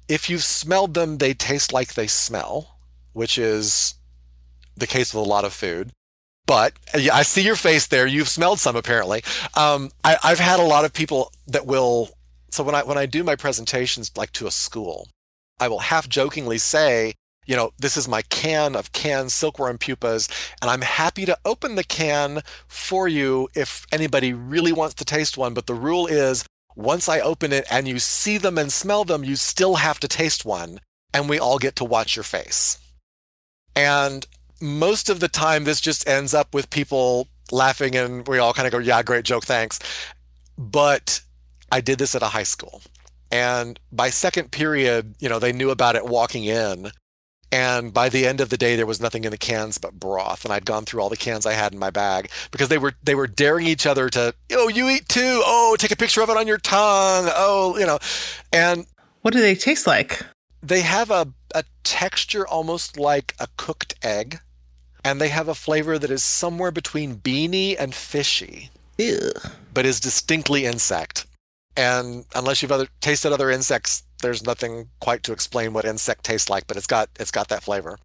If 0.09 0.31
you've 0.31 0.45
smelled 0.45 0.95
them, 0.95 1.19
they 1.19 1.35
taste 1.35 1.73
like 1.73 1.95
they 1.95 2.07
smell, 2.07 2.79
which 3.13 3.39
is 3.39 3.95
the 4.77 4.87
case 4.87 5.13
with 5.13 5.27
a 5.27 5.29
lot 5.29 5.45
of 5.45 5.53
food 5.53 5.91
but 6.47 6.75
I 6.95 7.23
see 7.23 7.43
your 7.43 7.57
face 7.57 7.87
there. 7.87 8.07
You've 8.07 8.29
smelled 8.29 8.59
some 8.59 8.77
apparently. 8.77 9.23
Um, 9.55 9.91
I, 10.05 10.17
I've 10.23 10.39
had 10.39 10.61
a 10.61 10.65
lot 10.65 10.85
of 10.85 10.93
people 10.93 11.33
that 11.47 11.67
will. 11.67 12.11
So 12.51 12.63
when 12.63 12.75
I 12.75 12.83
when 12.83 12.99
I 12.99 13.07
do 13.07 13.25
my 13.25 13.37
presentations 13.37 14.11
like 14.17 14.33
to 14.33 14.47
a 14.47 14.51
school, 14.51 15.09
I 15.59 15.69
will 15.69 15.79
half 15.79 16.09
jokingly 16.09 16.59
say, 16.59 17.15
you 17.47 17.57
know, 17.57 17.73
this 17.79 17.97
is 17.97 18.09
my 18.09 18.23
can 18.23 18.77
of 18.77 18.93
canned 18.93 19.33
silkworm 19.33 19.79
pupas, 19.79 20.29
and 20.61 20.71
I'm 20.71 20.83
happy 20.83 21.25
to 21.25 21.39
open 21.45 21.75
the 21.75 21.85
can 21.85 22.43
for 22.67 23.09
you 23.09 23.49
if 23.55 23.87
anybody 23.91 24.33
really 24.33 24.73
wants 24.73 24.95
to 24.97 25.05
taste 25.05 25.39
one. 25.39 25.55
But 25.55 25.67
the 25.67 25.75
rule 25.75 26.07
is 26.07 26.45
once 26.77 27.09
I 27.09 27.21
open 27.21 27.53
it 27.53 27.65
and 27.71 27.87
you 27.89 27.99
see 27.99 28.39
them 28.39 28.59
and 28.59 28.73
smell 28.73 29.05
them, 29.05 29.25
you 29.25 29.37
still 29.37 29.77
have 29.77 30.01
to 30.01 30.09
taste 30.09 30.45
one, 30.45 30.81
and 31.15 31.29
we 31.29 31.39
all 31.39 31.59
get 31.59 31.77
to 31.77 31.85
watch 31.85 32.17
your 32.17 32.25
face. 32.25 32.79
And 33.75 34.27
most 34.63 35.11
of 35.11 35.21
the 35.21 35.29
time, 35.29 35.65
this 35.65 35.81
just 35.81 36.09
ends 36.09 36.33
up 36.33 36.55
with 36.55 36.71
people 36.71 37.29
laughing 37.51 37.97
and 37.97 38.27
we 38.27 38.39
all 38.39 38.55
kind 38.55 38.67
of 38.67 38.73
go, 38.73 38.79
yeah, 38.79 39.03
great 39.03 39.25
joke, 39.25 39.45
thanks. 39.45 39.79
But 40.57 41.21
I 41.71 41.81
did 41.81 41.99
this 41.99 42.15
at 42.15 42.23
a 42.23 42.29
high 42.29 42.45
school. 42.45 42.83
And 43.31 43.81
by 43.91 44.11
second 44.11 44.53
period, 44.53 45.15
you 45.19 45.29
know, 45.29 45.39
they 45.39 45.53
knew 45.53 45.71
about 45.71 45.97
it 45.97 46.07
walking 46.07 46.45
in. 46.45 46.93
And 47.51 47.93
by 47.93 48.09
the 48.09 48.27
end 48.27 48.41
of 48.41 48.49
the 48.49 48.57
day, 48.57 48.77
there 48.77 48.87
was 48.87 49.01
nothing 49.01 49.25
in 49.25 49.31
the 49.31 49.39
cans 49.39 49.77
but 49.77 49.99
broth. 49.99 50.45
And 50.45 50.55
I'd 50.55 50.65
gone 50.65 50.85
through 50.85 51.03
all 51.03 51.11
the 51.11 51.17
cans 51.17 51.45
I 51.45 51.53
had 51.53 51.73
in 51.73 51.79
my 51.79 51.91
bag 51.91 52.31
because 52.51 52.69
they 52.69 52.79
were 52.79 52.95
they 53.03 53.15
were 53.15 53.27
daring 53.27 53.67
each 53.67 53.87
other 53.87 54.09
to, 54.11 54.35
oh, 54.53 54.69
you 54.69 54.89
eat 54.89 55.09
too. 55.09 55.43
Oh, 55.45 55.77
take 55.79 55.91
a 55.91 55.97
picture 55.97 56.23
of 56.23 56.31
it 56.31 56.37
on 56.37 56.47
your 56.47 56.59
tongue. 56.59 57.29
Oh, 57.35 57.77
you 57.79 57.85
know. 57.85 57.99
And 58.53 58.87
what 59.21 59.35
do 59.35 59.41
they 59.41 59.55
taste 59.55 59.87
like? 59.87 60.23
They 60.63 60.81
have 60.81 61.11
a, 61.11 61.29
a 61.55 61.65
texture 61.85 62.47
almost 62.47 62.99
like 62.99 63.35
a 63.39 63.49
cooked 63.57 63.95
egg 64.03 64.41
and 65.05 65.21
they 65.21 65.29
have 65.29 65.49
a 65.49 65.55
flavor 65.55 65.99
that 65.99 66.11
is 66.11 66.23
somewhere 66.23 66.71
between 66.71 67.15
beany 67.15 67.77
and 67.77 67.95
fishy, 67.95 68.71
Ew. 68.99 69.33
but 69.73 69.87
is 69.87 70.01
distinctly 70.01 70.65
insect. 70.67 71.27
And 71.77 72.25
unless 72.35 72.63
you've 72.63 72.73
other, 72.73 72.89
tasted 73.01 73.33
other 73.33 73.51
insects, 73.51 74.03
there's 74.21 74.45
nothing 74.45 74.89
quite 75.01 75.23
to 75.25 75.33
explain 75.33 75.73
what 75.73 75.85
insect 75.85 76.25
tastes 76.25 76.51
like, 76.51 76.67
but 76.67 76.77
it's 76.77 76.87
got 76.87 77.09
it's 77.19 77.31
got 77.31 77.49
that 77.49 77.63
flavor. 77.63 77.99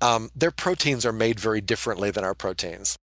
Um, 0.00 0.30
their 0.34 0.50
proteins 0.50 1.06
are 1.06 1.12
made 1.12 1.38
very 1.38 1.60
differently 1.60 2.10
than 2.10 2.24
our 2.24 2.34
proteins. 2.34 2.96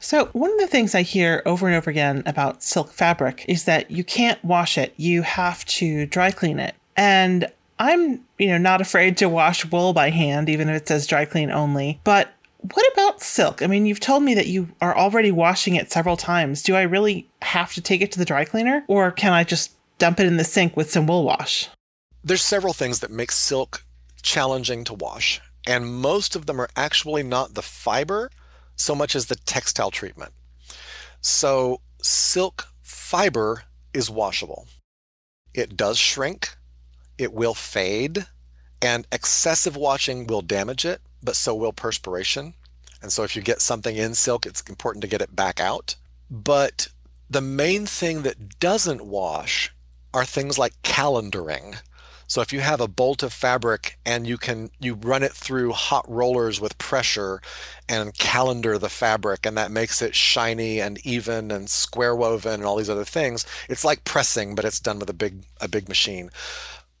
So, 0.00 0.26
one 0.26 0.52
of 0.52 0.58
the 0.58 0.68
things 0.68 0.94
I 0.94 1.02
hear 1.02 1.42
over 1.44 1.66
and 1.66 1.74
over 1.74 1.90
again 1.90 2.22
about 2.24 2.62
silk 2.62 2.92
fabric 2.92 3.44
is 3.48 3.64
that 3.64 3.90
you 3.90 4.04
can't 4.04 4.42
wash 4.44 4.78
it, 4.78 4.94
you 4.96 5.22
have 5.22 5.64
to 5.66 6.06
dry 6.06 6.30
clean 6.30 6.60
it. 6.60 6.76
And 6.96 7.50
I'm, 7.78 8.24
you 8.38 8.48
know, 8.48 8.58
not 8.58 8.80
afraid 8.80 9.16
to 9.18 9.28
wash 9.28 9.64
wool 9.64 9.92
by 9.92 10.10
hand, 10.10 10.48
even 10.48 10.68
if 10.68 10.82
it 10.82 10.88
says 10.88 11.06
dry 11.06 11.24
clean 11.24 11.50
only. 11.50 12.00
But 12.04 12.32
what 12.60 12.92
about 12.92 13.22
silk? 13.22 13.62
I 13.62 13.66
mean, 13.66 13.86
you've 13.86 14.00
told 14.00 14.22
me 14.22 14.34
that 14.34 14.48
you 14.48 14.68
are 14.80 14.96
already 14.96 15.30
washing 15.30 15.76
it 15.76 15.92
several 15.92 16.16
times. 16.16 16.62
Do 16.62 16.74
I 16.74 16.82
really 16.82 17.28
have 17.42 17.72
to 17.74 17.80
take 17.80 18.00
it 18.00 18.10
to 18.12 18.18
the 18.18 18.24
dry 18.24 18.44
cleaner? 18.44 18.84
Or 18.88 19.10
can 19.10 19.32
I 19.32 19.44
just 19.44 19.72
dump 19.98 20.18
it 20.20 20.26
in 20.26 20.36
the 20.36 20.44
sink 20.44 20.76
with 20.76 20.90
some 20.90 21.06
wool 21.06 21.24
wash? 21.24 21.68
There's 22.24 22.42
several 22.42 22.72
things 22.72 23.00
that 23.00 23.10
make 23.10 23.30
silk 23.30 23.84
challenging 24.22 24.84
to 24.84 24.94
wash. 24.94 25.40
And 25.66 25.94
most 25.94 26.34
of 26.34 26.46
them 26.46 26.60
are 26.60 26.68
actually 26.76 27.22
not 27.22 27.54
the 27.54 27.62
fiber 27.62 28.30
so 28.74 28.94
much 28.94 29.14
as 29.14 29.26
the 29.26 29.36
textile 29.36 29.90
treatment. 29.90 30.32
So, 31.20 31.80
silk 32.02 32.68
fiber 32.80 33.64
is 33.92 34.10
washable. 34.10 34.66
It 35.54 35.76
does 35.76 35.98
shrink, 35.98 36.56
it 37.18 37.32
will 37.32 37.54
fade 37.54 38.26
and 38.80 39.06
excessive 39.10 39.76
washing 39.76 40.26
will 40.26 40.42
damage 40.42 40.84
it, 40.84 41.00
but 41.22 41.36
so 41.36 41.54
will 41.54 41.72
perspiration. 41.72 42.54
And 43.02 43.12
so 43.12 43.22
if 43.22 43.36
you 43.36 43.42
get 43.42 43.60
something 43.60 43.96
in 43.96 44.14
silk, 44.14 44.46
it's 44.46 44.62
important 44.62 45.02
to 45.02 45.08
get 45.08 45.22
it 45.22 45.34
back 45.34 45.60
out. 45.60 45.96
But 46.30 46.88
the 47.28 47.40
main 47.40 47.86
thing 47.86 48.22
that 48.22 48.58
doesn't 48.60 49.04
wash 49.04 49.72
are 50.14 50.24
things 50.24 50.58
like 50.58 50.80
calendaring. 50.82 51.80
So 52.26 52.42
if 52.42 52.52
you 52.52 52.60
have 52.60 52.80
a 52.80 52.88
bolt 52.88 53.22
of 53.22 53.32
fabric 53.32 53.98
and 54.04 54.26
you 54.26 54.36
can 54.36 54.70
you 54.78 54.94
run 54.94 55.22
it 55.22 55.32
through 55.32 55.72
hot 55.72 56.04
rollers 56.06 56.60
with 56.60 56.76
pressure 56.76 57.40
and 57.88 58.16
calendar 58.18 58.76
the 58.76 58.90
fabric 58.90 59.46
and 59.46 59.56
that 59.56 59.70
makes 59.70 60.02
it 60.02 60.14
shiny 60.14 60.78
and 60.78 61.04
even 61.06 61.50
and 61.50 61.70
square 61.70 62.14
woven 62.14 62.52
and 62.52 62.64
all 62.64 62.76
these 62.76 62.90
other 62.90 63.04
things, 63.04 63.46
it's 63.70 63.84
like 63.84 64.04
pressing 64.04 64.54
but 64.54 64.66
it's 64.66 64.78
done 64.78 64.98
with 64.98 65.08
a 65.08 65.14
big 65.14 65.44
a 65.58 65.68
big 65.68 65.88
machine 65.88 66.30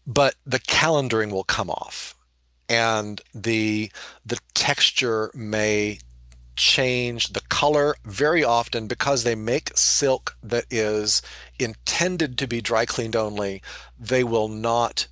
but 0.08 0.34
the 0.46 0.58
calendaring 0.58 1.30
will 1.30 1.44
come 1.44 1.68
off 1.68 2.14
and 2.68 3.20
the 3.34 3.92
the 4.24 4.38
texture 4.54 5.30
may 5.34 5.98
change 6.56 7.28
the 7.34 7.42
color 7.42 7.94
very 8.04 8.42
often 8.42 8.88
because 8.88 9.22
they 9.22 9.34
make 9.34 9.70
silk 9.76 10.36
that 10.42 10.64
is 10.70 11.22
intended 11.58 12.36
to 12.36 12.48
be 12.48 12.60
dry 12.60 12.84
cleaned 12.84 13.14
only. 13.14 13.62
They 13.98 14.24
will 14.24 14.48
not 14.48 15.06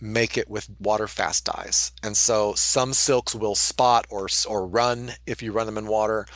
make 0.00 0.38
it 0.38 0.48
with 0.48 0.70
water 0.78 1.06
fast 1.06 1.44
dyes. 1.44 1.92
And 2.02 2.16
so 2.16 2.54
some 2.54 2.92
silks 2.92 3.34
will 3.34 3.54
spot 3.54 4.06
or 4.08 4.28
or 4.48 4.66
run 4.66 5.12
if 5.26 5.42
you 5.42 5.52
run 5.52 5.66
them 5.66 5.78
in 5.78 5.86
water, 5.86 6.26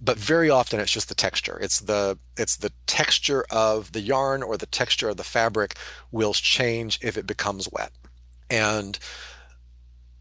but 0.00 0.18
very 0.18 0.50
often 0.50 0.80
it's 0.80 0.92
just 0.92 1.08
the 1.08 1.14
texture. 1.14 1.58
It's 1.60 1.80
the 1.80 2.18
it's 2.36 2.56
the 2.56 2.72
texture 2.86 3.44
of 3.50 3.92
the 3.92 4.00
yarn 4.00 4.42
or 4.42 4.56
the 4.56 4.66
texture 4.66 5.08
of 5.08 5.16
the 5.16 5.24
fabric 5.24 5.76
will 6.10 6.34
change 6.34 6.98
if 7.02 7.16
it 7.16 7.26
becomes 7.26 7.68
wet. 7.70 7.92
And 8.50 8.98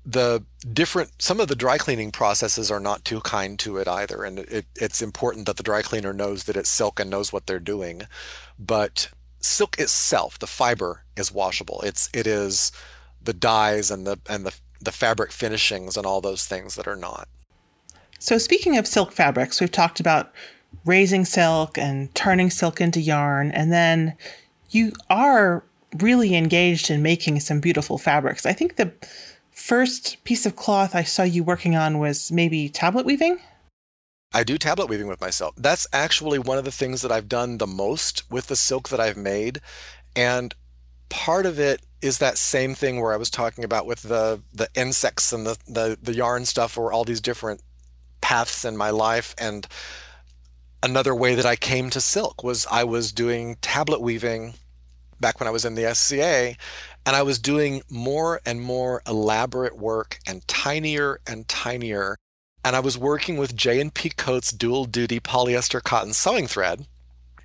the 0.06 0.44
different 0.72 1.22
some 1.22 1.40
of 1.40 1.48
the 1.48 1.56
dry 1.56 1.78
cleaning 1.78 2.12
processes 2.12 2.70
are 2.70 2.80
not 2.80 3.06
too 3.06 3.22
kind 3.22 3.58
to 3.58 3.78
it 3.78 3.88
either 3.88 4.24
and 4.24 4.40
it, 4.40 4.66
it's 4.76 5.02
important 5.02 5.46
that 5.46 5.56
the 5.56 5.64
dry 5.64 5.82
cleaner 5.82 6.12
knows 6.12 6.44
that 6.44 6.58
it's 6.58 6.70
silk 6.70 7.00
and 7.00 7.10
knows 7.10 7.32
what 7.32 7.48
they're 7.48 7.60
doing 7.60 8.02
but 8.60 9.10
silk 9.44 9.78
itself 9.78 10.40
the 10.40 10.48
fiber 10.48 11.04
is 11.16 11.32
washable 11.32 11.82
it's 11.82 12.10
it 12.14 12.26
is 12.26 12.72
the 13.24 13.34
dyes 13.34 13.90
and 13.92 14.06
the 14.06 14.20
and 14.30 14.46
the 14.46 14.54
the 14.84 14.92
fabric 14.92 15.32
finishings 15.32 15.96
and 15.96 16.06
all 16.06 16.22
those 16.22 16.46
things 16.46 16.76
that 16.76 16.88
are 16.88 16.96
not. 16.96 17.28
So 18.20 18.38
speaking 18.38 18.78
of 18.78 18.88
silk 18.88 19.12
fabrics, 19.12 19.60
we've 19.60 19.72
talked 19.72 20.00
about 20.00 20.32
raising 20.86 21.26
silk 21.26 21.78
and 21.78 22.14
turning 22.16 22.50
silk 22.50 22.82
into 22.82 23.00
yarn 23.00 23.52
and 23.52 23.72
then 23.72 24.16
you 24.70 24.92
are 25.10 25.64
really 26.00 26.36
engaged 26.36 26.90
in 26.90 27.02
making 27.02 27.40
some 27.40 27.60
beautiful 27.60 27.98
fabrics. 27.98 28.46
I 28.46 28.54
think 28.54 28.76
the 28.76 28.92
first 29.52 30.24
piece 30.24 30.46
of 30.46 30.56
cloth 30.56 30.96
I 30.96 31.04
saw 31.04 31.24
you 31.24 31.44
working 31.44 31.76
on 31.76 32.00
was 32.00 32.32
maybe 32.32 32.70
tablet 32.70 33.06
weaving. 33.06 33.40
I 34.34 34.44
do 34.44 34.58
tablet 34.58 34.88
weaving 34.88 35.08
with 35.08 35.22
myself. 35.22 35.54
That's 35.56 35.88
actually 35.94 36.40
one 36.40 36.58
of 36.58 36.66
the 36.66 36.72
things 36.72 37.02
that 37.02 37.12
I've 37.12 37.30
done 37.30 37.58
the 37.58 37.68
most 37.68 38.30
with 38.32 38.48
the 38.48 38.56
silk 38.56 38.90
that 38.90 39.00
I've 39.00 39.18
made. 39.18 39.62
And 40.16 40.56
part 41.10 41.46
of 41.46 41.60
it 41.60 41.82
is 42.02 42.18
that 42.18 42.38
same 42.38 42.74
thing 42.74 43.00
where 43.00 43.14
I 43.14 43.18
was 43.18 43.30
talking 43.30 43.64
about 43.64 43.86
with 43.86 44.04
the 44.04 44.42
the 44.54 44.68
insects 44.76 45.32
and 45.32 45.46
the, 45.46 45.58
the 45.68 45.98
the 46.02 46.14
yarn 46.14 46.46
stuff 46.46 46.78
or 46.78 46.92
all 46.92 47.04
these 47.04 47.22
different 47.22 47.62
paths 48.22 48.66
in 48.66 48.76
my 48.76 48.90
life 48.90 49.36
and 49.38 49.68
another 50.84 51.16
way 51.16 51.34
that 51.34 51.46
I 51.46 51.56
came 51.56 51.90
to 51.92 52.02
silk 52.02 52.44
was 52.44 52.68
I 52.70 52.84
was 52.84 53.12
doing 53.12 53.56
tablet 53.62 54.02
weaving 54.02 54.56
back 55.20 55.40
when 55.40 55.48
I 55.48 55.52
was 55.52 55.64
in 55.64 55.76
the 55.76 55.96
SCA, 55.96 56.56
and 57.06 57.16
I 57.16 57.24
was 57.24 57.40
doing 57.40 57.82
more 57.90 58.42
and 58.46 58.62
more 58.62 59.02
elaborate 59.08 59.78
work 59.78 60.20
and 60.28 60.46
tinier 60.48 61.22
and 61.26 61.48
tinier. 61.48 62.18
And 62.64 62.76
I 62.76 62.80
was 62.80 62.98
working 62.98 63.38
with 63.38 63.56
J&P 63.56 64.10
Coats 64.12 64.52
dual 64.52 64.86
duty 64.86 65.20
polyester 65.20 65.84
cotton 65.84 66.14
sewing 66.14 66.48
thread 66.48 66.88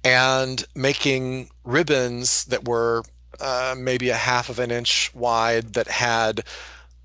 and 0.05 0.65
making 0.75 1.51
ribbons 1.65 2.45
that 2.45 2.67
were 2.67 3.03
uh, 3.41 3.75
maybe 3.77 4.11
a 4.11 4.17
half 4.17 4.49
of 4.49 4.59
an 4.59 4.71
inch 4.71 5.13
wide 5.15 5.75
that 5.75 5.89
had 5.89 6.45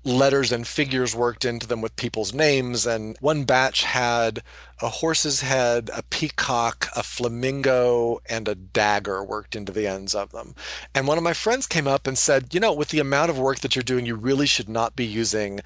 letters 0.04 0.52
and 0.52 0.66
figures 0.66 1.14
worked 1.16 1.44
into 1.44 1.66
them 1.66 1.80
with 1.80 1.96
people's 1.96 2.34
names. 2.34 2.86
And 2.86 3.16
one 3.20 3.44
batch 3.44 3.84
had 3.84 4.42
a 4.80 4.88
horse's 4.88 5.40
head, 5.40 5.90
a 5.94 6.02
peacock, 6.02 6.88
a 6.94 7.02
flamingo, 7.02 8.20
and 8.28 8.46
a 8.46 8.54
dagger 8.54 9.24
worked 9.24 9.56
into 9.56 9.72
the 9.72 9.86
ends 9.86 10.14
of 10.14 10.30
them. 10.32 10.54
And 10.94 11.08
one 11.08 11.18
of 11.18 11.24
my 11.24 11.32
friends 11.32 11.66
came 11.66 11.88
up 11.88 12.06
and 12.06 12.18
said, 12.18 12.52
You 12.52 12.60
know, 12.60 12.72
with 12.72 12.88
the 12.88 13.00
amount 13.00 13.30
of 13.30 13.38
work 13.38 13.60
that 13.60 13.74
you're 13.74 13.82
doing, 13.82 14.04
you 14.06 14.14
really 14.14 14.46
should 14.46 14.68
not 14.68 14.94
be 14.94 15.06
using 15.06 15.60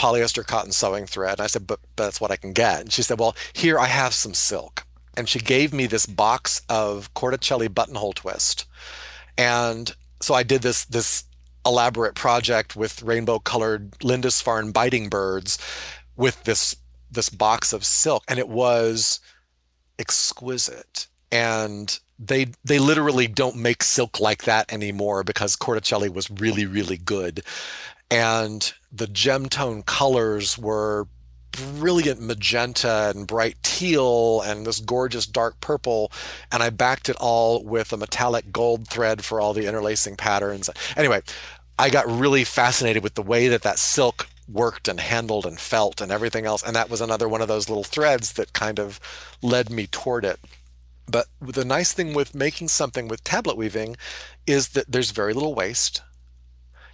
polyester 0.00 0.46
cotton 0.46 0.72
sewing 0.72 1.04
thread. 1.04 1.34
And 1.34 1.42
I 1.42 1.46
said, 1.46 1.66
but, 1.66 1.78
but 1.94 2.04
that's 2.04 2.20
what 2.20 2.30
I 2.30 2.36
can 2.36 2.52
get. 2.54 2.80
And 2.80 2.92
she 2.92 3.02
said, 3.02 3.20
Well, 3.20 3.36
here 3.52 3.78
I 3.78 3.86
have 3.86 4.14
some 4.14 4.34
silk. 4.34 4.86
And 5.16 5.28
she 5.28 5.38
gave 5.38 5.74
me 5.74 5.86
this 5.86 6.06
box 6.06 6.62
of 6.68 7.12
Corticelli 7.14 7.72
buttonhole 7.72 8.14
twist. 8.14 8.64
And 9.36 9.94
so 10.20 10.34
I 10.34 10.42
did 10.42 10.62
this 10.62 10.84
this 10.84 11.24
elaborate 11.66 12.14
project 12.14 12.74
with 12.74 13.02
rainbow 13.02 13.38
colored 13.38 13.92
Lindisfarne 14.02 14.72
biting 14.72 15.10
birds 15.10 15.58
with 16.16 16.44
this 16.44 16.76
this 17.10 17.28
box 17.28 17.74
of 17.74 17.84
silk 17.84 18.24
and 18.28 18.38
it 18.38 18.48
was 18.48 19.20
exquisite 19.98 21.08
and 21.30 22.00
they 22.18 22.46
they 22.64 22.78
literally 22.78 23.26
don't 23.26 23.56
make 23.56 23.82
silk 23.82 24.20
like 24.20 24.44
that 24.44 24.72
anymore 24.72 25.22
because 25.22 25.54
Corticelli 25.54 26.08
was 26.08 26.30
really 26.30 26.64
really 26.64 26.96
good 26.96 27.42
and 28.10 28.72
the 28.92 29.06
gem 29.06 29.48
tone 29.48 29.82
colors 29.82 30.58
were 30.58 31.06
brilliant 31.52 32.20
magenta 32.20 33.12
and 33.14 33.26
bright 33.26 33.56
teal 33.62 34.40
and 34.40 34.66
this 34.66 34.80
gorgeous 34.80 35.26
dark 35.26 35.60
purple. 35.60 36.12
And 36.50 36.62
I 36.62 36.70
backed 36.70 37.08
it 37.08 37.16
all 37.20 37.64
with 37.64 37.92
a 37.92 37.96
metallic 37.96 38.52
gold 38.52 38.88
thread 38.88 39.24
for 39.24 39.40
all 39.40 39.52
the 39.52 39.66
interlacing 39.66 40.16
patterns. 40.16 40.70
Anyway, 40.96 41.22
I 41.78 41.90
got 41.90 42.10
really 42.10 42.44
fascinated 42.44 43.02
with 43.02 43.14
the 43.14 43.22
way 43.22 43.48
that 43.48 43.62
that 43.62 43.78
silk 43.78 44.28
worked 44.48 44.88
and 44.88 45.00
handled 45.00 45.46
and 45.46 45.58
felt 45.58 46.00
and 46.00 46.10
everything 46.10 46.44
else. 46.44 46.62
And 46.62 46.74
that 46.76 46.90
was 46.90 47.00
another 47.00 47.28
one 47.28 47.40
of 47.40 47.48
those 47.48 47.68
little 47.68 47.84
threads 47.84 48.32
that 48.34 48.52
kind 48.52 48.78
of 48.78 49.00
led 49.42 49.70
me 49.70 49.86
toward 49.86 50.24
it. 50.24 50.40
But 51.06 51.26
the 51.40 51.64
nice 51.64 51.92
thing 51.92 52.14
with 52.14 52.34
making 52.34 52.68
something 52.68 53.08
with 53.08 53.24
tablet 53.24 53.56
weaving 53.56 53.96
is 54.46 54.70
that 54.70 54.90
there's 54.90 55.10
very 55.10 55.32
little 55.32 55.54
waste 55.54 56.02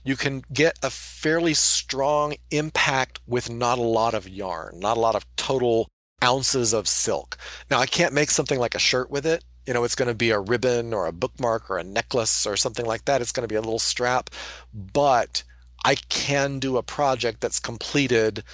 you 0.07 0.17
can 0.17 0.45
get 0.53 0.79
a 0.85 0.89
fairly 0.89 1.53
strong 1.53 2.35
impact 2.53 3.19
with 3.27 3.51
not 3.51 3.77
a 3.77 3.83
lot 3.83 4.15
of 4.15 4.29
yarn, 4.29 4.79
not 4.79 4.97
a 4.97 5.01
lot 5.01 5.17
of 5.17 5.27
total 5.35 5.89
ounces 6.23 6.73
of 6.73 6.87
silk. 6.87 7.37
Now, 7.69 7.81
I 7.81 7.87
can't 7.87 8.15
make 8.15 8.31
something 8.31 8.61
like 8.61 8.77
a 8.77 8.79
shirt 8.79 9.11
with 9.11 9.27
it. 9.27 9.45
You 9.67 9.75
know, 9.75 9.83
it's 9.83 9.97
going 9.97 10.09
to 10.09 10.15
be 10.15 10.31
a 10.31 10.39
ribbon 10.39 10.95
or 10.95 11.07
a 11.07 11.13
bookmark 11.13 11.69
or 11.69 11.77
a 11.77 11.85
necklace 11.85 12.47
or 12.47 12.57
something 12.57 12.87
like 12.87 13.05
that. 13.07 13.21
It's 13.21 13.33
going 13.33 13.43
to 13.43 13.53
be 13.53 13.57
a 13.57 13.61
little 13.61 13.81
strap, 13.81 14.31
but 14.73 15.43
I 15.85 15.97
can 15.97 16.61
do 16.61 16.77
a 16.77 16.85
project 16.85 17.41
that's 17.41 17.59
completed 17.59 18.45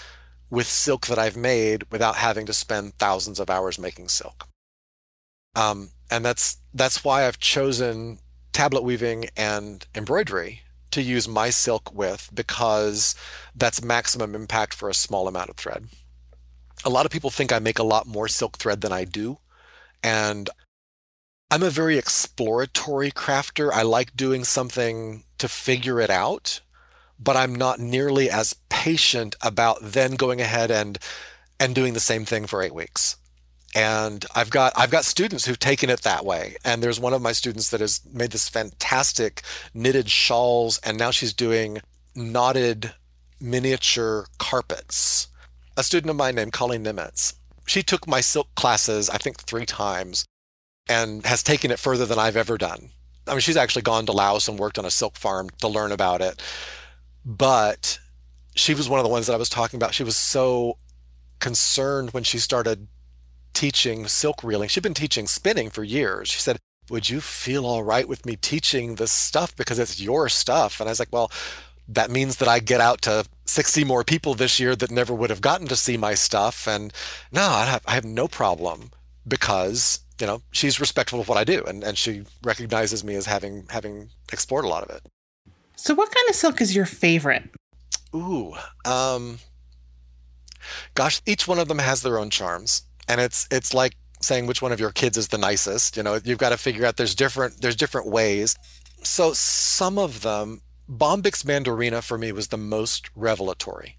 with 0.49 0.67
silk 0.67 1.07
that 1.07 1.19
I've 1.19 1.37
made 1.37 1.85
without 1.93 2.17
having 2.17 2.47
to 2.47 2.55
spend 2.55 2.95
thousands 2.95 3.39
of 3.39 3.51
hours 3.51 3.79
making 3.79 4.09
silk. 4.09 4.49
Um, 5.55 5.91
and 6.11 6.25
that's 6.25 6.57
that's 6.73 7.05
why 7.05 7.27
I've 7.27 7.39
chosen 7.39 8.21
tablet 8.55 8.83
weaving 8.83 9.27
and 9.37 9.87
embroidery 9.95 10.63
to 10.93 11.03
use 11.03 11.29
my 11.29 11.51
silk 11.51 11.93
with 11.93 12.31
because 12.33 13.15
that's 13.55 13.83
maximum 13.83 14.35
impact 14.35 14.75
for 14.75 14.89
a 14.89 14.95
small 14.95 15.29
amount 15.29 15.51
of 15.51 15.57
thread. 15.57 15.89
A 16.85 16.91
lot 16.91 17.07
of 17.07 17.13
people 17.13 17.31
think 17.31 17.53
I 17.53 17.59
make 17.59 17.79
a 17.79 17.85
lot 17.85 18.07
more 18.07 18.29
silk 18.29 18.57
thread 18.57 18.81
than 18.81 18.93
I 18.93 19.05
do. 19.05 19.39
And 20.03 20.51
I'm 21.51 21.63
a 21.63 21.71
very 21.71 21.99
exploratory 21.99 23.11
crafter. 23.11 23.71
I 23.73 23.83
like 23.83 24.17
doing 24.17 24.45
something 24.45 25.25
to 25.39 25.49
figure 25.49 26.01
it 26.01 26.11
out, 26.11 26.61
but 27.19 27.37
I'm 27.37 27.55
not 27.55 27.79
nearly 27.79 28.31
as 28.31 28.55
patient 28.69 29.37
about 29.43 29.79
then 29.83 30.15
going 30.15 30.41
ahead 30.41 30.71
and 30.71 30.99
and 31.61 31.75
doing 31.75 31.93
the 31.93 32.01
same 32.01 32.25
thing 32.25 32.47
for 32.47 32.61
8 32.61 32.75
weeks 32.75 33.17
and 33.75 34.25
I've 34.35 34.51
got 34.51 34.73
I've 34.77 34.91
got 34.91 35.05
students 35.05 35.47
who've 35.47 35.59
taken 35.59 35.89
it 35.91 36.03
that 36.03 36.25
way. 36.25 36.57
And 36.65 36.83
there's 36.83 37.01
one 37.01 37.15
of 37.15 37.23
my 37.23 37.33
students 37.33 37.71
that 37.71 37.81
has 37.81 38.01
made 38.13 38.31
this 38.33 38.49
fantastic 38.49 39.43
knitted 39.73 40.11
shawls, 40.11 40.79
and 40.85 40.99
now 40.99 41.11
she's 41.11 41.33
doing 41.33 41.81
knotted 42.15 42.93
miniature 43.41 44.27
carpets. 44.39 45.29
A 45.77 45.83
student 45.83 46.11
of 46.11 46.17
mine 46.17 46.35
named 46.35 46.53
Colleen 46.53 46.85
Nimitz. 46.85 47.35
She 47.67 47.83
took 47.83 48.07
my 48.07 48.21
silk 48.21 48.55
classes, 48.55 49.09
I 49.09 49.17
think, 49.17 49.41
three 49.41 49.65
times, 49.65 50.27
and 50.89 51.25
has 51.25 51.43
taken 51.43 51.71
it 51.71 51.79
further 51.79 52.05
than 52.05 52.19
I've 52.19 52.37
ever 52.37 52.59
done. 52.59 52.91
I 53.27 53.33
mean, 53.33 53.41
she's 53.41 53.57
actually 53.57 53.83
gone 53.83 54.05
to 54.07 54.13
Laos 54.13 54.49
and 54.49 54.59
worked 54.59 54.79
on 54.79 54.85
a 54.85 54.91
silk 54.91 55.17
farm 55.17 55.49
to 55.61 55.69
learn 55.69 55.93
about 55.93 56.21
it. 56.21 56.43
But 57.25 58.01
she 58.55 58.75
was 58.75 58.89
one 58.89 58.99
of 58.99 59.05
the 59.05 59.11
ones 59.11 59.27
that 59.27 59.35
I 59.35 59.39
was 59.39 59.49
talking 59.49 59.79
about. 59.79 59.95
She 59.95 60.05
was 60.05 60.17
so 60.17 60.77
concerned 61.39 62.11
when 62.11 62.25
she 62.25 62.39
started 62.39 62.89
teaching 63.53 64.07
silk 64.07 64.43
reeling. 64.43 64.69
She'd 64.69 64.83
been 64.83 64.95
teaching 64.95 65.27
spinning 65.27 65.71
for 65.71 65.85
years. 65.85 66.29
She 66.29 66.41
said, 66.41 66.59
Would 66.91 67.11
you 67.11 67.21
feel 67.21 67.67
all 67.67 67.83
right 67.83 68.09
with 68.09 68.27
me 68.27 68.37
teaching 68.37 68.97
this 68.97 69.13
stuff 69.13 69.55
because 69.57 69.79
it's 69.79 70.01
your 70.01 70.29
stuff? 70.29 70.81
And 70.81 70.89
I 70.89 70.93
was 70.93 70.99
like, 70.99 71.13
Well, 71.13 71.31
that 71.89 72.11
means 72.11 72.37
that 72.37 72.49
I 72.49 72.59
get 72.59 72.81
out 72.81 73.03
to 73.03 73.27
60 73.47 73.85
more 73.85 74.05
people 74.05 74.35
this 74.35 74.59
year 74.59 74.75
that 74.77 74.91
never 74.91 75.15
would 75.15 75.31
have 75.31 75.41
gotten 75.41 75.67
to 75.69 75.77
see 75.77 75.97
my 75.97 76.15
stuff. 76.15 76.67
And 76.67 76.93
no, 77.31 77.43
I 77.43 77.65
have, 77.67 77.83
I 77.87 77.93
have 77.93 78.05
no 78.05 78.29
problem 78.29 78.91
because, 79.27 80.01
you 80.21 80.27
know, 80.27 80.43
she's 80.53 80.81
respectful 80.81 81.21
of 81.21 81.29
what 81.29 81.39
I 81.39 81.45
do 81.45 81.63
and, 81.65 81.83
and 81.85 81.99
she 81.99 82.25
recognizes 82.43 83.05
me 83.05 83.15
as 83.15 83.27
having 83.27 83.67
having 83.71 84.09
explored 84.33 84.65
a 84.65 84.69
lot 84.69 84.85
of 84.85 84.91
it. 84.91 85.03
So 85.77 85.95
what 85.95 86.15
kind 86.15 86.29
of 86.29 86.37
silk 86.37 86.61
is 86.61 86.75
your 86.77 86.87
favorite? 86.87 87.51
Ooh, 88.15 88.55
um, 88.85 89.39
gosh, 90.95 91.21
each 91.27 91.49
one 91.49 91.59
of 91.59 91.69
them 91.69 91.79
has 91.79 92.03
their 92.03 92.19
own 92.19 92.31
charms 92.31 92.83
and 93.09 93.21
it's 93.21 93.47
it's 93.51 93.75
like 93.75 93.97
saying 94.21 94.47
which 94.47 94.63
one 94.63 94.73
of 94.73 94.81
your 94.81 94.93
kids 94.93 95.17
is 95.17 95.29
the 95.29 95.39
nicest 95.39 95.97
you 95.97 96.03
know 96.03 96.21
you've 96.25 96.39
got 96.39 96.51
to 96.51 96.57
figure 96.57 96.87
out 96.87 96.97
there's 96.97 97.15
different 97.15 97.61
there's 97.61 97.77
different 97.77 98.09
ways. 98.09 98.57
So 99.03 99.33
some 99.33 99.99
of 99.99 100.23
them 100.23 100.63
Bombyx 100.89 101.45
Mandarina 101.45 102.03
for 102.03 102.19
me 102.19 102.33
was 102.33 102.49
the 102.49 102.59
most 102.59 103.11
revelatory. 103.15 103.97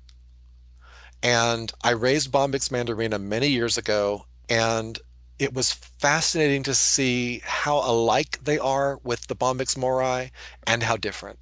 And 1.21 1.71
i 1.83 1.91
raised 1.91 2.31
Bombyx 2.31 2.69
Mandarina 2.69 3.21
many 3.21 3.47
years 3.47 3.77
ago 3.77 4.25
and 4.49 4.99
it 5.39 5.53
was 5.53 5.71
fascinating 5.73 6.63
to 6.63 6.73
see 6.73 7.41
how 7.43 7.77
alike 7.77 8.39
they 8.43 8.59
are 8.59 8.99
with 9.03 9.27
the 9.27 9.35
Bombyx 9.35 9.75
mori 9.75 10.31
and 10.67 10.83
how 10.83 10.95
different. 10.95 11.39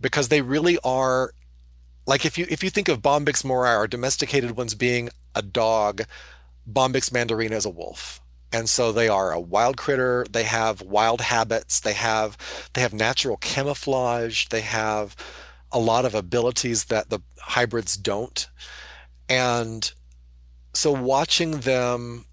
Because 0.00 0.28
they 0.28 0.42
really 0.42 0.78
are 0.84 1.32
like 2.06 2.24
if 2.24 2.38
you 2.38 2.46
if 2.48 2.62
you 2.62 2.70
think 2.70 2.88
of 2.88 3.02
Bombyx 3.02 3.44
mori 3.44 3.74
or 3.74 3.86
domesticated 3.86 4.56
ones 4.56 4.74
being 4.74 5.10
a 5.34 5.42
dog 5.42 6.02
Bombyx 6.66 7.10
mandarina 7.10 7.52
is 7.52 7.64
a 7.64 7.70
wolf. 7.70 8.20
And 8.52 8.68
so 8.68 8.92
they 8.92 9.08
are 9.08 9.32
a 9.32 9.40
wild 9.40 9.76
critter. 9.76 10.24
They 10.30 10.44
have 10.44 10.80
wild 10.80 11.20
habits. 11.20 11.80
They 11.80 11.92
have 11.92 12.38
they 12.72 12.80
have 12.80 12.94
natural 12.94 13.36
camouflage. 13.36 14.46
They 14.46 14.62
have 14.62 15.16
a 15.72 15.78
lot 15.78 16.04
of 16.04 16.14
abilities 16.14 16.84
that 16.86 17.10
the 17.10 17.20
hybrids 17.40 17.96
don't. 17.96 18.48
And 19.28 19.92
so 20.74 20.92
watching 20.92 21.60
them 21.60 22.26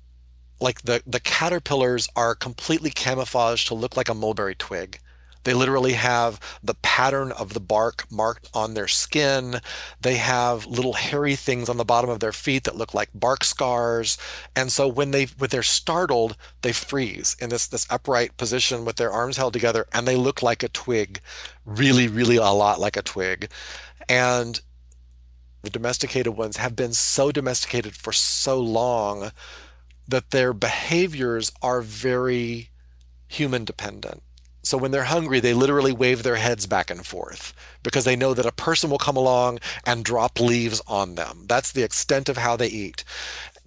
like 0.60 0.84
the 0.84 1.02
the 1.06 1.20
caterpillars 1.20 2.08
are 2.16 2.36
completely 2.36 2.92
camouflaged 2.92 3.68
to 3.68 3.74
look 3.74 3.98
like 3.98 4.10
a 4.10 4.14
mulberry 4.14 4.56
twig 4.56 5.00
they 5.44 5.54
literally 5.54 5.94
have 5.94 6.40
the 6.64 6.76
pattern 6.76 7.32
of 7.32 7.54
the 7.54 7.60
bark 7.60 8.06
marked 8.12 8.50
on 8.54 8.74
their 8.74 8.88
skin. 8.88 9.62
They 10.02 10.16
have 10.16 10.66
little 10.66 10.94
hairy 10.94 11.36
things 11.36 11.70
on 11.70 11.78
the 11.78 11.86
bottom 11.86 12.10
of 12.10 12.20
their 12.20 12.32
feet 12.32 12.64
that 12.64 12.76
look 12.76 12.94
like 12.94 13.10
bark 13.14 13.44
scars. 13.44 14.18
And 14.56 14.72
so 14.72 14.88
when 14.88 15.12
they 15.12 15.26
when 15.26 15.50
they're 15.50 15.64
startled, 15.64 16.38
they 16.62 16.72
freeze 16.72 17.36
in 17.40 17.50
this 17.50 17.68
this 17.68 17.88
upright 17.90 18.38
position 18.38 18.86
with 18.86 18.96
their 18.96 19.12
arms 19.12 19.38
held 19.38 19.54
together 19.54 19.86
and 19.94 20.08
they 20.08 20.16
look 20.16 20.42
like 20.42 20.64
a 20.64 20.70
twig, 20.70 21.20
really 21.66 22.08
really 22.08 22.38
a 22.38 22.46
lot 22.46 22.80
like 22.80 22.98
a 22.98 23.02
twig. 23.02 23.50
And 24.10 24.62
the 25.62 25.70
domesticated 25.70 26.36
ones 26.36 26.58
have 26.58 26.76
been 26.76 26.94
so 26.94 27.32
domesticated 27.32 27.96
for 27.96 28.12
so 28.12 28.60
long 28.60 29.32
that 30.08 30.32
their 30.32 30.54
behaviors 30.54 31.52
are 31.62 31.82
very 31.82 32.70
human 33.28 33.64
dependent. 33.64 34.22
So 34.64 34.78
when 34.78 34.92
they're 34.92 35.04
hungry, 35.04 35.40
they 35.42 35.54
literally 35.54 35.92
wave 35.92 36.24
their 36.24 36.38
heads 36.38 36.68
back 36.68 36.90
and 36.90 37.06
forth 37.06 37.54
because 37.84 38.06
they 38.06 38.16
know 38.16 38.34
that 38.34 38.46
a 38.46 38.52
person 38.52 38.90
will 38.90 38.98
come 38.98 39.18
along 39.18 39.60
and 39.86 40.06
drop 40.06 40.40
leaves 40.40 40.82
on 40.88 41.16
them. 41.16 41.46
That's 41.48 41.72
the 41.72 41.84
extent 41.84 42.30
of 42.30 42.38
how 42.38 42.56
they 42.56 42.68
eat. 42.68 43.04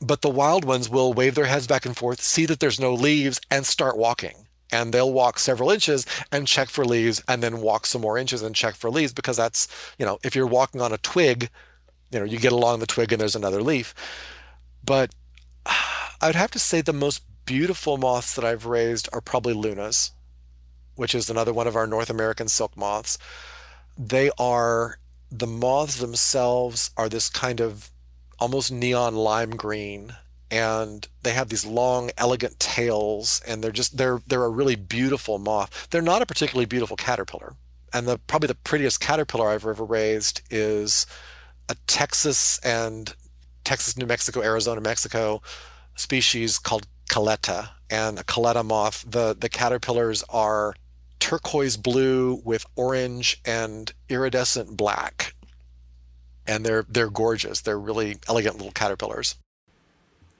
but 0.00 0.20
the 0.22 0.30
wild 0.30 0.64
ones 0.64 0.88
will 0.88 1.12
wave 1.12 1.34
their 1.34 1.46
heads 1.46 1.66
back 1.66 1.86
and 1.86 1.96
forth, 1.96 2.20
see 2.20 2.44
that 2.46 2.60
there's 2.60 2.80
no 2.80 2.92
leaves, 2.92 3.40
and 3.50 3.64
start 3.66 3.96
walking. 3.96 4.46
And 4.72 4.92
they'll 4.92 5.12
walk 5.12 5.38
several 5.38 5.70
inches 5.70 6.04
and 6.32 6.46
check 6.46 6.68
for 6.68 6.84
leaves, 6.84 7.22
and 7.28 7.42
then 7.42 7.60
walk 7.60 7.86
some 7.86 8.02
more 8.02 8.18
inches 8.18 8.42
and 8.42 8.54
check 8.54 8.74
for 8.74 8.90
leaves 8.90 9.12
because 9.12 9.36
that's, 9.38 9.68
you 9.98 10.04
know, 10.04 10.18
if 10.22 10.34
you're 10.36 10.46
walking 10.46 10.80
on 10.82 10.92
a 10.92 10.98
twig, 10.98 11.50
you 12.10 12.18
know, 12.18 12.24
you 12.24 12.38
get 12.38 12.52
along 12.52 12.80
the 12.80 12.86
twig 12.86 13.12
and 13.12 13.20
there's 13.20 13.36
another 13.36 13.62
leaf. 13.62 13.94
But 14.84 15.14
I'd 16.20 16.34
have 16.34 16.50
to 16.52 16.58
say 16.58 16.80
the 16.80 16.92
most 16.92 17.22
beautiful 17.46 17.96
moths 17.96 18.34
that 18.34 18.44
I've 18.44 18.66
raised 18.66 19.08
are 19.12 19.20
probably 19.20 19.52
Lunas, 19.54 20.12
which 20.96 21.14
is 21.14 21.30
another 21.30 21.52
one 21.52 21.66
of 21.66 21.76
our 21.76 21.86
North 21.86 22.10
American 22.10 22.48
silk 22.48 22.76
moths. 22.76 23.18
They 23.96 24.30
are 24.38 24.98
the 25.30 25.46
moths 25.46 25.96
themselves 25.96 26.90
are 26.96 27.08
this 27.08 27.28
kind 27.28 27.60
of 27.60 27.90
almost 28.38 28.70
neon 28.70 29.14
lime 29.14 29.50
green 29.50 30.14
and 30.50 31.08
they 31.22 31.32
have 31.32 31.48
these 31.48 31.66
long 31.66 32.10
elegant 32.16 32.58
tails 32.60 33.40
and 33.46 33.62
they're 33.62 33.72
just 33.72 33.96
they're 33.96 34.20
they're 34.26 34.44
a 34.44 34.50
really 34.50 34.76
beautiful 34.76 35.38
moth 35.38 35.88
they're 35.90 36.02
not 36.02 36.22
a 36.22 36.26
particularly 36.26 36.66
beautiful 36.66 36.96
caterpillar 36.96 37.54
and 37.92 38.06
the 38.06 38.18
probably 38.18 38.46
the 38.46 38.54
prettiest 38.54 39.00
caterpillar 39.00 39.50
i've 39.50 39.66
ever 39.66 39.84
raised 39.84 40.42
is 40.50 41.06
a 41.68 41.74
texas 41.86 42.58
and 42.60 43.14
texas 43.64 43.96
new 43.96 44.06
mexico 44.06 44.40
arizona 44.42 44.80
mexico 44.80 45.42
species 45.96 46.58
called 46.58 46.86
calleta 47.08 47.70
and 47.90 48.18
a 48.18 48.24
calleta 48.24 48.62
moth 48.62 49.04
the 49.08 49.34
the 49.38 49.48
caterpillars 49.48 50.22
are 50.28 50.74
turquoise 51.18 51.76
blue 51.76 52.40
with 52.44 52.66
orange 52.76 53.40
and 53.44 53.92
iridescent 54.08 54.76
black 54.76 55.34
and 56.46 56.64
they're 56.64 56.84
they're 56.88 57.10
gorgeous. 57.10 57.60
They're 57.60 57.78
really 57.78 58.18
elegant 58.28 58.56
little 58.56 58.72
caterpillars. 58.72 59.36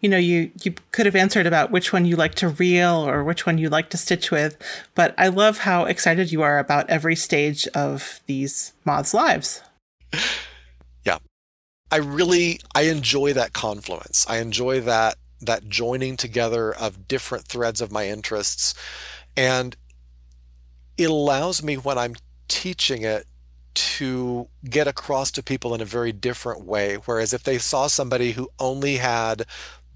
You 0.01 0.09
know, 0.09 0.19
you 0.19 0.51
you 0.63 0.75
could 0.93 1.07
have 1.07 1.17
answered 1.17 1.47
about 1.47 1.71
which 1.71 1.93
one 1.93 2.05
you 2.05 2.17
like 2.17 2.35
to 2.37 2.49
reel 2.49 3.09
or 3.09 3.25
which 3.25 3.47
one 3.47 3.59
you 3.59 3.69
like 3.69 3.91
to 3.91 3.97
stitch 3.97 4.31
with, 4.31 4.57
but 4.95 5.15
I 5.19 5.29
love 5.29 5.59
how 5.59 5.85
excited 5.85 6.31
you 6.31 6.43
are 6.43 6.59
about 6.59 6.89
every 6.91 7.17
stage 7.17 7.67
of 7.69 8.21
these 8.27 8.73
moths' 8.85 9.15
lives. 9.15 9.63
Yeah. 11.05 11.19
I 11.93 11.99
really 11.99 12.59
I 12.75 12.83
enjoy 12.83 13.33
that 13.35 13.53
confluence. 13.53 14.27
I 14.29 14.39
enjoy 14.39 14.81
that 14.81 15.15
that 15.41 15.69
joining 15.69 16.17
together 16.17 16.73
of 16.73 17.07
different 17.07 17.45
threads 17.45 17.81
of 17.81 17.93
my 17.93 18.09
interests 18.09 18.75
and 19.37 19.77
it 20.97 21.11
allows 21.11 21.63
me 21.63 21.77
when 21.77 21.99
I'm 21.99 22.15
teaching 22.49 23.03
it 23.03 23.27
to 23.75 24.49
get 24.65 24.89
across 24.89 25.31
to 25.33 25.43
people 25.43 25.75
in 25.75 25.81
a 25.81 25.85
very 25.85 26.13
different 26.13 26.65
way. 26.65 26.97
Whereas 26.97 27.35
if 27.35 27.43
they 27.43 27.59
saw 27.59 27.87
somebody 27.87 28.33
who 28.33 28.49
only 28.59 28.97
had 28.97 29.45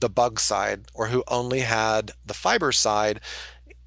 the 0.01 0.11
bug 0.11 0.39
side 0.39 0.83
or 0.95 1.09
who 1.09 1.25
only 1.29 1.61
had 1.61 2.13
the 2.25 2.35
fiber 2.35 2.73
side, 2.73 3.21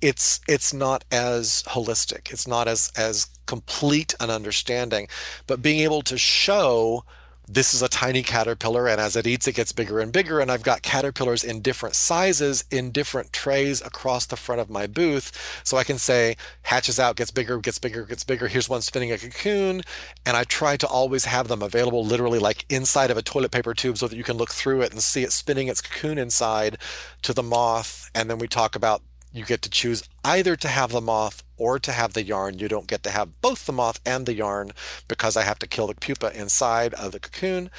it's 0.02 0.42
it's 0.48 0.74
not 0.74 1.06
as 1.12 1.64
holistic. 1.68 2.32
It's 2.32 2.48
not 2.48 2.68
as 2.68 2.92
as 2.98 3.28
complete 3.46 4.16
an 4.20 4.30
understanding. 4.30 5.08
But 5.48 5.62
being 5.62 5.80
able 5.80 6.02
to 6.04 6.18
show 6.18 7.06
this 7.48 7.74
is 7.74 7.82
a 7.82 7.90
tiny 7.90 8.24
caterpillar 8.24 8.88
and 8.88 9.02
as 9.02 9.16
it 9.16 9.28
eats 9.28 9.48
it 9.48 9.56
gets 9.56 9.72
bigger 9.72 10.00
and 10.00 10.12
bigger 10.12 10.40
and 10.40 10.52
i've 10.52 10.64
got 10.64 10.82
caterpillars 10.82 11.44
in 11.44 11.62
different 11.62 11.96
sizes 11.96 12.64
in 12.72 12.92
different 12.92 13.34
trays 13.34 13.82
across 13.82 14.26
the 14.26 14.38
front 14.38 14.62
of 14.62 14.70
my 14.70 14.88
booth. 14.88 15.62
So 15.64 15.78
i 15.78 15.84
can 15.84 15.98
say 15.98 16.38
hatches 16.64 17.00
out 17.00 17.16
gets 17.16 17.32
bigger 17.32 17.58
gets 17.60 17.80
bigger 17.80 18.04
gets 18.04 18.24
bigger. 18.24 18.48
Here's 18.48 18.70
one 18.70 18.82
spinning 18.82 19.12
a 19.12 19.18
cocoon. 19.18 19.82
And 20.26 20.38
i 20.38 20.44
try 20.44 20.78
to 20.78 20.88
always 20.88 21.26
have 21.26 21.48
them 21.48 21.62
available 21.62 22.06
literally 22.06 22.40
like 22.40 22.66
inside 22.70 23.12
of 23.12 23.18
a 23.18 23.22
toilet 23.22 23.52
paper 23.52 23.74
tube 23.74 23.98
so 23.98 24.08
that 24.08 24.16
you 24.16 24.24
can 24.24 24.38
look 24.38 24.52
through 24.52 24.82
it 24.82 24.92
and 24.92 25.02
see 25.04 25.24
it 25.24 25.32
spinning 25.32 25.68
its 25.68 25.82
cocoon 25.82 26.18
inside 26.18 26.78
to 27.24 27.34
the 27.34 27.44
moth. 27.44 28.10
And 28.16 28.30
then 28.30 28.38
we 28.38 28.48
talk 28.48 28.76
about 28.76 29.02
you 29.34 29.44
get 29.44 29.62
to 29.64 29.70
choose 29.70 30.04
either 30.24 30.56
to 30.56 30.68
have 30.68 30.92
the 30.92 31.02
moth 31.02 31.44
or 31.58 31.80
to 31.80 31.92
have 31.92 32.14
the 32.14 32.24
yarn. 32.24 32.60
You 32.60 32.68
don't 32.68 32.88
get 32.88 33.04
to 33.04 33.10
have 33.10 33.42
both 33.42 33.66
the 33.66 33.74
moth 33.74 34.00
and 34.06 34.26
the 34.26 34.36
yarn 34.36 34.72
because 35.08 35.36
I 35.36 35.42
have 35.42 35.60
to 35.60 35.68
kill 35.68 35.88
the 35.88 35.96
pupa 35.96 36.40
inside 36.40 36.94
of 36.94 37.12
the 37.12 37.20
cocoon. 37.20 37.70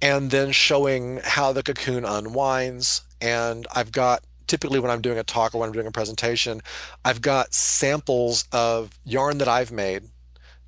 And 0.00 0.30
then 0.30 0.52
showing 0.52 1.20
how 1.22 1.52
the 1.52 1.62
cocoon 1.62 2.04
unwinds. 2.04 3.02
And 3.20 3.66
I've 3.74 3.92
got 3.92 4.24
typically 4.46 4.80
when 4.80 4.90
I'm 4.90 5.02
doing 5.02 5.18
a 5.18 5.24
talk 5.24 5.54
or 5.54 5.60
when 5.60 5.68
I'm 5.68 5.74
doing 5.74 5.86
a 5.86 5.92
presentation, 5.92 6.62
I've 7.04 7.20
got 7.20 7.52
samples 7.52 8.44
of 8.50 8.98
yarn 9.04 9.38
that 9.38 9.48
I've 9.48 9.70
made, 9.70 10.04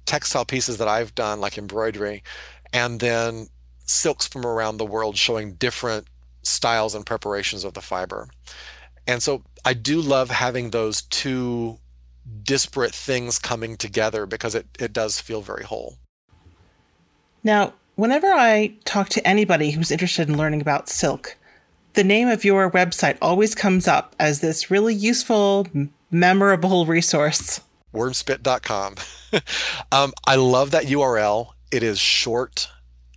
textile 0.05 0.45
pieces 0.45 0.77
that 0.79 0.89
I've 0.89 1.15
done, 1.15 1.41
like 1.41 1.57
embroidery, 1.57 2.23
and 2.73 3.01
then 3.01 3.49
silks 3.87 4.27
from 4.27 4.45
around 4.45 4.77
the 4.77 4.85
world 4.85 5.17
showing 5.17 5.55
different 5.55 6.07
styles 6.43 6.95
and 6.95 7.07
preparations 7.07 7.65
of 7.65 7.75
the 7.75 7.81
fiber. 7.81 8.29
And 9.07 9.23
so 9.23 9.43
I 9.65 9.75
do 9.75 10.01
love 10.01 10.31
having 10.31 10.71
those 10.71 11.03
two 11.03 11.79
disparate 12.43 12.95
things 12.95 13.39
coming 13.39 13.77
together 13.77 14.27
because 14.27 14.55
it, 14.55 14.67
it 14.79 14.93
does 14.93 15.21
feel 15.21 15.41
very 15.41 15.65
whole. 15.65 15.99
Now, 17.43 17.73
whenever 17.97 18.29
I 18.29 18.75
talk 18.85 19.09
to 19.11 19.27
anybody 19.27 19.71
who's 19.71 19.91
interested 19.91 20.29
in 20.29 20.37
learning 20.37 20.61
about 20.61 20.89
silk, 20.89 21.37
the 21.95 22.05
name 22.05 22.29
of 22.29 22.45
your 22.45 22.71
website 22.71 23.19
always 23.21 23.55
comes 23.55 23.89
up 23.89 24.15
as 24.19 24.41
this 24.41 24.71
really 24.71 24.95
useful, 24.95 25.67
memorable 26.11 26.87
resource. 26.87 27.61
Wormspit.com. 27.93 28.97
um, 29.93 30.13
I 30.27 30.37
love 30.37 30.71
that 30.71 30.85
URL. 30.85 31.49
It 31.73 31.83
is 31.83 31.99
short, 31.99 32.69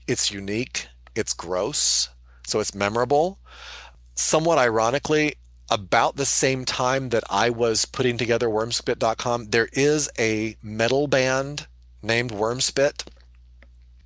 it's 0.08 0.32
unique, 0.32 0.88
it's 1.16 1.34
gross, 1.34 2.10
so 2.46 2.60
it's 2.60 2.74
memorable. 2.74 3.40
Somewhat 4.16 4.58
ironically, 4.58 5.36
about 5.70 6.16
the 6.16 6.26
same 6.26 6.66
time 6.66 7.10
that 7.10 7.24
I 7.30 7.50
was 7.50 7.86
putting 7.86 8.18
together 8.18 8.48
wormspit.com, 8.48 9.50
there 9.50 9.70
is 9.74 10.10
a 10.20 10.56
metal 10.62 11.08
band 11.08 11.68
named 12.02 12.32
Wormspit. 12.32 13.06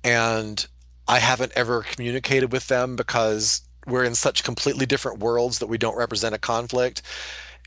And 0.04 0.66
I 1.06 1.18
haven't 1.18 1.52
ever 1.56 1.82
communicated 1.82 2.52
with 2.52 2.68
them 2.68 2.96
because 2.96 3.62
we're 3.86 4.04
in 4.04 4.14
such 4.14 4.44
completely 4.44 4.86
different 4.86 5.18
worlds 5.18 5.58
that 5.58 5.66
we 5.66 5.78
don't 5.78 5.96
represent 5.96 6.34
a 6.34 6.38
conflict. 6.38 7.02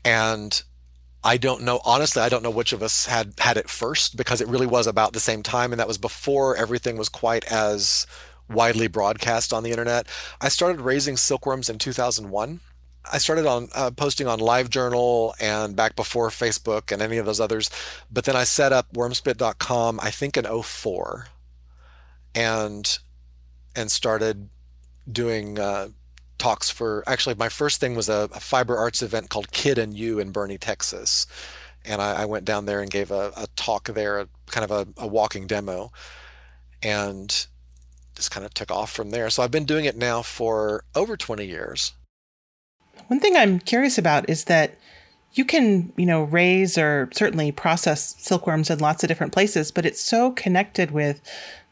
And 0.04 0.62
I 1.24 1.36
don't 1.36 1.62
know, 1.62 1.80
honestly, 1.84 2.22
I 2.22 2.28
don't 2.28 2.42
know 2.42 2.50
which 2.50 2.72
of 2.72 2.82
us 2.82 3.06
had 3.06 3.34
had 3.38 3.56
it 3.56 3.68
first 3.68 4.16
because 4.16 4.40
it 4.40 4.48
really 4.48 4.66
was 4.66 4.86
about 4.86 5.12
the 5.12 5.20
same 5.20 5.42
time. 5.42 5.72
And 5.72 5.78
that 5.78 5.88
was 5.88 5.98
before 5.98 6.56
everything 6.56 6.96
was 6.96 7.08
quite 7.08 7.44
as 7.44 8.06
widely 8.48 8.86
broadcast 8.86 9.52
on 9.52 9.62
the 9.62 9.70
internet. 9.70 10.06
I 10.40 10.48
started 10.48 10.80
raising 10.80 11.16
silkworms 11.16 11.68
in 11.68 11.78
2001 11.78 12.60
I 13.10 13.18
started 13.18 13.46
on 13.46 13.68
uh, 13.74 13.90
posting 13.90 14.26
on 14.26 14.38
LiveJournal 14.38 15.34
and 15.40 15.74
back 15.74 15.96
before 15.96 16.28
Facebook 16.28 16.92
and 16.92 17.02
any 17.02 17.18
of 17.18 17.26
those 17.26 17.40
others. 17.40 17.70
But 18.10 18.24
then 18.24 18.36
I 18.36 18.44
set 18.44 18.72
up 18.72 18.92
wormspit.com, 18.92 20.00
I 20.00 20.10
think 20.10 20.36
in 20.36 20.44
04 20.44 21.26
and 22.34 22.98
and 23.74 23.90
started 23.90 24.48
doing 25.10 25.58
uh, 25.58 25.88
talks 26.38 26.70
for 26.70 27.02
actually 27.06 27.34
my 27.34 27.48
first 27.48 27.80
thing 27.80 27.94
was 27.94 28.08
a, 28.08 28.28
a, 28.32 28.40
fiber 28.40 28.76
arts 28.76 29.02
event 29.02 29.30
called 29.30 29.50
Kid 29.50 29.78
and 29.78 29.94
Ewe 29.94 30.18
in 30.18 30.32
Boerne, 30.32 30.58
Texas. 30.58 31.26
And 31.84 32.00
I, 32.00 32.22
I 32.22 32.24
went 32.26 32.44
down 32.44 32.66
there 32.66 32.80
and 32.80 32.90
gave 32.90 33.10
a, 33.10 33.32
a 33.36 33.46
talk 33.56 33.88
there, 33.88 34.20
a, 34.20 34.28
kind 34.46 34.64
of 34.64 34.70
a, 34.70 35.02
a 35.02 35.06
walking 35.06 35.46
demo. 35.46 35.90
And 36.82 37.46
just 38.14 38.30
kind 38.30 38.44
of 38.44 38.52
took 38.52 38.70
off 38.70 38.92
from 38.92 39.10
there. 39.10 39.30
So 39.30 39.42
I've 39.42 39.50
been 39.50 39.64
doing 39.64 39.84
it 39.84 39.96
now 39.96 40.20
for 40.22 40.84
over 40.94 41.16
20 41.16 41.46
years 41.46 41.94
one 43.08 43.20
thing 43.20 43.36
I'm 43.36 43.58
curious 43.58 43.98
about 43.98 44.28
is 44.28 44.44
that 44.44 44.76
you 45.34 45.44
can, 45.44 45.92
you 45.96 46.06
know, 46.06 46.24
raise 46.24 46.76
or 46.76 47.08
certainly 47.12 47.52
process 47.52 48.14
silkworms 48.18 48.70
in 48.70 48.78
lots 48.78 49.02
of 49.02 49.08
different 49.08 49.32
places, 49.32 49.70
but 49.70 49.86
it's 49.86 50.02
so 50.02 50.32
connected 50.32 50.90
with 50.90 51.20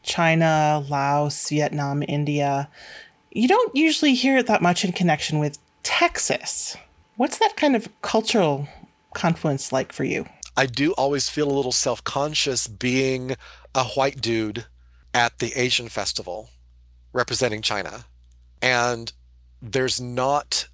China, 0.03 0.83
Laos, 0.89 1.49
Vietnam, 1.49 2.03
India. 2.07 2.69
You 3.31 3.47
don't 3.47 3.75
usually 3.75 4.15
hear 4.15 4.37
it 4.37 4.47
that 4.47 4.61
much 4.61 4.83
in 4.83 4.91
connection 4.91 5.39
with 5.39 5.59
Texas. 5.83 6.75
What's 7.17 7.37
that 7.37 7.55
kind 7.55 7.75
of 7.75 7.87
cultural 8.01 8.67
confluence 9.13 9.71
like 9.71 9.93
for 9.93 10.03
you? 10.03 10.25
I 10.57 10.65
do 10.65 10.91
always 10.93 11.29
feel 11.29 11.49
a 11.49 11.53
little 11.53 11.71
self 11.71 12.03
conscious 12.03 12.67
being 12.67 13.35
a 13.75 13.83
white 13.83 14.21
dude 14.21 14.65
at 15.13 15.39
the 15.39 15.53
Asian 15.55 15.87
festival 15.87 16.49
representing 17.13 17.61
China. 17.61 18.05
And 18.61 19.11
there's 19.61 20.01
not 20.01 20.67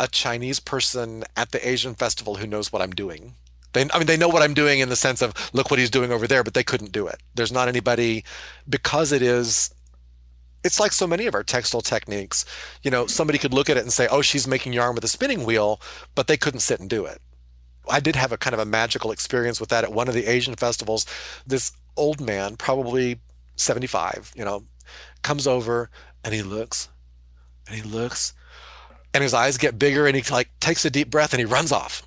a 0.00 0.08
Chinese 0.08 0.60
person 0.60 1.24
at 1.36 1.50
the 1.50 1.68
Asian 1.68 1.94
festival 1.94 2.36
who 2.36 2.46
knows 2.46 2.72
what 2.72 2.82
I'm 2.82 2.92
doing. 2.92 3.34
They, 3.72 3.86
I 3.92 3.98
mean, 3.98 4.06
they 4.06 4.16
know 4.16 4.28
what 4.28 4.42
I'm 4.42 4.54
doing 4.54 4.80
in 4.80 4.88
the 4.88 4.96
sense 4.96 5.20
of 5.20 5.34
look 5.52 5.70
what 5.70 5.78
he's 5.78 5.90
doing 5.90 6.12
over 6.12 6.26
there, 6.26 6.42
but 6.42 6.54
they 6.54 6.64
couldn't 6.64 6.92
do 6.92 7.06
it. 7.06 7.20
There's 7.34 7.52
not 7.52 7.68
anybody 7.68 8.24
because 8.68 9.12
it 9.12 9.22
is. 9.22 9.74
It's 10.64 10.80
like 10.80 10.92
so 10.92 11.06
many 11.06 11.26
of 11.26 11.34
our 11.34 11.44
textile 11.44 11.80
techniques. 11.80 12.44
You 12.82 12.90
know, 12.90 13.06
somebody 13.06 13.38
could 13.38 13.54
look 13.54 13.70
at 13.70 13.76
it 13.76 13.82
and 13.82 13.92
say, 13.92 14.08
"Oh, 14.10 14.22
she's 14.22 14.46
making 14.46 14.72
yarn 14.72 14.94
with 14.94 15.04
a 15.04 15.08
spinning 15.08 15.44
wheel," 15.44 15.80
but 16.14 16.26
they 16.26 16.36
couldn't 16.36 16.60
sit 16.60 16.80
and 16.80 16.88
do 16.88 17.04
it. 17.04 17.20
I 17.88 18.00
did 18.00 18.16
have 18.16 18.32
a 18.32 18.38
kind 18.38 18.54
of 18.54 18.60
a 18.60 18.64
magical 18.64 19.10
experience 19.10 19.60
with 19.60 19.68
that 19.70 19.84
at 19.84 19.92
one 19.92 20.08
of 20.08 20.14
the 20.14 20.26
Asian 20.26 20.54
festivals. 20.56 21.06
This 21.46 21.72
old 21.96 22.20
man, 22.20 22.56
probably 22.56 23.20
75, 23.56 24.32
you 24.34 24.44
know, 24.44 24.64
comes 25.22 25.46
over 25.46 25.90
and 26.24 26.34
he 26.34 26.42
looks 26.42 26.88
and 27.66 27.76
he 27.76 27.82
looks 27.82 28.32
and 29.14 29.22
his 29.22 29.34
eyes 29.34 29.58
get 29.58 29.78
bigger 29.78 30.06
and 30.06 30.16
he 30.16 30.32
like 30.32 30.50
takes 30.60 30.84
a 30.84 30.90
deep 30.90 31.10
breath 31.10 31.32
and 31.32 31.40
he 31.40 31.46
runs 31.46 31.72
off. 31.72 32.02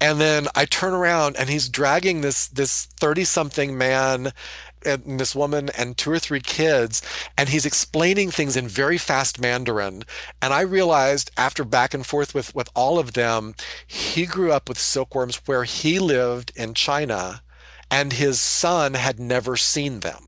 And 0.00 0.20
then 0.20 0.46
I 0.54 0.64
turn 0.64 0.94
around 0.94 1.36
and 1.36 1.48
he's 1.48 1.68
dragging 1.68 2.20
this 2.20 2.46
this 2.48 2.86
30 3.00 3.24
something 3.24 3.76
man 3.76 4.32
and 4.84 5.18
this 5.18 5.34
woman 5.34 5.70
and 5.76 5.96
two 5.96 6.10
or 6.10 6.18
three 6.18 6.40
kids 6.40 7.02
and 7.36 7.48
he's 7.48 7.66
explaining 7.66 8.30
things 8.30 8.56
in 8.56 8.68
very 8.68 8.96
fast 8.96 9.40
mandarin 9.40 10.04
and 10.40 10.54
i 10.54 10.60
realized 10.60 11.30
after 11.36 11.64
back 11.64 11.94
and 11.94 12.06
forth 12.06 12.34
with 12.34 12.54
with 12.54 12.68
all 12.74 12.98
of 12.98 13.14
them 13.14 13.54
he 13.86 14.24
grew 14.24 14.52
up 14.52 14.68
with 14.68 14.78
silkworms 14.78 15.42
where 15.46 15.64
he 15.64 15.98
lived 15.98 16.52
in 16.54 16.74
china 16.74 17.42
and 17.90 18.14
his 18.14 18.40
son 18.40 18.94
had 18.94 19.18
never 19.18 19.56
seen 19.56 20.00
them 20.00 20.26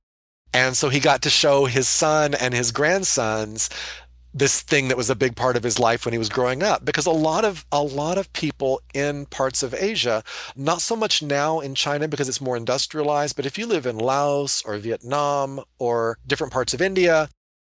and 0.53 0.77
so 0.77 0.89
he 0.89 0.99
got 0.99 1.23
to 1.23 1.31
show 1.31 1.67
his 1.67 1.89
son 1.89 2.35
and 2.35 2.53
his 2.53 2.73
grandsons 2.73 3.71
this 4.33 4.63
thing 4.63 4.89
that 4.89 4.97
was 4.97 5.11
a 5.11 5.17
big 5.17 5.35
part 5.35 5.57
of 5.57 5.63
his 5.63 5.79
life 5.79 6.05
when 6.05 6.13
he 6.13 6.19
was 6.19 6.29
growing 6.29 6.63
up. 6.63 6.85
Because 6.85 7.07
a 7.07 7.11
lot 7.11 7.45
of 7.45 7.67
a 7.73 7.83
lot 7.83 8.19
of 8.19 8.33
people 8.33 8.81
in 8.95 9.27
parts 9.27 9.63
of 9.63 9.75
Asia 9.75 10.23
not 10.57 10.81
so 10.81 10.97
much 10.97 11.23
now 11.23 11.61
in 11.61 11.75
China 11.75 12.07
because 12.09 12.29
it's 12.29 12.41
more 12.41 12.57
industrialized 12.57 13.37
but 13.37 13.47
if 13.47 13.59
you 13.59 13.67
live 13.67 13.87
in 13.87 13.99
Laos 13.99 14.63
or 14.65 14.77
Vietnam 14.79 15.61
or 15.79 16.19
different 16.27 16.53
parts 16.53 16.75
of 16.75 16.81
India 16.81 17.29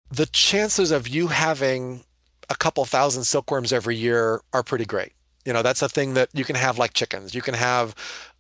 the 0.10 0.26
chances 0.26 0.92
of 0.92 1.08
you 1.08 1.28
having 1.28 2.04
a 2.50 2.56
couple 2.56 2.84
thousand 2.86 3.24
silkworms 3.24 3.72
every 3.72 3.96
year 3.96 4.42
are 4.52 4.64
pretty 4.64 4.86
great. 4.86 5.14
You 5.46 5.54
know 5.54 5.64
that's 5.64 5.82
a 5.82 5.90
thing 5.90 6.14
that 6.14 6.30
you 6.34 6.44
can 6.44 6.56
have 6.56 6.78
like 6.78 6.94
chickens. 6.94 7.34
You 7.34 7.42
can 7.42 7.56
have 7.56 7.96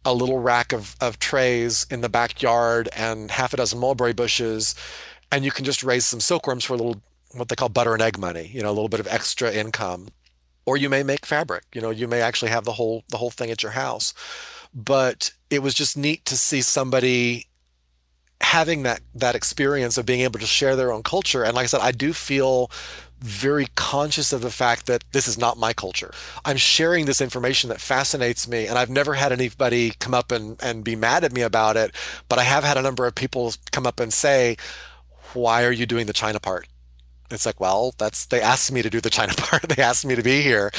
a 0.05 0.13
little 0.13 0.39
rack 0.39 0.73
of, 0.73 0.95
of 0.99 1.19
trays 1.19 1.85
in 1.89 2.01
the 2.01 2.09
backyard 2.09 2.89
and 2.95 3.31
half 3.31 3.53
a 3.53 3.57
dozen 3.57 3.79
mulberry 3.79 4.13
bushes 4.13 4.75
and 5.31 5.45
you 5.45 5.51
can 5.51 5.63
just 5.63 5.83
raise 5.83 6.05
some 6.05 6.19
silkworms 6.19 6.65
for 6.65 6.73
a 6.73 6.77
little 6.77 7.01
what 7.33 7.49
they 7.49 7.55
call 7.55 7.69
butter 7.69 7.93
and 7.93 8.01
egg 8.01 8.17
money, 8.17 8.49
you 8.53 8.61
know, 8.61 8.69
a 8.69 8.73
little 8.73 8.89
bit 8.89 8.99
of 8.99 9.07
extra 9.07 9.51
income. 9.51 10.09
Or 10.65 10.77
you 10.77 10.89
may 10.89 11.01
make 11.03 11.25
fabric, 11.25 11.63
you 11.73 11.81
know, 11.81 11.89
you 11.89 12.07
may 12.07 12.21
actually 12.21 12.51
have 12.51 12.65
the 12.65 12.73
whole 12.73 13.03
the 13.09 13.17
whole 13.17 13.31
thing 13.31 13.49
at 13.49 13.63
your 13.63 13.71
house. 13.71 14.13
But 14.73 15.33
it 15.49 15.63
was 15.63 15.73
just 15.73 15.97
neat 15.97 16.23
to 16.25 16.37
see 16.37 16.61
somebody 16.61 17.47
having 18.41 18.83
that 18.83 19.01
that 19.13 19.35
experience 19.35 19.97
of 19.97 20.05
being 20.05 20.21
able 20.21 20.39
to 20.39 20.45
share 20.45 20.75
their 20.75 20.91
own 20.91 21.03
culture. 21.03 21.43
And 21.43 21.55
like 21.55 21.63
I 21.63 21.67
said, 21.67 21.81
I 21.81 21.91
do 21.91 22.13
feel 22.13 22.69
very 23.21 23.67
conscious 23.75 24.33
of 24.33 24.41
the 24.41 24.49
fact 24.49 24.87
that 24.87 25.03
this 25.11 25.27
is 25.27 25.37
not 25.37 25.57
my 25.57 25.73
culture. 25.73 26.11
I'm 26.43 26.57
sharing 26.57 27.05
this 27.05 27.21
information 27.21 27.69
that 27.69 27.79
fascinates 27.79 28.47
me, 28.47 28.65
and 28.65 28.79
I've 28.79 28.89
never 28.89 29.13
had 29.13 29.31
anybody 29.31 29.91
come 29.99 30.13
up 30.13 30.31
and, 30.31 30.61
and 30.61 30.83
be 30.83 30.95
mad 30.95 31.23
at 31.23 31.31
me 31.31 31.41
about 31.41 31.77
it. 31.77 31.93
But 32.27 32.39
I 32.39 32.43
have 32.43 32.63
had 32.63 32.77
a 32.77 32.81
number 32.81 33.05
of 33.05 33.13
people 33.13 33.53
come 33.71 33.85
up 33.85 33.99
and 33.99 34.11
say, 34.11 34.57
Why 35.33 35.63
are 35.63 35.71
you 35.71 35.85
doing 35.85 36.07
the 36.07 36.13
China 36.13 36.39
part? 36.39 36.67
It's 37.31 37.45
like, 37.45 37.59
well, 37.59 37.93
that's 37.97 38.25
they 38.25 38.41
asked 38.41 38.71
me 38.71 38.81
to 38.81 38.89
do 38.89 39.01
the 39.01 39.09
China 39.09 39.33
part. 39.37 39.63
they 39.63 39.81
asked 39.81 40.05
me 40.05 40.15
to 40.15 40.23
be 40.23 40.41
here. 40.41 40.71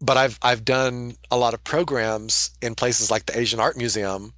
But 0.00 0.16
I've 0.16 0.38
I've 0.42 0.64
done 0.64 1.16
a 1.30 1.36
lot 1.36 1.54
of 1.54 1.64
programs 1.64 2.50
in 2.60 2.74
places 2.74 3.10
like 3.10 3.26
the 3.26 3.38
Asian 3.38 3.60
Art 3.60 3.76
Museum 3.76 4.34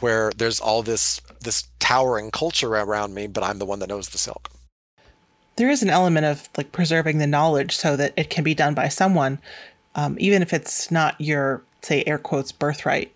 where 0.00 0.30
there's 0.36 0.60
all 0.60 0.82
this 0.82 1.20
this 1.40 1.64
towering 1.78 2.30
culture 2.30 2.74
around 2.74 3.14
me, 3.14 3.26
but 3.26 3.42
I'm 3.42 3.58
the 3.58 3.66
one 3.66 3.78
that 3.78 3.88
knows 3.88 4.08
the 4.08 4.18
silk. 4.18 4.50
There 5.56 5.70
is 5.70 5.82
an 5.82 5.90
element 5.90 6.26
of 6.26 6.48
like 6.56 6.72
preserving 6.72 7.18
the 7.18 7.26
knowledge 7.26 7.74
so 7.76 7.96
that 7.96 8.12
it 8.16 8.28
can 8.28 8.44
be 8.44 8.54
done 8.54 8.74
by 8.74 8.88
someone, 8.88 9.38
um, 9.94 10.16
even 10.18 10.42
if 10.42 10.52
it's 10.52 10.90
not 10.90 11.18
your 11.20 11.62
say 11.82 12.04
air 12.06 12.18
quotes 12.18 12.52
birthright. 12.52 13.14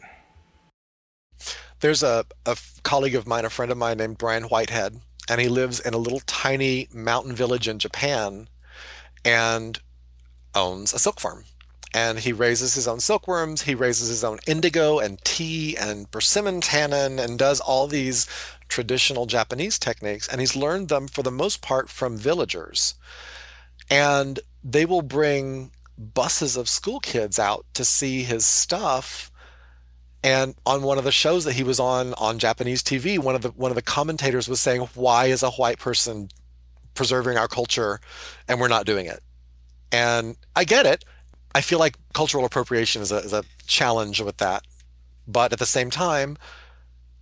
There's 1.80 2.03
a, 2.03 2.26
a 2.46 2.57
colleague 2.82 3.14
of 3.14 3.26
mine, 3.26 3.44
a 3.44 3.51
friend 3.51 3.72
of 3.72 3.78
mine 3.78 3.98
named 3.98 4.18
Bryan 4.18 4.44
Whitehead, 4.44 5.01
and 5.30 5.40
he 5.40 5.48
lives 5.48 5.78
in 5.78 5.94
a 5.94 5.98
little 5.98 6.20
tiny 6.26 6.88
mountain 6.92 7.32
village 7.32 7.68
in 7.68 7.78
Japan 7.78 8.48
and 9.24 9.78
owns 10.56 10.92
a 10.92 10.98
silk 10.98 11.20
farm. 11.20 11.44
And 11.94 12.18
he 12.18 12.32
raises 12.32 12.74
his 12.74 12.88
own 12.88 12.98
silkworms, 12.98 13.62
he 13.62 13.76
raises 13.76 14.08
his 14.08 14.24
own 14.24 14.40
indigo 14.48 14.98
and 14.98 15.22
tea 15.24 15.76
and 15.76 16.10
persimmon 16.10 16.60
tannin 16.60 17.20
and 17.20 17.38
does 17.38 17.60
all 17.60 17.86
these 17.86 18.26
traditional 18.68 19.26
Japanese 19.26 19.78
techniques. 19.78 20.26
And 20.26 20.40
he's 20.40 20.56
learned 20.56 20.88
them 20.88 21.06
for 21.06 21.22
the 21.22 21.30
most 21.30 21.62
part 21.62 21.88
from 21.88 22.16
villagers. 22.16 22.94
And 23.88 24.40
they 24.64 24.84
will 24.84 25.02
bring 25.02 25.70
buses 25.96 26.56
of 26.56 26.68
school 26.68 26.98
kids 26.98 27.38
out 27.38 27.66
to 27.74 27.84
see 27.84 28.24
his 28.24 28.44
stuff 28.44 29.30
and 30.22 30.54
on 30.66 30.82
one 30.82 30.98
of 30.98 31.04
the 31.04 31.12
shows 31.12 31.44
that 31.44 31.54
he 31.54 31.62
was 31.62 31.80
on 31.80 32.14
on 32.14 32.38
Japanese 32.38 32.82
TV, 32.82 33.18
one 33.18 33.34
of 33.34 33.42
the 33.42 33.50
one 33.50 33.70
of 33.70 33.74
the 33.74 33.82
commentators 33.82 34.48
was 34.48 34.60
saying, 34.60 34.82
"Why 34.94 35.26
is 35.26 35.42
a 35.42 35.50
white 35.50 35.78
person 35.78 36.28
preserving 36.94 37.38
our 37.38 37.48
culture 37.48 38.00
and 38.46 38.60
we're 38.60 38.68
not 38.68 38.86
doing 38.86 39.06
it?" 39.06 39.22
And 39.90 40.36
I 40.54 40.64
get 40.64 40.86
it. 40.86 41.04
I 41.54 41.62
feel 41.62 41.78
like 41.78 41.96
cultural 42.12 42.44
appropriation 42.44 43.02
is 43.02 43.10
a, 43.10 43.16
is 43.16 43.32
a 43.32 43.44
challenge 43.66 44.20
with 44.20 44.36
that, 44.36 44.64
but 45.26 45.52
at 45.52 45.58
the 45.58 45.66
same 45.66 45.90
time, 45.90 46.36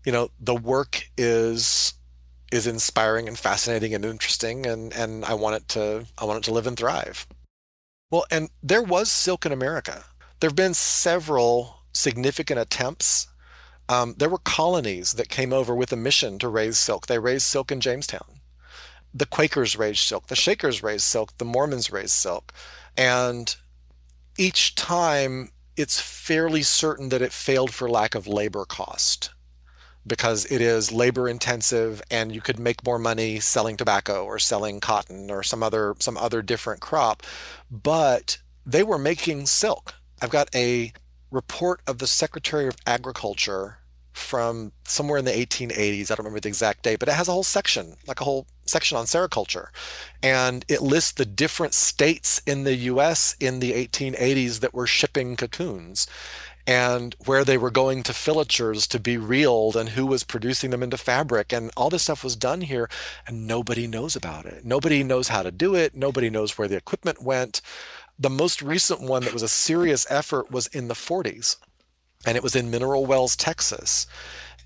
you 0.05 0.13
know, 0.13 0.31
the 0.41 0.55
work 0.55 1.09
is 1.17 1.95
is 2.51 2.67
inspiring 2.67 3.29
and 3.29 3.39
fascinating 3.39 3.95
and 3.95 4.05
interesting, 4.05 4.67
and 4.67 4.93
and 4.93 5.25
I 5.25 5.35
want 5.35 5.57
it 5.57 5.69
to 5.69 6.07
I 6.19 6.25
want 6.25 6.39
it 6.39 6.45
to 6.49 6.53
live 6.53 6.67
and 6.67 6.77
thrive. 6.77 7.27
Well, 8.11 8.25
and 8.31 8.51
there 8.63 8.83
was 8.83 9.11
silk 9.11 9.47
in 9.47 9.53
America. 9.53 10.05
There 10.41 10.49
have 10.49 10.57
been 10.57 10.75
several 10.75 11.78
significant 11.99 12.61
attempts. 12.61 13.27
Um, 13.89 14.15
there 14.19 14.29
were 14.29 14.39
colonies 14.39 15.15
that 15.15 15.29
came 15.29 15.53
over 15.53 15.75
with 15.75 15.93
a 15.93 15.97
mission 15.97 16.39
to 16.39 16.49
raise 16.49 16.79
silk. 16.79 17.07
They 17.07 17.19
raised 17.19 17.47
silk 17.47 17.73
in 17.73 17.81
Jamestown. 17.81 18.41
The 19.13 19.27
Quakers 19.27 19.77
raised 19.77 20.01
silk. 20.01 20.29
The 20.29 20.37
Shakers 20.37 20.83
raised 20.83 21.05
silk. 21.05 21.37
The 21.39 21.45
Mormons 21.45 21.91
raised 21.91 22.13
silk. 22.13 22.53
And 22.97 23.57
each 24.37 24.75
time 24.75 25.51
it's 25.77 26.01
fairly 26.01 26.63
certain 26.63 27.09
that 27.09 27.23
it 27.23 27.33
failed 27.33 27.73
for 27.73 27.89
lack 27.89 28.15
of 28.15 28.27
labor 28.27 28.65
cost 28.65 29.31
because 30.07 30.45
it 30.47 30.61
is 30.61 30.91
labor 30.91 31.29
intensive 31.29 32.03
and 32.11 32.35
you 32.35 32.41
could 32.41 32.59
make 32.59 32.85
more 32.85 32.99
money 32.99 33.39
selling 33.39 33.77
tobacco 33.77 34.25
or 34.25 34.39
selling 34.39 34.81
cotton 34.81 35.31
or 35.31 35.43
some 35.43 35.63
other 35.63 35.95
some 35.99 36.17
other 36.17 36.41
different 36.41 36.81
crop 36.81 37.23
but 37.71 38.39
they 38.65 38.83
were 38.83 38.99
making 38.99 39.45
silk 39.45 39.95
i've 40.23 40.31
got 40.31 40.49
a 40.55 40.93
report 41.31 41.81
of 41.87 41.99
the 41.99 42.07
Secretary 42.07 42.67
of 42.67 42.77
Agriculture 42.87 43.79
from 44.13 44.73
somewhere 44.85 45.19
in 45.19 45.25
the 45.25 45.31
1880s. 45.31 46.11
I 46.11 46.15
don't 46.15 46.19
remember 46.19 46.41
the 46.41 46.49
exact 46.49 46.83
date, 46.83 46.99
but 46.99 47.09
it 47.09 47.15
has 47.15 47.29
a 47.29 47.33
whole 47.33 47.45
section, 47.45 47.97
like 48.07 48.21
a 48.21 48.25
whole 48.25 48.47
section 48.67 48.99
on 48.99 49.05
sericulture. 49.07 49.69
And 50.23 50.65
it 50.69 50.83
lists 50.83 51.13
the 51.13 51.25
different 51.25 51.73
states 51.73 52.43
in 52.45 52.65
the 52.65 52.75
US 52.75 53.37
in 53.41 53.61
the 53.61 53.73
1880s 53.73 54.61
that 54.61 54.75
were 54.75 54.87
shipping 54.87 55.37
cocoons 55.37 56.07
and 56.67 57.17
where 57.25 57.45
they 57.45 57.57
were 57.57 57.71
going 57.71 58.03
to 58.03 58.13
filatures 58.13 58.87
to 58.89 59.01
be 59.01 59.17
reeled 59.17 59.75
and 59.75 59.91
who 59.91 60.05
was 60.05 60.23
producing 60.23 60.69
them 60.71 60.83
into 60.83 60.99
fabric. 60.99 61.51
And 61.51 61.71
all 61.79 61.89
this 61.89 62.03
stuff 62.03 62.23
was 62.23 62.37
done 62.37 62.61
here 62.61 62.91
and 63.27 63.47
nobody 63.47 63.87
knows 63.87 64.15
about 64.15 64.45
it. 64.45 64.67
Nobody 64.67 65.03
knows 65.03 65.29
how 65.29 65.43
to 65.43 65.51
do 65.51 65.75
it. 65.75 65.95
Nobody 65.95 66.29
knows 66.29 66.59
where 66.59 66.69
the 66.69 66.77
equipment 66.77 67.23
went. 67.23 67.63
The 68.19 68.31
most 68.31 68.63
recent 68.63 69.01
one 69.01 69.23
that 69.25 69.33
was 69.33 69.43
a 69.43 69.49
serious 69.49 70.07
effort 70.11 70.51
was 70.51 70.67
in 70.69 70.89
the 70.89 70.95
40s, 70.95 71.57
and 72.27 72.37
it 72.37 72.43
was 72.43 72.57
in 72.57 72.71
Mineral 72.71 73.07
Wells, 73.07 73.37
Texas. 73.37 74.07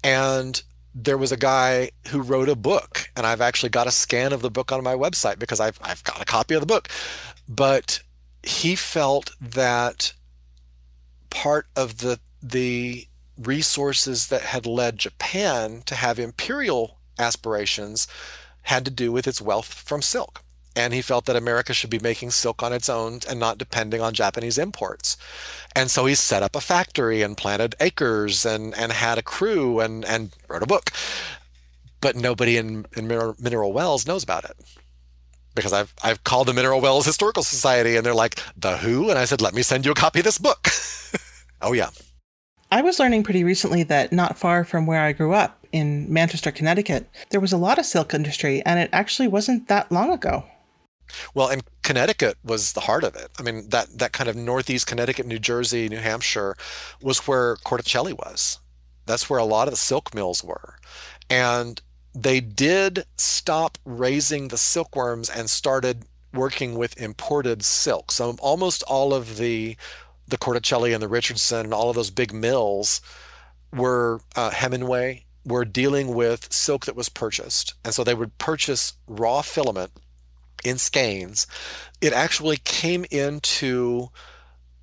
And 0.02 0.62
there 0.94 1.18
was 1.18 1.32
a 1.32 1.36
guy 1.36 1.90
who 2.08 2.22
wrote 2.22 2.48
a 2.48 2.56
book, 2.56 3.10
and 3.14 3.26
I've 3.26 3.40
actually 3.40 3.68
got 3.68 3.86
a 3.86 3.92
scan 3.92 4.32
of 4.32 4.42
the 4.42 4.50
book 4.50 4.72
on 4.72 4.82
my 4.82 4.94
website 4.94 5.38
because 5.38 5.60
I've, 5.60 5.78
I've 5.82 6.04
got 6.04 6.20
a 6.20 6.26
copy 6.26 6.54
of 6.54 6.60
the 6.60 6.66
book. 6.66 6.88
But 7.48 8.02
he 8.42 8.74
felt 8.74 9.32
that 9.40 10.14
part 11.30 11.66
of 11.76 11.98
the 11.98 12.20
the 12.42 13.06
resources 13.38 14.26
that 14.28 14.42
had 14.42 14.66
led 14.66 14.98
Japan 14.98 15.82
to 15.86 15.94
have 15.94 16.18
imperial 16.18 16.98
aspirations 17.18 18.08
had 18.62 18.84
to 18.84 18.90
do 18.90 19.12
with 19.12 19.26
its 19.26 19.40
wealth 19.40 19.72
from 19.72 20.02
silk 20.02 20.42
and 20.74 20.94
he 20.94 21.02
felt 21.02 21.26
that 21.26 21.36
America 21.36 21.74
should 21.74 21.90
be 21.90 21.98
making 21.98 22.30
silk 22.30 22.62
on 22.62 22.72
its 22.72 22.88
own 22.88 23.20
and 23.28 23.38
not 23.38 23.58
depending 23.58 24.00
on 24.00 24.14
Japanese 24.14 24.58
imports. 24.58 25.16
And 25.74 25.90
so 25.90 26.06
he 26.06 26.14
set 26.14 26.42
up 26.42 26.56
a 26.56 26.60
factory 26.60 27.22
and 27.22 27.36
planted 27.36 27.74
acres 27.80 28.44
and, 28.44 28.74
and 28.76 28.92
had 28.92 29.18
a 29.18 29.22
crew 29.22 29.80
and, 29.80 30.04
and 30.04 30.32
wrote 30.48 30.62
a 30.62 30.66
book. 30.66 30.90
But 32.00 32.16
nobody 32.16 32.56
in, 32.56 32.86
in 32.96 33.06
Mineral 33.06 33.72
Wells 33.72 34.06
knows 34.06 34.24
about 34.24 34.44
it. 34.44 34.56
Because 35.54 35.72
I've, 35.72 35.92
I've 36.02 36.24
called 36.24 36.48
the 36.48 36.54
Mineral 36.54 36.80
Wells 36.80 37.04
Historical 37.04 37.42
Society 37.42 37.96
and 37.96 38.04
they're 38.04 38.14
like, 38.14 38.40
the 38.56 38.78
who? 38.78 39.10
And 39.10 39.18
I 39.18 39.26
said, 39.26 39.42
let 39.42 39.54
me 39.54 39.62
send 39.62 39.84
you 39.84 39.92
a 39.92 39.94
copy 39.94 40.20
of 40.20 40.24
this 40.24 40.38
book. 40.38 40.68
oh, 41.62 41.72
yeah. 41.72 41.90
I 42.70 42.80
was 42.80 42.98
learning 42.98 43.22
pretty 43.22 43.44
recently 43.44 43.82
that 43.84 44.12
not 44.12 44.38
far 44.38 44.64
from 44.64 44.86
where 44.86 45.02
I 45.02 45.12
grew 45.12 45.34
up, 45.34 45.62
in 45.72 46.12
Manchester, 46.12 46.52
Connecticut, 46.52 47.08
there 47.30 47.40
was 47.40 47.52
a 47.52 47.56
lot 47.56 47.78
of 47.78 47.86
silk 47.86 48.14
industry, 48.14 48.62
and 48.64 48.78
it 48.78 48.90
actually 48.92 49.26
wasn't 49.26 49.68
that 49.68 49.90
long 49.90 50.12
ago. 50.12 50.44
Well, 51.34 51.48
and 51.48 51.62
Connecticut 51.82 52.38
was 52.44 52.72
the 52.72 52.80
heart 52.80 53.04
of 53.04 53.14
it. 53.16 53.30
I 53.38 53.42
mean, 53.42 53.68
that 53.70 53.98
that 53.98 54.12
kind 54.12 54.28
of 54.28 54.36
northeast 54.36 54.86
Connecticut, 54.86 55.26
New 55.26 55.38
Jersey, 55.38 55.88
New 55.88 55.98
Hampshire 55.98 56.56
was 57.00 57.26
where 57.26 57.56
Corticelli 57.56 58.12
was. 58.12 58.58
That's 59.06 59.28
where 59.28 59.40
a 59.40 59.44
lot 59.44 59.68
of 59.68 59.72
the 59.72 59.78
silk 59.78 60.14
mills 60.14 60.44
were. 60.44 60.76
And 61.28 61.80
they 62.14 62.40
did 62.40 63.04
stop 63.16 63.78
raising 63.84 64.48
the 64.48 64.58
silkworms 64.58 65.28
and 65.30 65.48
started 65.50 66.04
working 66.32 66.76
with 66.76 67.00
imported 67.00 67.64
silk. 67.64 68.10
So 68.10 68.36
almost 68.40 68.82
all 68.84 69.12
of 69.12 69.36
the 69.36 69.76
the 70.26 70.38
Corticelli 70.38 70.94
and 70.94 71.02
the 71.02 71.08
Richardson 71.08 71.66
and 71.66 71.74
all 71.74 71.90
of 71.90 71.96
those 71.96 72.10
big 72.10 72.32
mills 72.32 73.00
were 73.72 74.20
uh, 74.36 74.50
Hemingway 74.50 75.24
were 75.44 75.64
dealing 75.64 76.14
with 76.14 76.52
silk 76.52 76.86
that 76.86 76.96
was 76.96 77.08
purchased, 77.08 77.74
and 77.84 77.92
so 77.92 78.04
they 78.04 78.14
would 78.14 78.38
purchase 78.38 78.94
raw 79.08 79.42
filament 79.42 79.90
in 80.64 80.78
skeins. 80.78 81.46
It 82.00 82.12
actually 82.12 82.58
came 82.58 83.04
into 83.10 84.10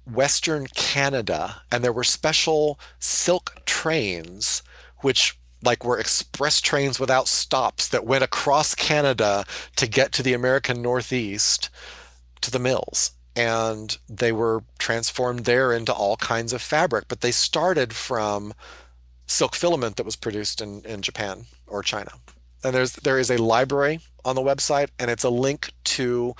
Western 0.06 0.68
Canada, 0.68 1.62
and 1.72 1.84
there 1.84 1.94
were 1.94 2.04
special 2.04 2.80
silk 3.00 3.62
trains 3.66 4.64
which 5.02 5.38
like 5.62 5.84
were 5.84 6.00
express 6.00 6.62
trains 6.62 7.00
without 7.00 7.28
stops 7.28 7.88
that 7.88 8.06
went 8.06 8.24
across 8.24 8.76
Canada 8.76 9.46
to 9.76 9.88
get 9.88 10.12
to 10.14 10.24
the 10.24 10.34
American 10.34 10.82
Northeast 10.82 11.70
to 12.42 12.52
the 12.52 12.60
mills. 12.60 13.12
And 13.36 13.98
they 14.08 14.32
were 14.32 14.64
transformed 14.78 15.46
there 15.46 15.72
into 15.74 15.94
all 15.94 16.18
kinds 16.18 16.54
of 16.54 16.62
fabric, 16.62 17.06
but 17.08 17.22
they 17.22 17.32
started 17.32 17.94
from 17.94 18.54
silk 19.28 19.56
filament 19.56 19.96
that 19.98 20.06
was 20.06 20.16
produced 20.16 20.62
in, 20.62 20.82
in 20.86 21.02
Japan 21.02 21.46
or 21.68 21.84
China. 21.84 22.12
And 22.64 22.76
there's 22.76 22.94
there 22.94 23.20
is 23.20 23.30
a 23.30 23.42
library 23.42 24.00
on 24.26 24.36
the 24.36 24.42
website, 24.42 24.90
and 25.00 25.10
it's 25.10 25.24
a 25.24 25.30
link 25.30 25.72
to 25.86 26.36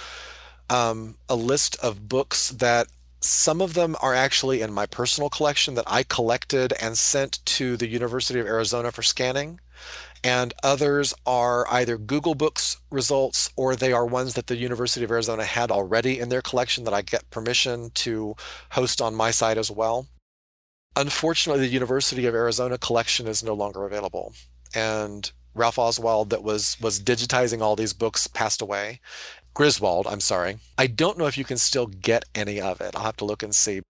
um, 0.70 1.18
a 1.28 1.36
list 1.36 1.78
of 1.84 2.10
books 2.10 2.50
that 2.50 2.88
some 3.22 3.62
of 3.62 3.74
them 3.74 3.96
are 4.02 4.14
actually 4.14 4.62
in 4.62 4.72
my 4.72 4.86
personal 4.86 5.30
collection 5.30 5.76
that 5.76 5.84
I 5.88 6.04
collected 6.04 6.74
and 6.82 6.98
sent 6.98 7.44
to 7.46 7.76
the 7.76 7.88
University 7.88 8.40
of 8.40 8.48
Arizona 8.48 8.92
for 8.92 9.04
scanning. 9.04 9.60
And 10.24 10.54
others 10.64 11.14
are 11.26 11.66
either 11.72 11.98
Google 11.98 12.36
Books 12.36 12.78
results 12.92 13.50
or 13.56 13.76
they 13.76 13.94
are 13.94 14.06
ones 14.06 14.34
that 14.34 14.48
the 14.48 14.58
University 14.58 15.04
of 15.06 15.12
Arizona 15.12 15.46
had 15.46 15.72
already 15.72 16.20
in 16.20 16.30
their 16.30 16.42
collection 16.42 16.84
that 16.84 16.94
I 16.94 17.02
get 17.02 17.30
permission 17.30 17.92
to 17.96 18.36
host 18.72 19.02
on 19.02 19.16
my 19.16 19.32
site 19.32 19.58
as 19.58 19.72
well. 19.72 20.08
Unfortunately, 20.96 21.62
the 21.62 21.74
University 21.74 22.26
of 22.26 22.36
Arizona 22.36 22.78
collection 22.78 23.28
is 23.28 23.44
no 23.44 23.54
longer 23.54 23.86
available. 23.86 24.34
And 24.76 25.32
Ralph 25.54 25.80
Oswald, 25.80 26.30
that 26.30 26.44
was 26.44 26.78
was 26.80 27.00
digitizing 27.00 27.62
all 27.62 27.76
these 27.76 27.94
books, 27.94 28.28
passed 28.28 28.62
away, 28.62 29.00
Griswold, 29.54 30.08
I'm 30.08 30.22
sorry. 30.22 30.58
I 30.78 30.88
don't 30.88 31.18
know 31.18 31.26
if 31.26 31.38
you 31.38 31.44
can 31.44 31.58
still 31.58 31.88
get 31.88 32.24
any 32.34 32.62
of 32.62 32.80
it. 32.80 32.96
I'll 32.96 33.04
have 33.04 33.18
to 33.18 33.26
look 33.26 33.44
and 33.44 33.54
see. 33.54 33.82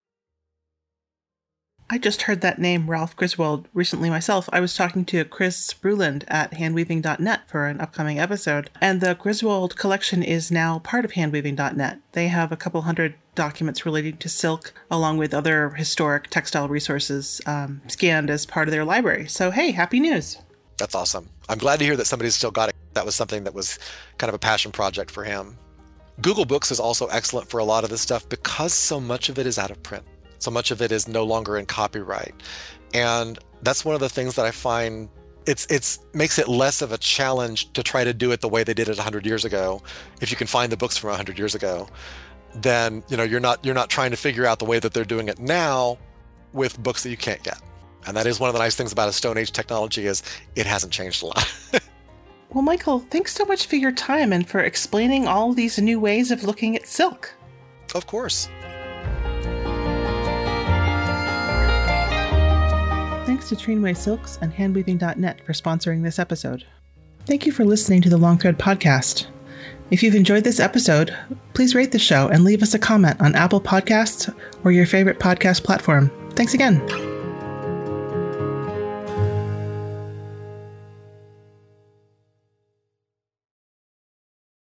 I 1.91 1.97
just 1.97 2.23
heard 2.23 2.41
that 2.41 2.59
name, 2.59 2.89
Ralph 2.89 3.15
Griswold, 3.15 3.67
recently 3.73 4.09
myself. 4.09 4.47
I 4.53 4.59
was 4.59 4.75
talking 4.75 5.05
to 5.05 5.25
Kris 5.25 5.73
Bruland 5.73 6.23
at 6.27 6.51
handweaving.net 6.51 7.47
for 7.47 7.65
an 7.65 7.81
upcoming 7.81 8.19
episode, 8.19 8.69
and 8.79 9.01
the 9.01 9.15
Griswold 9.15 9.75
collection 9.75 10.21
is 10.21 10.51
now 10.51 10.79
part 10.79 11.03
of 11.03 11.11
handweaving.net. 11.13 11.99
They 12.11 12.27
have 12.27 12.51
a 12.51 12.57
couple 12.57 12.81
hundred 12.81 13.15
documents 13.33 13.85
relating 13.85 14.17
to 14.17 14.29
silk, 14.29 14.73
along 14.91 15.17
with 15.17 15.33
other 15.33 15.69
historic 15.71 16.29
textile 16.29 16.67
resources 16.67 17.41
um, 17.47 17.81
scanned 17.87 18.29
as 18.29 18.45
part 18.45 18.67
of 18.67 18.71
their 18.71 18.85
library. 18.85 19.27
So, 19.27 19.49
hey, 19.49 19.71
happy 19.71 19.99
news! 19.99 20.37
That's 20.79 20.95
awesome. 20.95 21.29
I'm 21.47 21.57
glad 21.57 21.79
to 21.79 21.85
hear 21.85 21.97
that 21.97 22.05
somebody's 22.05 22.35
still 22.35 22.51
got 22.51 22.69
it 22.69 22.75
that 22.93 23.05
was 23.05 23.15
something 23.15 23.43
that 23.43 23.53
was 23.53 23.79
kind 24.17 24.29
of 24.29 24.35
a 24.35 24.39
passion 24.39 24.71
project 24.71 25.11
for 25.11 25.23
him. 25.23 25.57
Google 26.21 26.45
Books 26.45 26.71
is 26.71 26.79
also 26.79 27.07
excellent 27.07 27.49
for 27.49 27.59
a 27.59 27.63
lot 27.63 27.83
of 27.83 27.89
this 27.89 28.01
stuff 28.01 28.27
because 28.27 28.73
so 28.73 28.99
much 28.99 29.29
of 29.29 29.39
it 29.39 29.45
is 29.45 29.57
out 29.57 29.71
of 29.71 29.81
print. 29.83 30.03
So 30.39 30.51
much 30.51 30.71
of 30.71 30.81
it 30.81 30.91
is 30.91 31.07
no 31.07 31.23
longer 31.23 31.57
in 31.57 31.65
copyright. 31.65 32.33
And 32.93 33.39
that's 33.61 33.85
one 33.85 33.95
of 33.95 34.01
the 34.01 34.09
things 34.09 34.35
that 34.35 34.45
I 34.45 34.51
find 34.51 35.09
it's 35.45 35.65
it's 35.67 35.99
makes 36.13 36.37
it 36.37 36.47
less 36.47 36.81
of 36.81 36.91
a 36.91 36.97
challenge 36.97 37.71
to 37.73 37.81
try 37.81 38.03
to 38.03 38.13
do 38.13 38.31
it 38.31 38.41
the 38.41 38.49
way 38.49 38.63
they 38.63 38.73
did 38.73 38.89
it 38.89 38.97
100 38.97 39.25
years 39.25 39.45
ago 39.45 39.81
if 40.21 40.29
you 40.29 40.37
can 40.37 40.47
find 40.47 40.69
the 40.69 40.77
books 40.77 40.97
from 40.97 41.07
100 41.11 41.39
years 41.39 41.55
ago 41.55 41.87
then 42.55 43.01
you 43.07 43.15
know 43.15 43.23
you're 43.23 43.39
not 43.39 43.63
you're 43.63 43.73
not 43.73 43.89
trying 43.89 44.11
to 44.11 44.17
figure 44.17 44.45
out 44.45 44.59
the 44.59 44.65
way 44.65 44.79
that 44.79 44.93
they're 44.93 45.05
doing 45.05 45.29
it 45.29 45.39
now 45.39 45.97
with 46.51 46.77
books 46.83 47.03
that 47.03 47.09
you 47.09 47.17
can't 47.17 47.41
get 47.41 47.59
and 48.09 48.17
that 48.17 48.27
is 48.27 48.39
one 48.39 48.49
of 48.49 48.53
the 48.53 48.59
nice 48.59 48.75
things 48.75 48.91
about 48.91 49.07
a 49.07 49.13
stone 49.13 49.37
age 49.37 49.51
technology 49.51 50.05
is 50.05 50.21
it 50.55 50.65
hasn't 50.65 50.91
changed 50.91 51.23
a 51.23 51.27
lot 51.27 51.53
Well, 52.51 52.63
Michael, 52.63 52.99
thanks 52.99 53.35
so 53.35 53.45
much 53.45 53.67
for 53.67 53.75
your 53.75 53.91
time 53.91 54.33
and 54.33 54.47
for 54.47 54.59
explaining 54.61 55.27
all 55.27 55.53
these 55.53 55.77
new 55.77 55.99
ways 55.99 56.31
of 56.31 56.43
looking 56.43 56.75
at 56.75 56.87
silk. 56.87 57.31
Of 57.93 58.07
course. 58.07 58.49
Thanks 63.27 63.49
to 63.49 63.55
Treenway 63.55 63.95
Silks 63.95 64.39
and 64.41 64.51
handweaving.net 64.51 65.45
for 65.45 65.53
sponsoring 65.53 66.01
this 66.01 66.17
episode. 66.17 66.65
Thank 67.27 67.45
you 67.45 67.51
for 67.51 67.65
listening 67.65 68.01
to 68.01 68.09
the 68.09 68.17
Long 68.17 68.39
Thread 68.39 68.57
podcast. 68.57 69.27
If 69.91 70.01
you've 70.01 70.15
enjoyed 70.15 70.43
this 70.43 70.59
episode, 70.59 71.15
please 71.53 71.75
rate 71.75 71.91
the 71.91 71.99
show 71.99 72.29
and 72.29 72.43
leave 72.43 72.63
us 72.63 72.73
a 72.73 72.79
comment 72.79 73.21
on 73.21 73.35
Apple 73.35 73.61
Podcasts 73.61 74.33
or 74.63 74.71
your 74.71 74.87
favorite 74.87 75.19
podcast 75.19 75.63
platform. 75.63 76.09
Thanks 76.31 76.55
again. 76.55 77.18